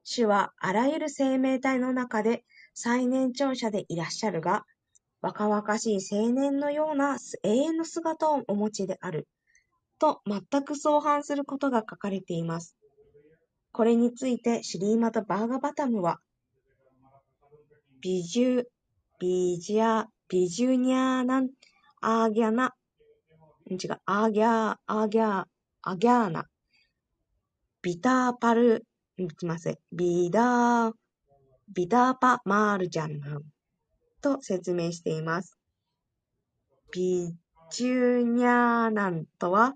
[0.03, 2.45] 主はあらゆる生命体の中で
[2.75, 4.65] 最年長者でいらっしゃるが、
[5.23, 9.27] 若々しい青年のような永遠の姿をお持ちである、
[9.99, 12.77] と全く相反することが書かれています。
[13.73, 16.21] これについてシリーマド・バーガバタムは、
[18.01, 18.65] ビジュ、
[19.19, 21.51] ビジャ、ビジュニャーナン、
[22.01, 22.75] アーギャナ、
[23.71, 25.45] 違う、アーギャー、アーギャー、
[25.83, 26.45] アギャーナ、
[27.83, 28.85] ビターパル、
[29.17, 30.93] すみません、ビダー、
[31.73, 33.43] ビダーパマールジャンナン
[34.21, 35.59] と説明しています。
[36.93, 37.35] ビ
[37.71, 39.75] ジュニャーナンとは、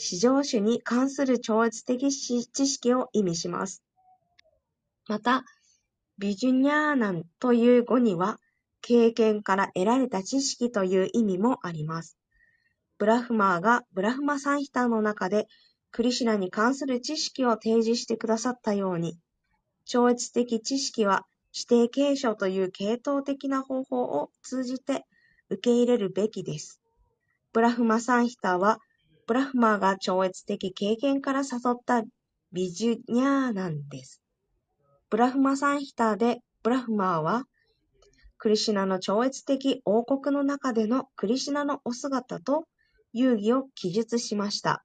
[0.00, 3.82] 至上主に関する超越的知識を意味します。
[5.06, 5.44] また、
[6.18, 8.40] ビジュニャーナンという語には、
[8.80, 12.16] 経験から得られた知識という意味もあります。
[12.96, 15.48] ブラフマーがブラフマサンヒターの中で
[15.90, 19.18] クリシナに関する知識を提示してくださったように、
[19.84, 25.04] 超越的知識は指定継承という系統的な方法を通じて
[25.50, 26.80] 受け入れるべきです。
[27.52, 28.78] ブラフマサンヒタは、
[29.30, 32.02] ブラフマーが超越的経験から誘った
[32.52, 34.20] ビジュニャーなんです。
[35.08, 37.44] ブラフマサンヒターでブラフマーは、
[38.38, 42.64] クリシナの超越的王国の中でのクリシナのお姿と
[43.12, 44.84] 遊戯を記述しました。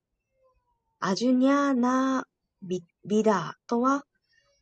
[0.99, 4.03] アジュニャーナービダーとは、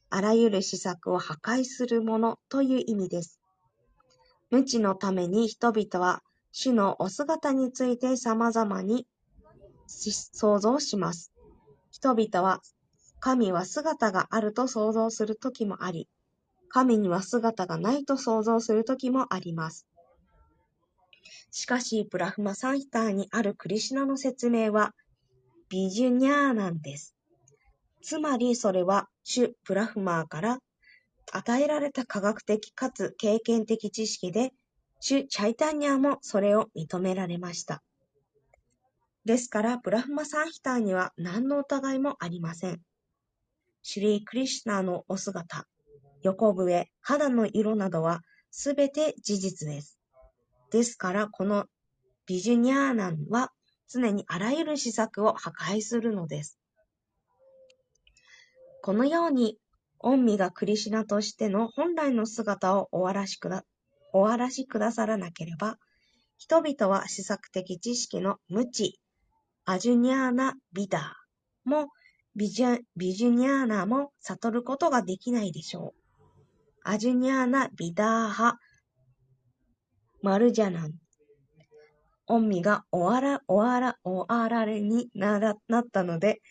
[0.10, 3.42] あらゆる施策を破壊するものという意味です。
[4.50, 6.22] 無知のために人々は
[6.54, 9.06] 主のお姿について様々に
[9.88, 11.32] 想像します。
[11.92, 12.62] 人々は
[13.20, 16.10] 神は姿があると想像するときもあり、
[16.68, 19.88] 神には姿がないと想像するときもあります。
[21.52, 24.94] しかし、ブラフマサンヒターにあるクリシナの説明は、
[25.70, 27.16] ビジュニャーなんです。
[28.02, 30.60] つまり、それは、主ブラフマーから
[31.32, 34.52] 与えられた科学的かつ経験的知識で、
[35.00, 37.84] 主チャイタニアもそれを認められました。
[39.26, 42.82] ですから、ブラフマサンヒターには何の疑いもありません。
[43.82, 45.66] シリー・クリシュナのお姿、
[46.22, 48.22] 横笛、肌の色などは
[48.52, 49.98] すべて事実です。
[50.72, 51.66] ですから、この
[52.26, 53.52] ビジュニャーナンは
[53.88, 56.60] 常にあらゆる施策を破壊するのです。
[58.82, 59.58] このように、
[60.00, 63.64] 御身がクリシナとしての本来の姿をおわらしくだ
[64.12, 65.78] おわらしくださらなければ、
[66.38, 69.00] 人々は施策的知識の無知、
[69.66, 71.88] アジュニャーナ・ビダーも
[72.36, 72.80] ビジュ
[73.30, 76.02] ニャーナも悟ることができないでしょう。
[76.84, 78.58] アジュニャーナ・ビダーハ・
[80.22, 80.94] マルジャナン。
[82.26, 86.42] 御身がおわら、おわら、おあられにななったので、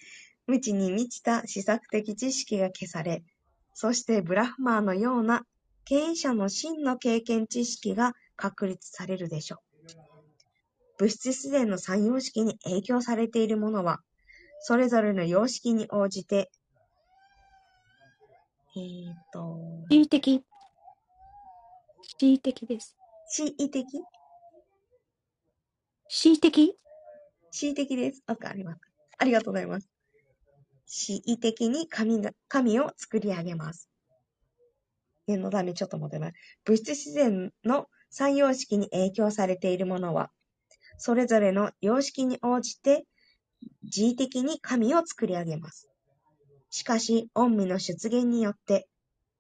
[0.47, 3.25] 無知に満ちた施策的知識が消され、
[3.75, 5.45] そしてブラフマーのような
[5.85, 9.72] 権威者の真の経験知識が確立されるでしょう。
[11.03, 13.99] 物質自然の三様式に影響されているものは、
[14.61, 16.49] それぞれの様式に応じて、
[18.77, 19.59] えーと、
[19.91, 20.45] 恣意的。
[22.21, 22.97] 恣意的です。
[23.37, 23.85] 恣意的？
[26.09, 26.77] 恣意的？
[27.51, 28.23] 恣意的です。
[28.29, 28.81] わかります。
[29.19, 29.89] ありがとうございます。
[30.87, 33.89] 恣意的に神が神を作り上げます。
[35.27, 36.35] 念のためちょっと戻ります。
[36.65, 40.31] 物質自然の三様式に影響されているものは、
[40.99, 43.07] それぞれの様式に応じて、
[43.83, 45.89] 自意的に神を作り上げます。
[46.71, 48.89] しかし、御身の出現によって、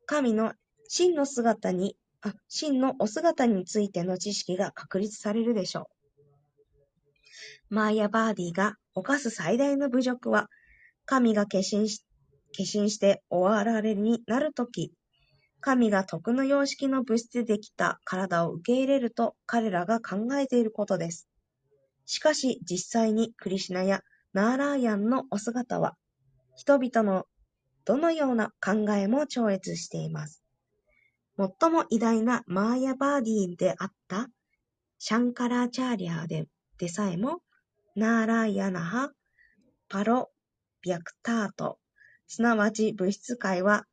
[0.06, 0.52] 神の
[0.88, 5.88] 真の姿に、あ、真のお姿についての知識が確立されるでしょ
[7.70, 7.74] う。
[7.74, 10.48] マーヤ・バーディが犯す最大の侮辱は、
[11.06, 12.04] 神が化身し
[12.52, 14.92] 化身して終わられになるとき、
[15.60, 21.28] 神が徳の様式の物質でできた体を受け入れると彼らが考えていることです。
[22.06, 24.02] しかし実際にクリシュナや
[24.32, 25.96] ナーラーヤンのお姿は、
[26.56, 27.26] 人々の
[27.84, 30.42] どのような考えも超越しています。
[31.36, 34.28] 最も偉大なマーヤ・バーディーであった
[34.98, 36.46] シャンカラーチャーリアで
[36.78, 37.40] でさえも、
[37.96, 39.10] ナーラーヤナハ、
[39.88, 40.30] パロ、
[40.82, 41.78] ビャクタート、
[42.26, 43.84] すなわち物質界は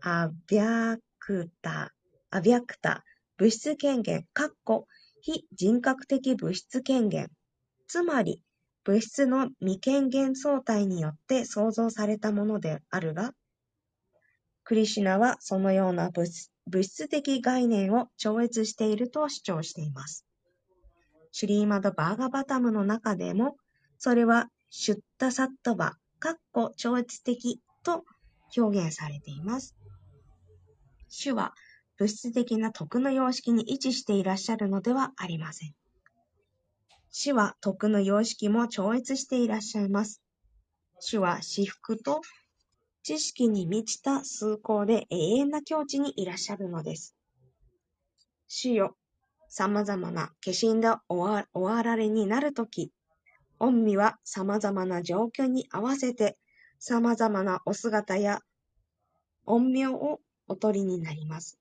[0.00, 1.92] アビャクタ、
[2.30, 3.04] アビャクタ、
[3.36, 4.86] 物質権限、かっこ
[5.20, 7.30] 非人格的物質権限、
[7.86, 8.40] つまり
[8.84, 13.32] 物質の未権限相対によって創造されたものであるが、
[14.64, 20.26] クリシナはそのような物質物質的概念を超越していると主張しています。
[21.30, 23.56] シュリーマド・バーガバタムの中でも、
[23.98, 28.04] それはシュッタサットバ、かっこ超越的と
[28.56, 29.76] 表現されています。
[31.08, 31.54] 主は
[31.98, 35.74] 物質的な徳の様式に位置していらっしゃるのではありません。
[37.18, 40.20] 主は徳の様式も超越していらっしゃいます。
[41.00, 42.20] 主は至福と
[43.02, 47.16] 知識に満ちた崇高で永遠な境地にいらっしゃるのです。
[48.48, 48.98] 主よ、
[49.48, 52.92] 様々な化身で終わられになるとき、
[53.58, 56.36] 御身は様々な状況に合わせて
[56.78, 58.40] 様々なお姿や
[59.46, 61.58] 音名をお取りになります。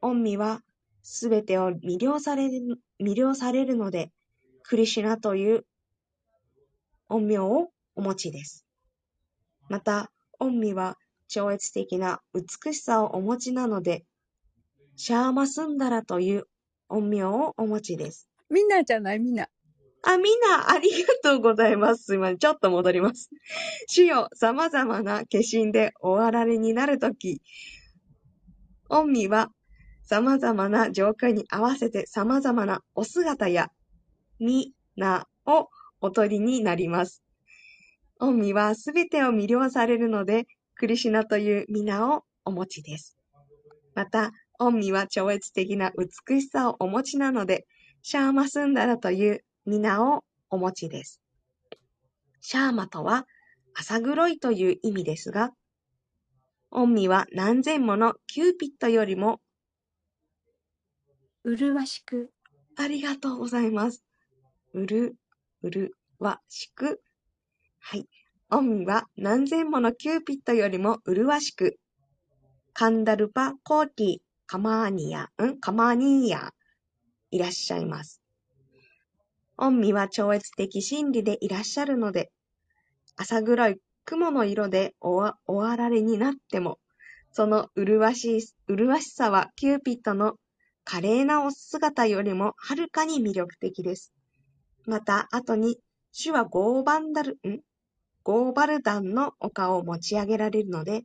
[0.00, 0.62] 御身は
[1.02, 4.10] すべてを魅了される魅了されるので、
[4.62, 5.66] クリシュナという
[7.08, 8.64] 音名をお持ちです。
[9.68, 10.96] また、御身は
[11.28, 14.04] 超越的な美しさをお持ちなので、
[14.96, 16.44] シャーマスンダラという
[16.88, 18.28] 音名をお持ちです。
[18.50, 19.18] みんなじゃない？
[19.18, 19.48] みんな。
[20.02, 22.04] あ、みんな、ありがとうございます。
[22.04, 22.38] すいません。
[22.38, 23.30] ちょっと戻ります。
[23.88, 27.40] 主よ、様々な化身で終わられになるとき、
[28.88, 29.50] 御身は
[30.06, 33.70] 様々な状況に合わせて様々なお姿や
[34.38, 35.68] 皆を
[36.00, 37.22] お取りになります。
[38.18, 43.16] 御身はすべてを魅了されるので、クリシナという皆をお持ちです。
[43.94, 47.66] また、御身は超越的な美しさをお持ちなので、
[48.02, 51.20] シャーマスンダラという皆をお持ちです。
[52.40, 53.26] シャーマとは
[53.74, 55.50] 朝黒いという意味ですが、
[56.70, 59.40] 御身は何千ものキューピットよりも
[61.44, 62.30] 麗しく、
[62.76, 64.02] ありがとうございます。
[64.72, 65.14] うる、
[65.62, 67.02] うる、わ、しく。
[67.80, 68.08] はい。
[68.48, 71.78] 御身は何千ものキューピットよりも麗しく、
[72.72, 74.16] カンダルパ、コーティ、
[74.46, 75.60] カマーニア、ん？
[75.60, 76.50] カマーニーヤ、
[77.30, 78.22] いらっしゃいます。
[79.56, 82.30] 御身は超越的真理でいらっしゃるので、
[83.16, 83.76] 朝黒い
[84.06, 86.78] 雲の色で終わ終わられになっても、
[87.32, 90.36] その麗しい、麗しさはキューピットの
[90.84, 94.12] 華麗なお姿よりもはるかに魅力的です。
[94.86, 95.78] また、後に、
[96.12, 97.60] 主はゴーバンダル、ん？
[98.22, 101.02] ゴーバルダンの丘を持ち上げられるので、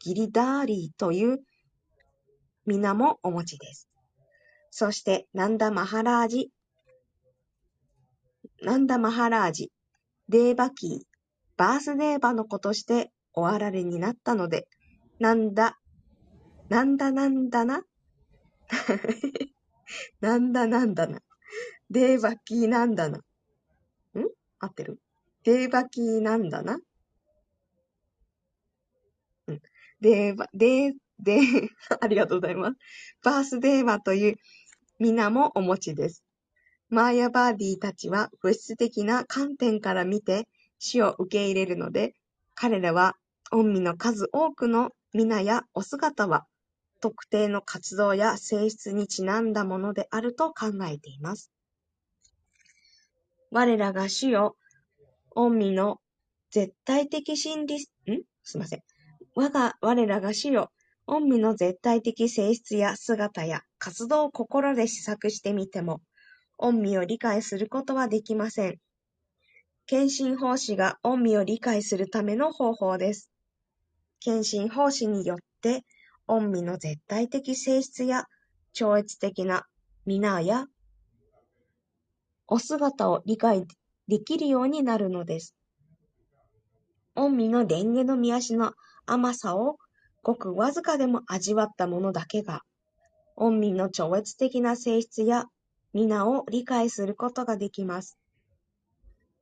[0.00, 1.38] ギリダーリーという
[2.66, 3.88] 皆もお持ちです。
[4.70, 6.50] そして、ナンダ・マハラージ、
[8.62, 9.70] ナンダ・マハラージ、
[10.28, 11.00] デーバキー、
[11.56, 14.66] バースデーバの子としてお現われになったので、
[15.18, 15.78] なんだ、
[16.68, 17.82] なんだなんだな
[20.20, 21.20] なんだなんだな。
[21.90, 23.18] デーバキーなんだな。
[23.18, 23.22] ん？
[24.60, 25.00] 合ってる？
[25.44, 26.78] デーバキーなんだな。
[29.48, 29.62] うん。
[30.00, 31.68] デーバ、デー、デー、
[32.00, 32.76] ありがとうございます。
[33.22, 34.36] バースデーバという
[34.98, 36.24] 御名もお持ちです。
[36.88, 40.48] マーヤバーディたちは物質的な観点から見て
[40.78, 42.14] 死を受け入れるので、
[42.54, 43.16] 彼らは
[43.50, 46.46] 御身の数多くの皆やお姿は
[47.00, 51.50] 特定の活動や性質にちなんだものであると考えています。
[53.50, 54.56] 我らが主よ、
[55.30, 56.00] 御身の
[56.50, 57.78] 絶対的真理、ん？
[58.44, 58.82] すいません。
[59.34, 60.70] 我が、我らが主よ、
[61.06, 66.00] 御身の絶対的性質や姿や活動を心で試作してみても、
[66.58, 68.78] 御身を理解することはできません。
[69.86, 73.30] 献身奉仕が御身を理解するための方法です。
[74.20, 75.84] 献身奉仕によって、
[76.30, 78.26] 御身の絶対的性質や
[78.72, 79.66] 超越的な
[80.06, 80.66] 皆や
[82.46, 83.66] お姿を理解
[84.06, 85.56] できるようになるのです。
[87.16, 88.74] 御身の蓮華の御足の
[89.06, 89.78] 甘さを
[90.22, 92.62] ごくわずかでも味わった者だけが、
[93.34, 95.46] 御身の超越的な性質や
[95.92, 98.16] 皆を理解することができます。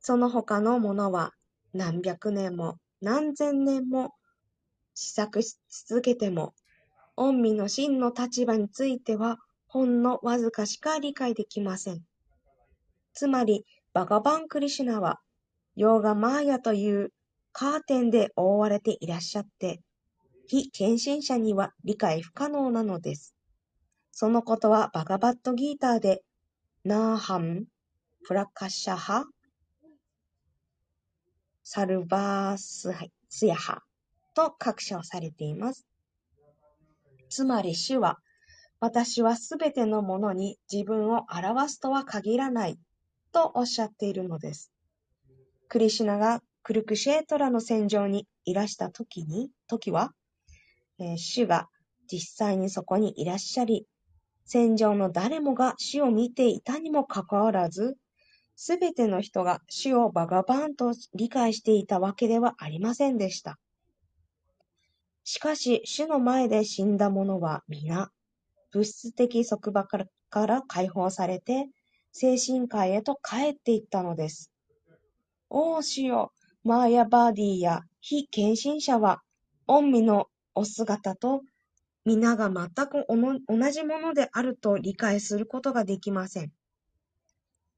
[0.00, 1.32] その他の者は
[1.74, 4.14] 何百年も何千年も
[4.94, 6.54] 試作し続けても、
[7.18, 12.04] 御身の真の立場についてはほんのわずかしか理解できません。
[13.12, 15.18] つまり、バガバン・クリシュナは、
[15.74, 17.12] ヨーガ・マーヤという
[17.50, 19.80] カーテンで覆われていらっしゃって、
[20.46, 23.34] 非献身者には理解不可能なのです。
[24.12, 26.22] そのことはバガバットギーターで、
[26.84, 27.64] ナーハン、
[28.28, 29.24] プラカシャハ、
[31.64, 32.94] サルバース
[33.28, 33.82] スヤハ
[34.34, 35.87] と確証されています。
[37.28, 38.18] つまり主は、
[38.80, 42.78] 私はすべてのものに自分を表すとは限らない
[43.32, 44.72] とおっしゃっているのです。
[45.68, 50.12] クリシナがクルクシェートラの戦場にいらした時に、時は、
[50.98, 51.68] えー主が
[52.10, 53.86] 実際にそこにいらっしゃり、
[54.44, 57.96] 戦場の誰もが主を見ていたにもかかわらず、
[58.56, 63.58] すべての人が主をバガバーンと理解していたわけではありませんでした。
[65.30, 68.10] しかし、主の前で死んだ者は皆、
[68.72, 71.68] 物質的束縛から解放されて、
[72.12, 74.50] 精神界へと帰っていったのです。
[75.50, 76.32] おー主よ、
[76.64, 79.20] マーヤバーディーや非献身者は、
[79.66, 81.42] 御身のお姿と
[82.06, 86.52] 皆が全く同じものであると理解することができません。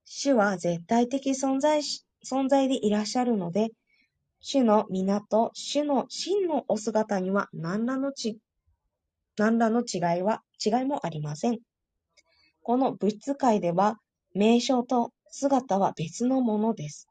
[0.05, 3.71] 主は絶対的存在し存在でいらっしゃるので、
[4.41, 8.41] 主の皆と主の真のお姿には何らのち
[9.41, 11.61] 何らの違いは、違いもありません。
[12.63, 13.99] この物質界では、
[14.35, 17.09] 名称と姿は別のものです。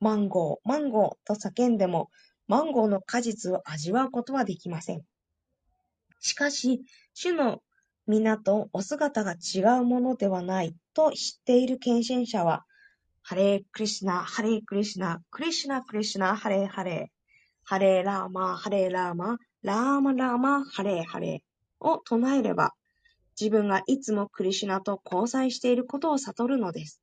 [0.00, 2.10] マンゴー、マンゴーと叫んでも、
[2.48, 5.02] マンゴーの果実を味わうことはできません。
[6.18, 6.82] しかし、
[7.14, 7.62] 主の
[8.08, 12.64] 皆とお姿が違うものではないと知っている献身者は、
[13.22, 17.18] ハレークリシナ、ハレークリシナ、クリシナクリシナ、ハレーハレー、
[17.64, 22.74] ハレーラーマ、ハレーラーマ、ラーマラーマ、ハレーハレーを唱えれば、
[23.38, 27.00] 自分がいつもクリシュナと交際していることを悟るのです。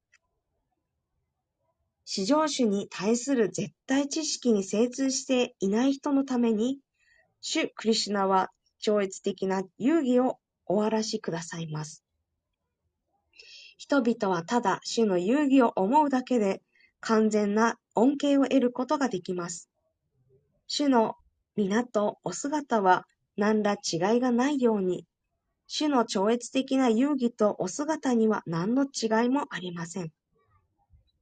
[2.05, 6.79] 至上主に対する絶対知識に精通していない人のために、
[7.41, 12.05] 主クリシュナは超越的な遊戯をおわらしくださいます。
[13.77, 16.61] 人々はただ主の遊戯を思うだけで
[16.99, 19.69] 完全な恩恵を得ることができます。
[20.68, 21.15] 主の
[21.56, 23.06] 皆とお姿は
[23.38, 25.06] 何ら違いがないように、
[25.68, 30.11] 主の超越的な遊戯とお姿には何の違いもありません。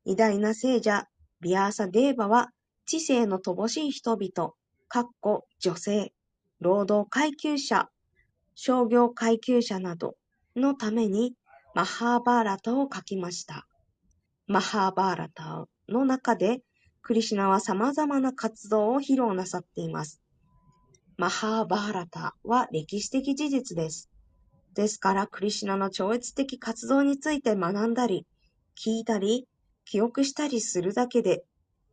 [0.05, 1.07] 偉大な聖者、
[1.39, 2.49] ビアーサ・デーバは、
[2.85, 4.53] 知性の乏しい人々、
[4.87, 6.13] かっこ女性、
[6.59, 7.89] 労働階級者、
[8.55, 10.15] 商業階級者など
[10.55, 11.33] のために
[11.75, 13.65] マハーバーラタを書きました。
[14.45, 16.61] マハーバーラタの中で、
[17.01, 20.21] クリシナは様々な活動を披露なさっています。
[21.17, 24.11] マハーバーラタは歴史的事実です。
[24.75, 28.27] ですから、クリシナの超越的活動について学んだり、
[28.77, 29.47] 聞いたり、
[29.85, 31.43] 記憶したりするだけで、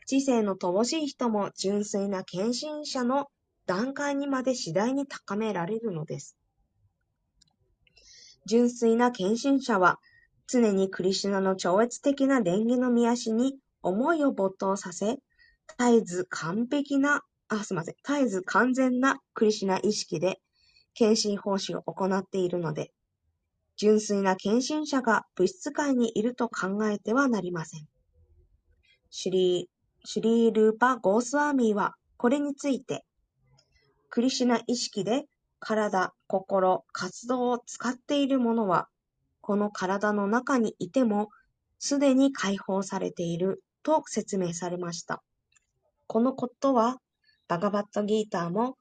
[0.07, 3.29] 知性の乏しい人も純粋な献身者の
[3.65, 6.37] 段階にまで次第に高められるのです。
[8.51, 10.01] 純粋な献身者は、
[10.49, 15.19] 常にクリシュナの超越的な蓮華の見足に思いを没頭させ、
[15.79, 20.41] 絶えず完璧な、あ、すみません、絶えず完全なクリシュナ意識で
[20.95, 22.91] 献身奉仕を行っているので、
[23.77, 27.87] 純粋な献身者が物質界にいると考えてはなりません。
[29.11, 33.05] シュリー、シュリールーパ・ゴースワーミーはこれについて、
[34.09, 35.27] クリシュナ意識で
[35.61, 38.89] 体、心、活動を使っている者は、
[39.41, 41.29] この体の中にいても、
[41.79, 45.23] すでに解放されていると説明されました。
[46.07, 46.99] このことは、
[47.47, 48.77] バガバットギーターも、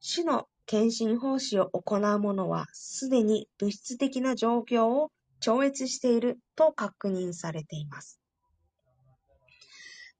[0.00, 5.10] 主の献身奉仕を行う者はすでに物質的な状況を
[5.40, 8.18] 超越していると確認されています。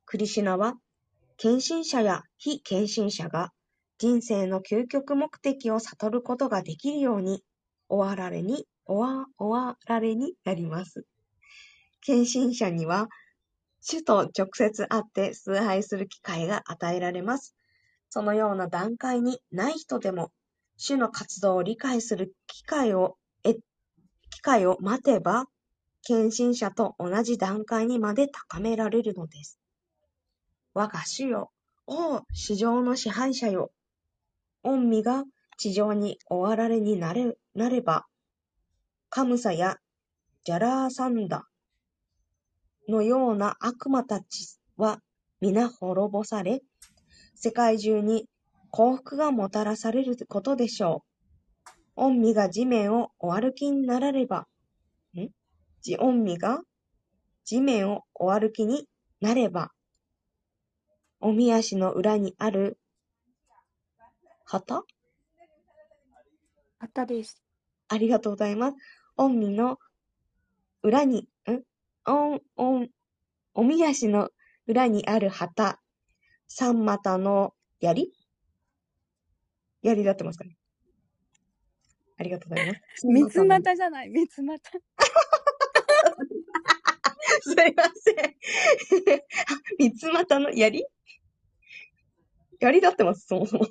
[0.04, 0.74] クリシナは、
[1.38, 3.53] 献身者や非献身者が
[4.04, 7.42] 人生の究極目的を悟ることができるように、
[7.88, 11.06] 終わられに、終わ、終わられになります。
[12.02, 13.08] 献身者には、
[13.80, 17.56] 主と直接会って崇拝する機会が与えられます。
[18.10, 20.32] そのような段階にない人でも、
[20.76, 25.46] 主の活動を理解する機会を、え、機会を待てば、
[26.02, 29.58] 献身者と同じ段階にまで高められるのです。
[30.74, 31.52] 我が主よ、
[31.86, 33.70] 王、市場の支配者よ、
[34.64, 35.24] 御身が
[35.56, 38.06] 地上に終わられになれなれば、
[39.10, 39.76] カムサや
[40.44, 41.44] ジャラーサンダ
[42.88, 45.00] のような悪魔たちは
[45.40, 46.62] 皆滅ぼされ、
[47.34, 48.26] 世界中に
[48.70, 51.04] 幸福がもたらされることでしょ
[51.96, 52.02] う。
[52.02, 54.46] 御身が地面をお歩きになられば、
[55.14, 55.28] ん？
[56.00, 56.60] 御身が
[57.44, 58.88] 地面をお歩きに
[59.20, 59.70] なれば、
[61.20, 62.78] おみ足の裏にある
[64.44, 64.84] 旗？
[66.78, 67.42] 旗です。
[67.88, 68.76] ありがとうございます。
[69.16, 69.78] 御身の
[70.82, 71.62] 裏に、ん？
[72.06, 72.88] おん、おん、
[73.54, 74.30] おみ足の
[74.66, 75.80] 裏にある旗
[76.48, 78.12] 三股の槍？
[79.82, 80.56] 槍だってますかね？
[82.18, 83.06] ありがとうございます。
[83.06, 84.70] 三つ股じゃない、三つ股。
[87.42, 88.36] すいません。
[89.78, 90.86] 三つ股の槍？
[92.60, 93.66] 槍だってます、そもそも。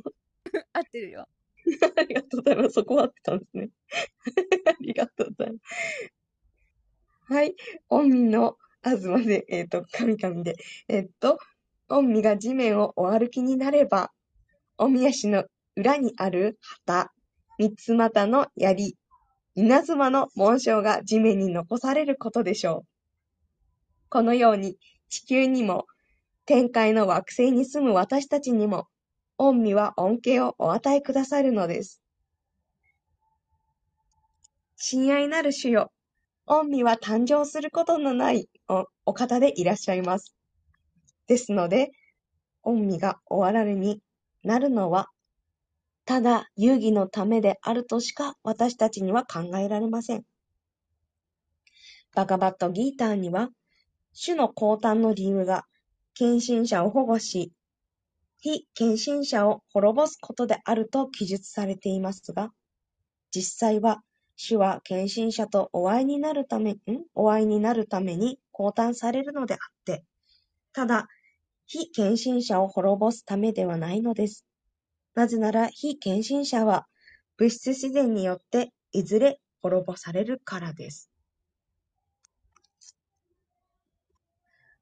[0.73, 1.27] 合ってるよ。
[1.97, 2.69] ありがとうございます。
[2.71, 3.69] そこは合ってたんですね。
[4.67, 7.33] ありがとうございます。
[7.33, 7.55] はい。
[7.89, 10.55] 御身の東で、えっ、ー、と、神々で、
[10.87, 11.39] えっ、ー、と、
[11.87, 14.11] 御身が地面をお歩きになれば、
[14.77, 17.13] おみ足の裏にある旗、
[17.57, 18.97] 三つ股の槍、
[19.55, 22.87] 稲妻の紋章が地面に残されることでしょう。
[24.09, 24.77] このように
[25.09, 25.85] 地球にも
[26.45, 28.87] 天界の惑星に住む私たちにも、
[29.37, 32.01] 御身は恩恵をお与えくださるのです。
[34.75, 35.91] 親愛なる主よ、
[36.45, 40.35] 御身は誕生することのないおお方でいらっしゃいます。
[41.27, 41.91] ですので、
[42.61, 44.01] 御身がおあられに
[44.43, 45.09] なるのは、
[46.05, 50.23] ただ遊戯のためであるとしか私たちには考えられません。
[52.13, 53.49] バガバットギーターには、
[54.11, 55.65] 主の降誕の理由が、
[56.13, 57.51] 献身者を保護し、
[58.43, 62.51] 非献身者を滅ぼすことであると記述されていますが、
[63.31, 64.03] 実際は、
[64.35, 66.77] 主は献身者とお会いになるため、ん？
[67.13, 70.03] お会いになるために降誕されるのであって、
[70.73, 71.07] ただ、
[71.67, 74.45] 非献身者を滅ぼすためではないのです。
[75.15, 76.85] なぜなら、非献身者は
[77.37, 81.09] 物質自然によっていずれ滅ぼされるからです。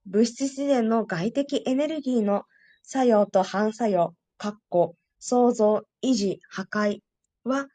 [0.07, 2.45] 物質自然の外的エネルギーの
[2.83, 6.99] 作用と反作用、括弧創造、維持、破壊
[7.43, 7.67] は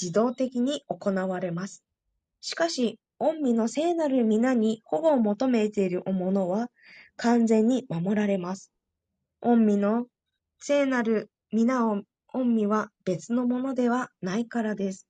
[0.00, 1.84] 自動的に行われます。
[2.40, 6.70] しかし、御身の聖なる皆に保護を求めているものは
[7.16, 8.72] 完全に守られます。
[9.40, 10.06] 御身の
[10.58, 12.02] 聖なる皆を、
[12.32, 15.06] 御身は別のものではないからです。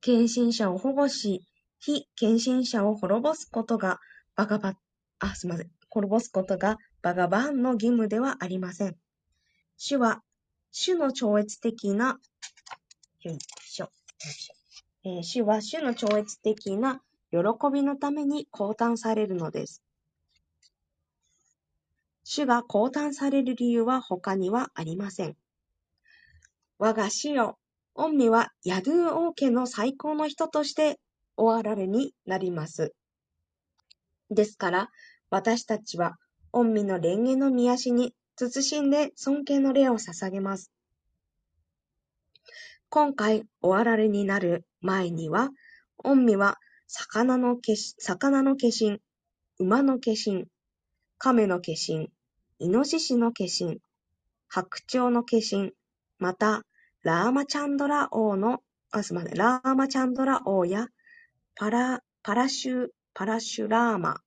[0.00, 1.44] 献身者を保護し、
[1.78, 4.00] 非献身者を滅ぼすことが
[4.36, 4.74] バガバ、
[5.18, 5.70] あ、すみません。
[5.88, 8.96] 滅ぼすことがバガバンの義務ではありません。
[9.76, 10.22] 主は、
[10.70, 12.20] 主の超越的な、
[15.22, 17.00] 主は主の超越的な
[17.30, 17.38] 喜
[17.72, 19.82] びのために降誕されるのです。
[22.22, 25.36] 主が降誕される理由は他にはありません。
[26.78, 27.58] 我が主よ、
[27.94, 31.00] 御身はヤドゥー王家の最高の人として
[31.36, 32.94] おあられになります。
[34.30, 34.90] ですから、
[35.30, 36.18] 私たちは
[36.52, 40.72] 御身の蓮華の御足に慎んで尊敬の礼を捧げます。
[42.88, 45.50] 今回おあられになる前には、
[45.96, 46.58] 御身は
[46.88, 49.00] 魚の化身、魚の化身、
[49.58, 50.46] 馬の化身、
[51.18, 52.10] 亀の化身、
[52.58, 53.78] イノシシの化身、
[54.48, 55.72] 白鳥の化身、
[56.18, 56.64] また、
[57.02, 58.60] ラーマチャンドラ王の、
[58.90, 60.88] あ、すみません、ラーマチャンドラ王や、
[61.54, 64.20] パラ、パラシュ、パラシュラーマ、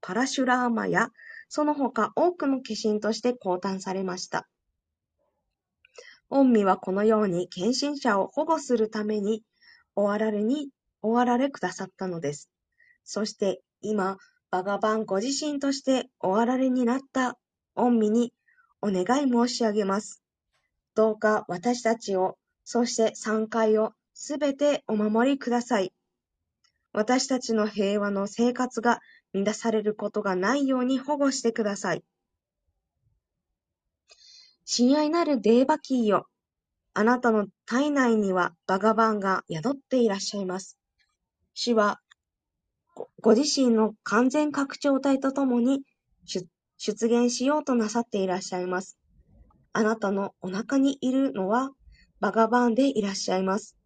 [0.00, 1.10] パラシュラーマや、
[1.54, 4.48] その他多くの化身として降誕されました。
[6.30, 9.42] 御身はこのように献身者を保護するために、
[9.94, 10.70] おあられに、
[11.02, 12.48] おあられくださったのです。
[13.04, 14.16] そして今、
[14.50, 17.36] バガバンご自身としておあられになった
[17.74, 18.32] 御身に
[18.80, 20.22] お願い申し上げます。
[20.94, 25.92] どうか私たちを、そして三回をすべてお守りください。
[26.94, 29.00] 私たちの平和の生活が
[29.32, 32.04] 乱されることがないように保護してください。
[34.64, 36.26] 親愛なるデーバキーよ。
[36.94, 40.78] あなたの体内にはバガバンが宿っていらっしゃいます。
[41.54, 42.00] 主は
[42.94, 45.82] ごご自身の完全拡張体とともに
[46.24, 46.46] 出
[47.06, 48.98] 現しようとなさっていらっしゃいます。
[49.72, 51.70] あなたのお腹にいるのは
[52.20, 53.76] バガバンでいらっしゃいます。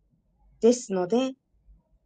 [0.60, 1.34] ですので、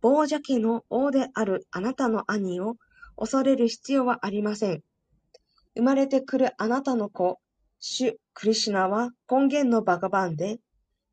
[0.00, 2.76] 亡者家の王であるあなたの兄を
[3.20, 4.82] 恐れる必要はありません。
[5.76, 7.38] 生まれてくるあなたの子、
[7.78, 10.58] 主クリシュナは根源のバガバンで、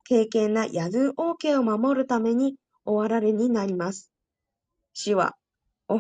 [0.06, 2.56] 敬虔なヤドゥ王家を守るために
[2.86, 4.10] おあられになります。
[4.94, 5.36] 主は
[5.90, 6.00] お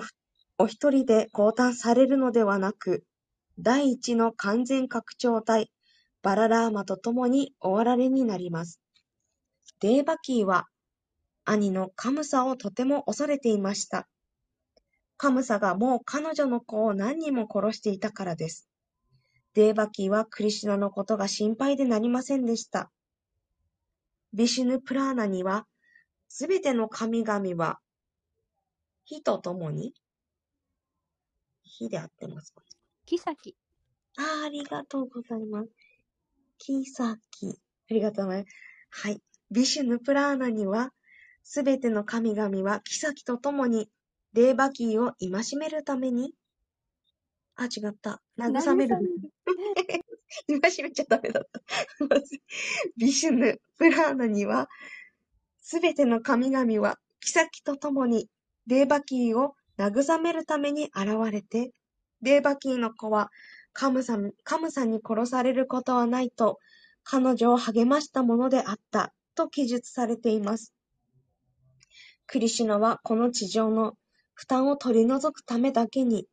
[0.58, 3.04] お一人で降誕されるのではなく、
[3.60, 5.70] 第一の完全拡張体、
[6.22, 8.80] バララーマと共におあられになります。
[9.82, 10.68] デーバキーは、
[11.44, 14.08] 兄のカムサをとても恐れていました。
[15.18, 18.69] カムサがもう彼女の子を何人も殺していたからです。
[19.53, 22.91] デーバキーはクリシュナのことが心配でなりませんでした。
[24.34, 25.65] ビシュヌプラーナには、
[26.30, 27.80] すべての神々は、
[29.06, 29.95] 火と共に、
[31.64, 32.61] 火であってますか
[33.06, 33.56] キサキ。
[34.18, 35.69] あーありがとうございます。
[36.60, 37.60] キサキ。
[37.89, 38.56] ありがとうございます。
[38.89, 39.22] はい。
[39.49, 40.91] ビシュヌプラーナには、
[41.44, 43.89] すべての神々はキサキと共に、
[44.38, 46.31] デーバキーを戒めるために、
[47.55, 48.22] あ、違った。
[48.38, 48.95] 慰める。
[50.61, 51.59] 戒めちゃダメだった。
[52.97, 54.69] ビシュヌ・プラーナには、
[55.59, 58.30] すべての神々は、妃と共に、
[58.68, 61.72] デーバキーを慰めるために現れて、
[62.22, 63.31] デーバキーの子は、
[63.73, 66.59] カムさん、カムさんに殺されることはないと、
[67.03, 70.76] 彼女を励ましたものであった、と記述されています。
[72.27, 73.97] クリシュナはこの地上の
[74.38, 76.27] 負担を取り除くためだけに、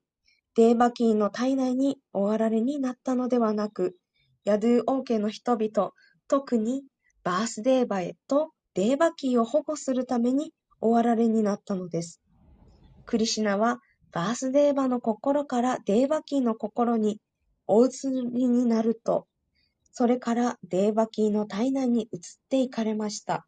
[0.57, 3.97] デーバキーの体内に終わられになったのではなく、
[4.45, 5.93] ヤドゥ王家の人々、
[6.29, 6.85] 特に
[7.23, 10.53] バースデーバエとデーバキーを保護するために
[10.83, 12.21] 終わられになったのです。
[13.07, 13.81] クリシナは
[14.13, 17.21] バースデーバの心からデーバキーの心に
[17.67, 19.27] お移りになると、
[19.93, 22.21] それからデーバキーの体内に移っ
[22.51, 23.47] ていかれました。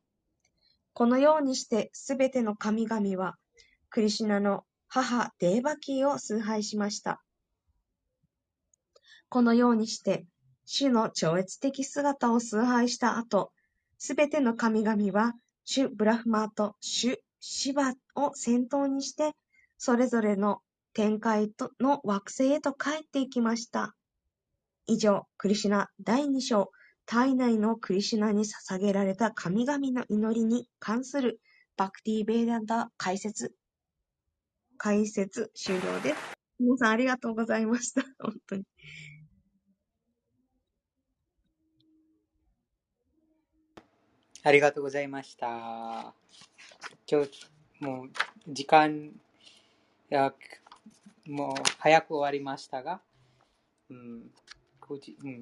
[0.94, 3.36] このようにしてすべての神々は、
[3.90, 7.22] クリシナの母デーバキーを崇拝しました。
[9.28, 10.26] このようにして、
[10.64, 13.52] 主の超越的姿を崇拝した後、
[13.98, 15.34] すべての神々は、
[15.64, 19.34] 主ブラフマーと主シバを先頭にして、
[19.78, 20.60] それぞれの
[20.92, 23.94] 天界との惑星へと帰っていきました。
[24.86, 26.70] 以上、クリシュナ第2章、
[27.04, 31.40] 体内のクリシュナに捧げられた神々の祈りに関する
[31.76, 33.54] バクティ・ベーダンダ解説、
[34.76, 36.36] 解説終了です。
[36.58, 38.02] 皆さんありがとうございました。
[38.20, 38.64] 本当に。
[44.42, 46.14] ありがとうございました。
[47.10, 47.46] 今日、
[47.80, 48.10] もう、
[48.48, 49.12] 時間、い
[50.10, 50.32] や
[51.26, 53.00] もう、早く終わりましたが、
[53.90, 54.30] うん、
[54.80, 55.40] 9時、うん。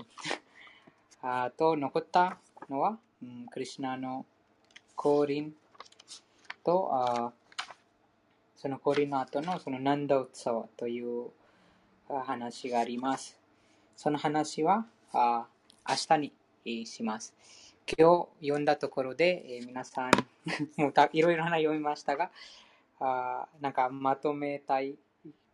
[1.20, 2.38] あと、残った
[2.70, 4.24] のは、うん、クリシナの
[4.96, 5.54] 降臨
[6.64, 7.32] と、あ
[8.64, 11.28] その降臨の後のそのナンダウツワという
[12.08, 13.38] 話があります。
[13.94, 15.44] その話はあ
[15.86, 16.32] 明日
[16.64, 17.34] にします。
[17.86, 20.12] 今日読んだところで、えー皆さん
[20.80, 22.30] もうたいろいろな読みましたが、
[23.00, 24.96] あなんかまとめたい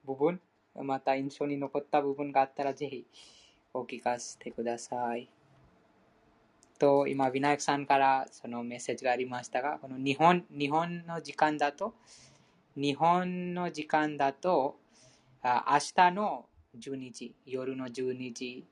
[0.04, 0.40] 部分、
[0.76, 3.04] また印象に残った部分があったらぜひ
[3.74, 5.28] お聞かせてください。
[6.78, 11.92] と、今、ビナヤクさんからそのメッセージがありましたが、この日本日本の時間だと、
[12.76, 14.76] 日本の時間だと、
[15.42, 16.46] 明日の
[16.78, 18.64] 12時、夜の12時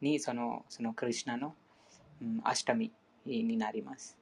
[0.00, 1.54] にそのそのクリシナの、
[2.20, 2.92] うん、アシタミ
[3.24, 4.18] になります。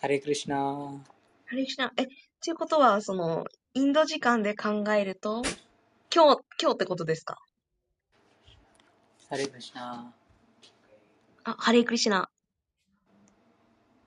[0.00, 0.56] ハレクリシナ。
[0.56, 0.92] ハ
[1.52, 2.06] レクリシナ、えっ、
[2.44, 5.42] ということは、その、インド時間で考えると、
[6.14, 7.38] 今日、今日ってことですか？
[9.28, 10.14] ハレクリシナ。
[11.44, 12.20] あ、ハレークリシナ。
[12.20, 12.30] は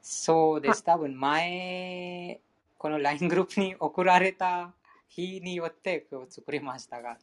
[0.01, 0.83] そうです。
[0.83, 2.39] 多分前、
[2.77, 4.73] この LINE グループに送られた
[5.09, 7.17] 日によって今日作りましたが、あ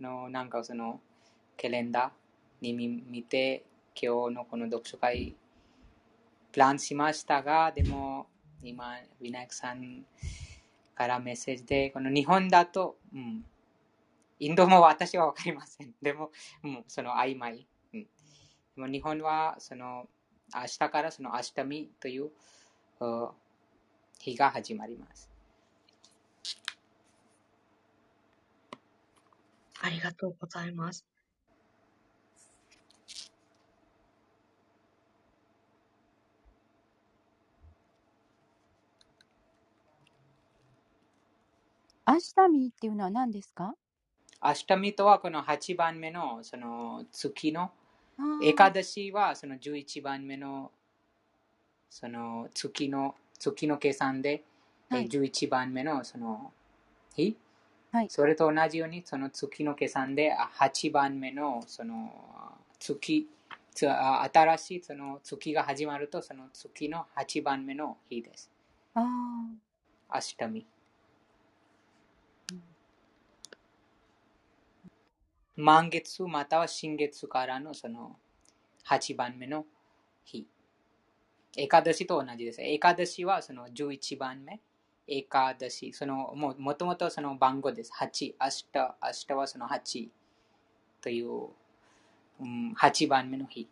[0.00, 1.00] のなんかその
[1.60, 2.10] カレンダー
[2.60, 5.36] に見見て、今日のこの読書会
[6.50, 8.26] プランしましたが、でも
[8.64, 10.04] 今、ウィナイクさん
[10.94, 13.44] からメッセージで、この日本だと、うん、
[14.44, 15.94] インドも私はわかりません。
[16.02, 16.32] でも、
[16.62, 17.68] もうその曖昧。
[17.94, 18.08] うん、で
[18.76, 20.08] も日本はその
[20.54, 22.32] 明日からそのアシタミという
[23.00, 23.30] う
[24.20, 25.30] 日が始まります。
[29.82, 31.04] ありがとうございます。
[42.04, 43.74] アシタミっていうのは何ですか？
[44.44, 47.70] アシタミとはこの8番目のその月の、
[48.42, 50.72] エカダシはその11番目の
[51.88, 54.42] その月の月の計算で、
[54.90, 55.08] えはい。
[55.08, 56.52] 11番目のその
[57.14, 57.36] 日、
[57.92, 58.08] はい。
[58.10, 62.12] それと同じようにその月の計算であ8番目のその
[62.80, 63.28] 月
[63.74, 68.50] 新しいその月が始まるとその月の8番目の日です。
[68.94, 69.04] あー。
[70.08, 70.66] アシタミ。
[75.56, 78.16] 満月または新月からのその
[78.88, 79.66] 8番目の
[80.24, 80.46] 日。
[81.56, 82.62] エカダシと同じです。
[82.62, 84.60] エカダシはその11番目。
[85.06, 85.92] エカダシ。
[85.92, 87.92] そのももともとその番号です。
[87.92, 88.34] 8。
[88.40, 90.08] 明日、明日はその8
[91.02, 91.48] という、
[92.40, 93.68] うん、8番目の日。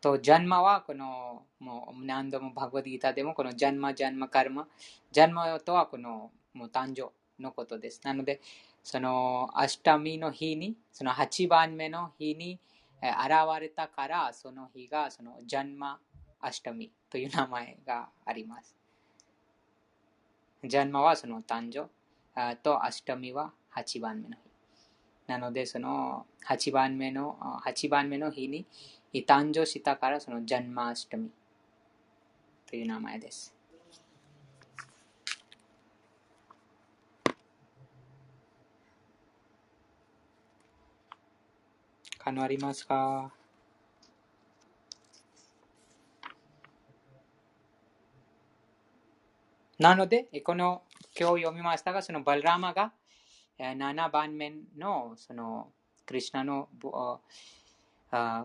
[0.00, 4.68] と、ジャンマはこの、もう何度もバグワディータでもこのジャンマ、ジャンマ、カルマ。
[5.10, 7.12] ジャンマとはこのもう誕生
[7.42, 8.00] のことです。
[8.04, 8.40] なので、
[8.82, 12.58] そのアシタミの日に、その8番目の日に
[13.04, 15.98] えー現れたから、その日がそのジャンマ・
[16.40, 18.74] アシタミという名前があります。
[20.64, 21.90] ジャンマはその誕生
[22.34, 24.40] あとアシタミは8番目の日。
[25.26, 28.66] なので、その8番目の8番目の日に
[29.26, 31.30] 誕生したから、そのジャンマ・アシタミ
[32.66, 33.53] という名前です。
[42.24, 43.30] 感ありますか？
[49.78, 50.84] なので、この
[51.18, 52.92] 今日読みましたが、そのバルラマが
[53.58, 55.68] 7番目のその
[56.06, 56.68] クリュナの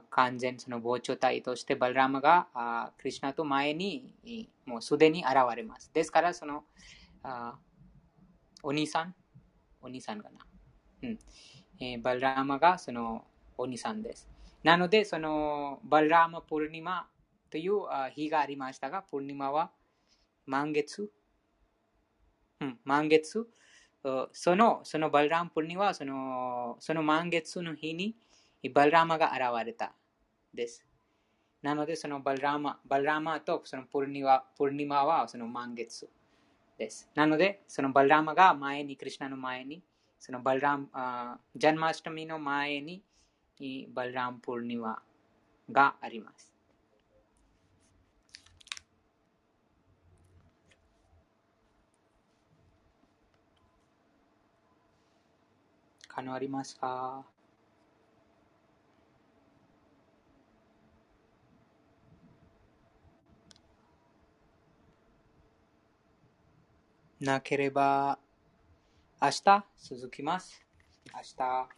[0.10, 4.14] 完全その膨張体としてバルラマがクリュナと前に
[4.66, 5.90] もうすでに現れます。
[5.94, 6.66] ですから、その
[8.62, 9.16] お兄さん、
[9.82, 10.40] お兄さんかな？
[11.04, 11.20] うん
[11.80, 13.24] えー、バルラマがその
[13.60, 14.28] お兄さんです。
[14.64, 17.08] なので、そのバルラーマプルニマ
[17.50, 17.82] という
[18.14, 19.72] 日がありましたが、プルニマは
[20.46, 21.12] 満月、
[22.62, 23.48] うん、満月、
[24.32, 28.16] そのそのバルラーマプルニはそのその満月の日に
[28.74, 29.94] バルラーマが現れた
[30.54, 30.86] です。
[31.62, 36.10] なので、そのバルラーマバルラーマとそのプルニマプルニマはその満月
[36.78, 37.10] です。
[37.14, 39.84] なので、そのバルラーマが前に、クリュナの前に
[40.18, 40.88] そのバルラム、
[41.56, 43.04] ジャンマスタミの前に
[43.94, 45.02] バルラムプルニワ
[45.70, 46.54] があります。
[56.08, 57.24] 可能ありますか？
[67.20, 68.18] なければ
[69.22, 69.66] 明日？
[69.78, 70.62] 続きます。
[71.14, 71.70] 明日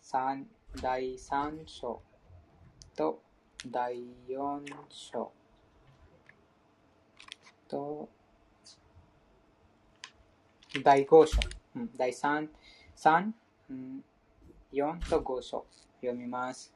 [0.00, 0.46] 三
[0.80, 2.00] 第3章
[2.96, 3.22] と
[3.70, 3.94] 第
[4.28, 5.32] 4章
[7.68, 8.08] と
[10.82, 11.38] 第5章、
[11.76, 12.48] うん、第3、
[12.96, 13.30] 3、
[13.70, 14.04] うん、
[14.72, 15.64] 4と5章
[16.00, 16.74] 読みます。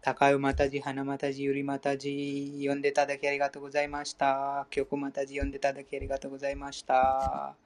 [0.00, 4.66] 高尾またじ、花またじ、ゆりまたじ、読んでいただきありがとうございました。
[4.70, 7.61] 曲またじ、読んでいただきありがとうございました。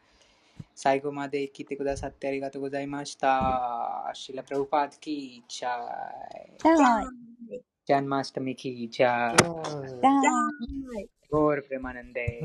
[0.79, 4.11] 最後まで来てくださってありがとうございました。
[4.13, 7.63] シュリーラ・プラブパーダ की जय。
[7.87, 9.37] ジャンマスタミ की जय。
[11.31, 12.43] ゴールプレマナンデ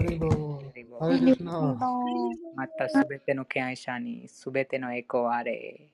[2.55, 5.91] またすべての敬愛者にすべてのエコーあれ。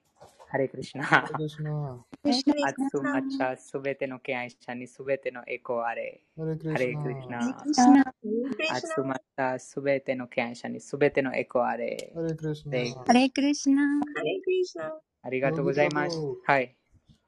[0.49, 1.03] ハレクリシナ。
[1.03, 2.05] ハレクリシナ。
[2.23, 6.21] アツマチャすべての敬愛者にすべてのエコあれ。
[6.37, 6.69] ハレク
[7.09, 7.39] リシナ。
[7.39, 12.13] アツマチャすべての敬愛者にすべてのエコあれ。
[12.15, 12.79] ハレクリシナ。
[13.05, 14.93] ハレクリシナ。
[15.23, 16.17] ありがとうございます。
[16.45, 16.77] はい。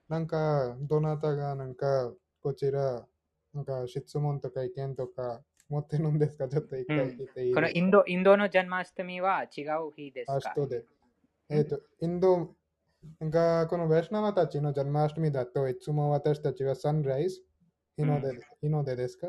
[0.08, 3.06] なんか、どなたがなんか、こちら、
[3.54, 6.48] なんか質問とか意見とか持ってるんですか？
[6.48, 10.56] ちょっと一回聞いていい、うん、このインドインドのジャンマスタミは違う日ですか？
[11.50, 12.56] えっ、ー、と、インド
[13.21, 17.41] が、このヴェシナワたちのジャンマーシュミだと、いつも私たちはサンライズ、
[17.97, 19.27] 日の出、日の出ですか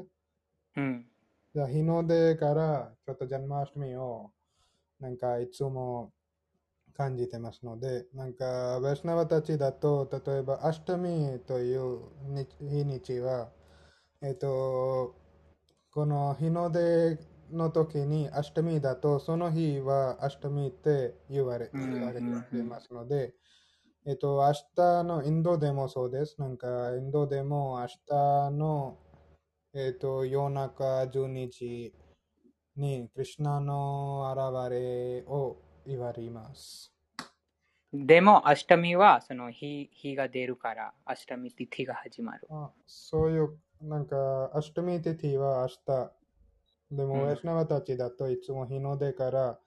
[0.76, 1.06] うん。
[1.54, 4.30] じゃあ、日の出からちょっとジャンマーシュミを、
[5.00, 6.12] なんかいつも
[6.94, 12.00] 感じてますので、なんか、ヴェシナワたちだと、例えば、アシタミという
[12.60, 13.50] 日にちは、
[14.22, 15.16] えっ、と、
[15.92, 17.18] この日の出
[17.50, 23.34] の時にアシタミだと、その日はアシタミって言われ言われていますので、
[24.06, 26.40] えっと、明日のインドでもそうです。
[26.40, 28.96] なんか、インドでも明日の、
[29.74, 31.94] えっと、夜中12時
[32.76, 36.94] に、クリュナの現れを言われます。
[37.92, 42.48] でも、明日見は、その日日が出るから、明日見ティティが始まる。
[42.48, 46.12] あそういう、なんか、明日見ティティは明日。
[46.96, 49.60] でも、ウェスナワたちだといつも日の出から、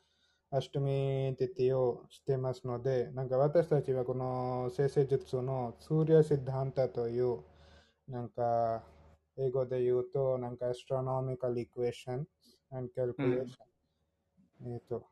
[0.55, 7.39] アシュトミティティをしてますので、なんか私たちはこの生成術のスーリア・シッダンタという、
[8.07, 8.83] なんか
[9.39, 12.27] 英語で言うと、なんかアストロノミカル・イクエーション
[12.71, 13.45] and calculation、
[14.63, 15.07] うん、えっ、と。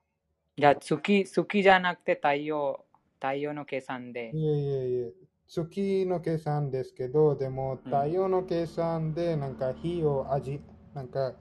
[0.55, 2.85] じゃあ月、月じゃなくて太陽、
[3.15, 4.30] 太陽の計算で。
[4.35, 5.13] いえいえいえ。
[5.47, 10.61] 月の計算ですけど、でも太陽の計算でなんか日を味、
[10.93, 11.34] なんか、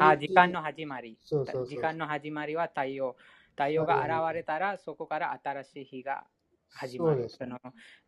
[0.00, 3.16] あ時間の始まりそうそう時間の始まりは太陽。
[3.56, 6.24] 太陽が現れたら、そこから新しい日が
[6.70, 7.28] 始まる。
[7.28, 7.58] その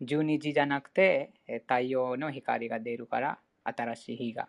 [0.03, 1.33] 12時じゃなくて、
[1.67, 4.49] 太陽の光が出るから、新しい日が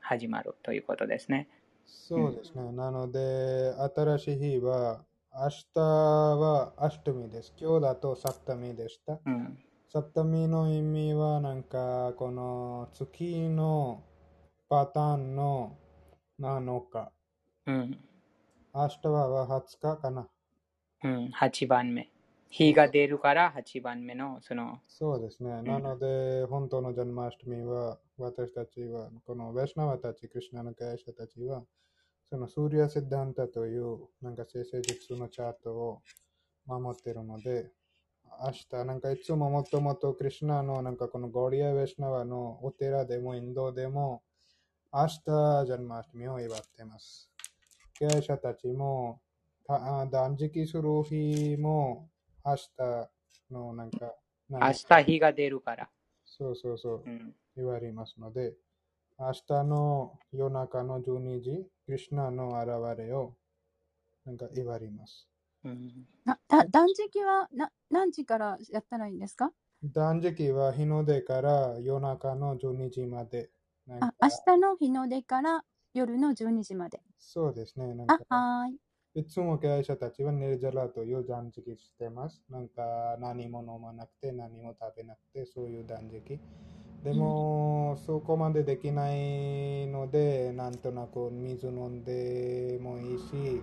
[0.00, 1.48] 始まるということですね。
[1.84, 2.62] そうですね。
[2.62, 7.52] うん、なので、新しい日は、明日はアシトミです。
[7.56, 9.18] 今日だとサッタミでした。
[9.24, 9.58] うん、
[9.88, 14.02] サッタミの意味は、なんか、この月の
[14.68, 15.76] パターンの
[16.40, 17.12] 7日。
[17.66, 17.98] うん。
[18.74, 20.26] 明日は20日かな。
[21.04, 22.10] うん、8番目。
[22.48, 24.80] 日が出るから8番目のその。
[24.88, 25.62] そうですね。
[25.62, 31.62] なので、本当のジャンマーシュミは、私たちは、このヴェシナワたち、クリュナの会社たちは、
[32.30, 36.02] そのスーリア・セッダンタというなんか生成術のチャートを
[36.66, 37.70] 守ってるので、
[38.42, 44.22] 明日、なんかいつももともとクリシュナのなんかこのゴリア・ウェシナワのお寺でもインドでも
[44.92, 45.14] 明日
[45.66, 47.30] ジャンマーシミを祝ってます。
[47.94, 49.20] 経営者たちも
[49.64, 52.08] たあ断食する日も
[52.44, 52.68] 明日
[53.52, 54.16] のなんか、
[54.48, 55.88] 明日日が出るから。
[56.24, 57.34] そうそうそうう、ん。
[57.56, 58.54] 言われますので、
[59.16, 63.36] 明日の夜中の12時、クリシュナの現れを
[64.24, 65.28] なんか言われます。
[65.62, 69.52] うん、なだ断食はな何時からやったらいいんですか？
[69.84, 73.50] 断食は日の出から夜中の12時まで。
[73.98, 77.02] あか明日の日の出から夜の12時まで。
[77.18, 77.94] そうですね。
[77.94, 78.80] なんあか、はーい。
[79.14, 82.44] いつも経営者たちはネルジャラという断食してます。
[82.48, 86.40] なんか何も飲まなくて何も食べなくてそういう断食。
[87.04, 93.62] でも、そこまでできないので、なんとなく水飲んでもいいし、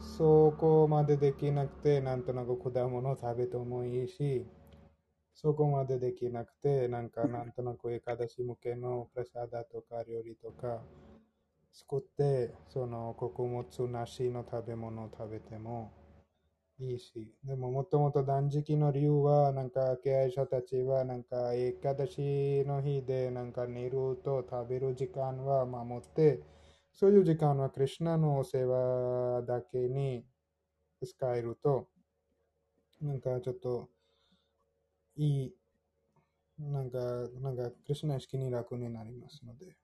[0.00, 4.46] そこまでできなくて、なんとなく果物食べてもいいし、
[5.40, 10.82] そこまでできなくて、なんかなんとなくエカダシ向けのプラサダとか料理とか
[11.72, 15.92] 作って、その穀物なしの食べ物を食べても
[16.80, 26.42] いいし、でももともと断食の理由は、なんか経営者たちは、なんかエカダシの日で、なんか寝ると食べる時間は守って、
[26.92, 30.24] そういう時間はクリシュナのお世話だけに
[31.00, 31.86] 使えると、
[33.00, 33.88] なんかちょっと
[35.18, 35.54] いい、
[36.58, 36.98] なんか、
[37.40, 39.76] なんか、クリシュナ意識に楽になりますので。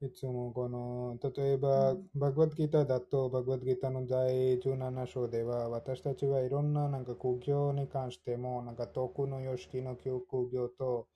[0.00, 11.08] いつもこの、例えば、バグワッドギターだと、バグワッドギターの第17章では、私たちはいろんななんか苦行に関しても、なんか徳の様式の苦行と、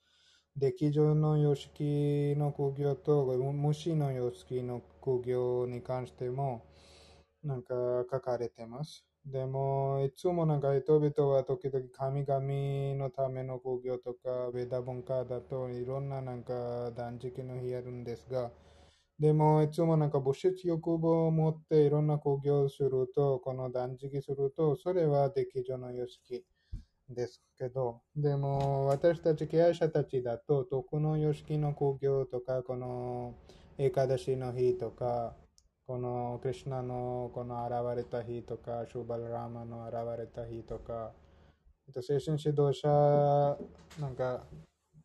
[0.56, 6.66] 出来上の様式の苦行と、虫の様式の苦行に関しても、
[7.42, 7.74] なんか
[8.10, 9.07] 書かれてます。
[9.30, 18.50] でも、いつもなんか人々は時々神々のための苦行とか、ベダ文化だといろんななんか断食の日あるんですが、
[19.18, 26.46] でもいつもなんか物質欲望を持っていろんな苦行をすると、この断食すると、それは出来上の様式
[27.10, 33.34] ですけど、でも私たち経営者たちだと、徳の様式の苦行とか、この
[33.76, 35.34] エカダシの日とか、
[35.88, 41.14] このクリュナのこの現れた日とか、シュバルラーマの現れた日とか、
[41.88, 42.86] あと精神指導者、
[43.98, 44.44] なんか、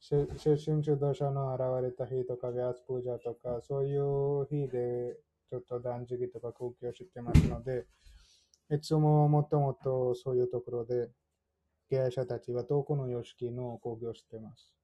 [0.02, 5.16] 精神指導者の現れた日とか、ビャースプージャとか、そういう日で
[5.50, 7.86] ちょっと断食とか空気をしてますので、
[8.70, 11.10] いつももともとそういうところで、
[11.90, 14.76] 経営者たちは遠くの様式の講義をしています。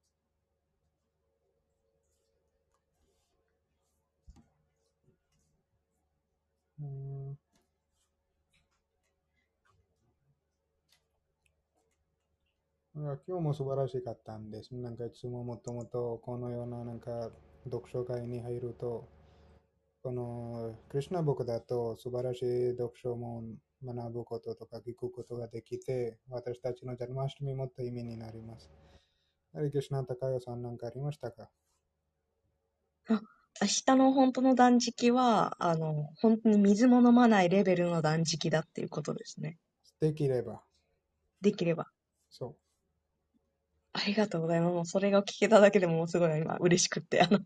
[6.80, 7.38] うん
[13.26, 14.74] 今日も素晴らしかったんです。
[14.74, 17.30] なんかいつももともとこのようななんか
[17.64, 19.08] 読書会に入ると、
[20.02, 23.42] このクリュナ僕だと素晴らしい読書も
[23.84, 28.70] 学ぶこととか聞くことができて、私たちのジャルマシュミもっと意味になります。
[29.54, 31.50] ハリクリシュナ高代さんなんかありましたか？
[33.62, 39.58] 明日の本当の断食は、あの、本当に水も飲まないレベルの断食だっていうことですね。
[40.00, 40.62] できれば。
[41.42, 41.90] できれば。
[42.30, 42.56] そう。
[43.92, 44.72] ありがとうございます。
[44.72, 47.38] もうそれが聞けただけでもすごい今嬉しくって、あの、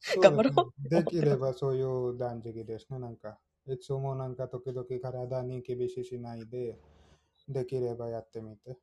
[0.00, 2.98] そう頑張ろうできればそういう断食ですね。
[2.98, 6.78] なんか、いつもなんか時々体に厳ししないで、
[7.48, 8.76] できればやってみて。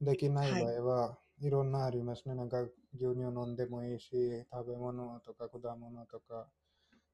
[0.00, 2.34] できない場合は、い、ろんなありますね。
[2.34, 2.62] なんか
[2.94, 4.10] 牛乳飲んでもいいし、
[4.50, 6.48] 食べ物とか果物とか、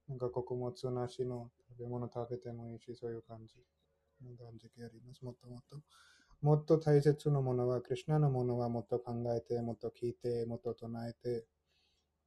[0.08, 3.54] なんか穀物なしの食べ物食べてもいいし、そういう感じ。
[4.20, 5.24] 断食あります。
[5.24, 5.76] もっともっと。
[6.40, 11.46] もっと大切なものは、クリュナのものはもっと考えて、もっと聞いて、もっと唱えて、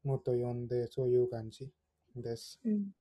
[0.03, 1.69] もっと読んで、そういう感じ
[2.15, 2.59] です。
[2.65, 2.91] うん。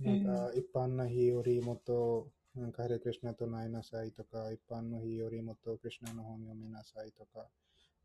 [0.00, 7.46] なんか一般の日よりもっと、なんかハレクリシナと唱えなさいとか、一般の日よりもっとクリシナの本読みなさいとか、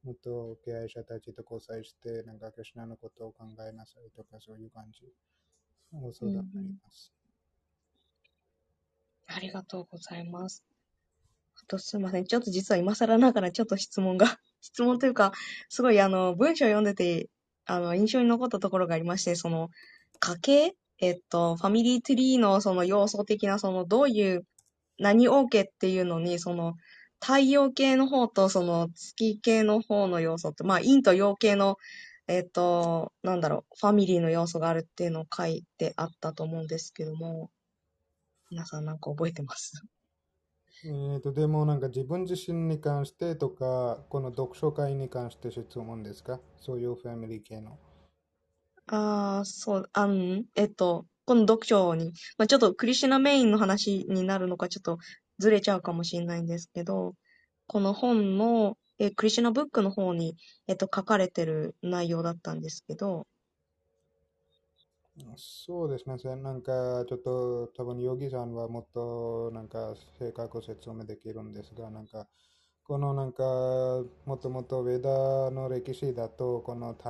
[0.03, 5.02] もっと敬愛者たちと交際して、なんかクリシナのことを考えなさいとか、そういう感じ。
[6.14, 7.11] そうだと思います。
[9.28, 10.64] ありがとうございます。
[11.56, 12.26] あとすいません。
[12.26, 14.26] ちょっと実は今更ながらちょっと質問が、
[14.61, 15.34] 質問というか、
[15.69, 17.30] すごいあの、文章を読んでて、
[17.65, 19.69] あの、印象に残ったところがありまして、その、
[20.19, 20.76] 家系？
[21.03, 24.45] えっと、ファミリーツリーのその要素的な、その、どういう、
[24.99, 26.76] 何王家っていうのに、その、
[27.22, 31.77] 太陽系の方とその月系の方の要素って、まあ、陰と陽系の
[32.27, 37.49] えっ、と、なんだろう、ファミリーの要素があるっていうのを書いてあったと思うんですけども、
[38.49, 39.84] 皆さんなんか覚えてます？
[40.85, 46.39] えー、とでもなんか自分自身に関してとか、この読書会に関して質問ですか？
[46.57, 47.77] そういうファミリー系の。
[48.88, 54.99] ああ、そう、あん、えっと、この読書に、まあ、ちょっとクリシュナメインの話になるのかちょっと
[55.40, 57.16] ずれちゃうかもしれないんですけど、
[57.68, 60.36] この本の、えクリシュナブックの方に、
[60.68, 63.28] えっと、書かれてる内容だったんですけど、
[65.38, 66.36] そうですね。
[66.36, 72.28] なんか、ちょっと、多分ヨギさんはもっと、なんか、正確説明できるんですが、なんか、
[72.84, 73.44] このなんか、
[74.26, 77.10] もともとウェダの歴史だと、この太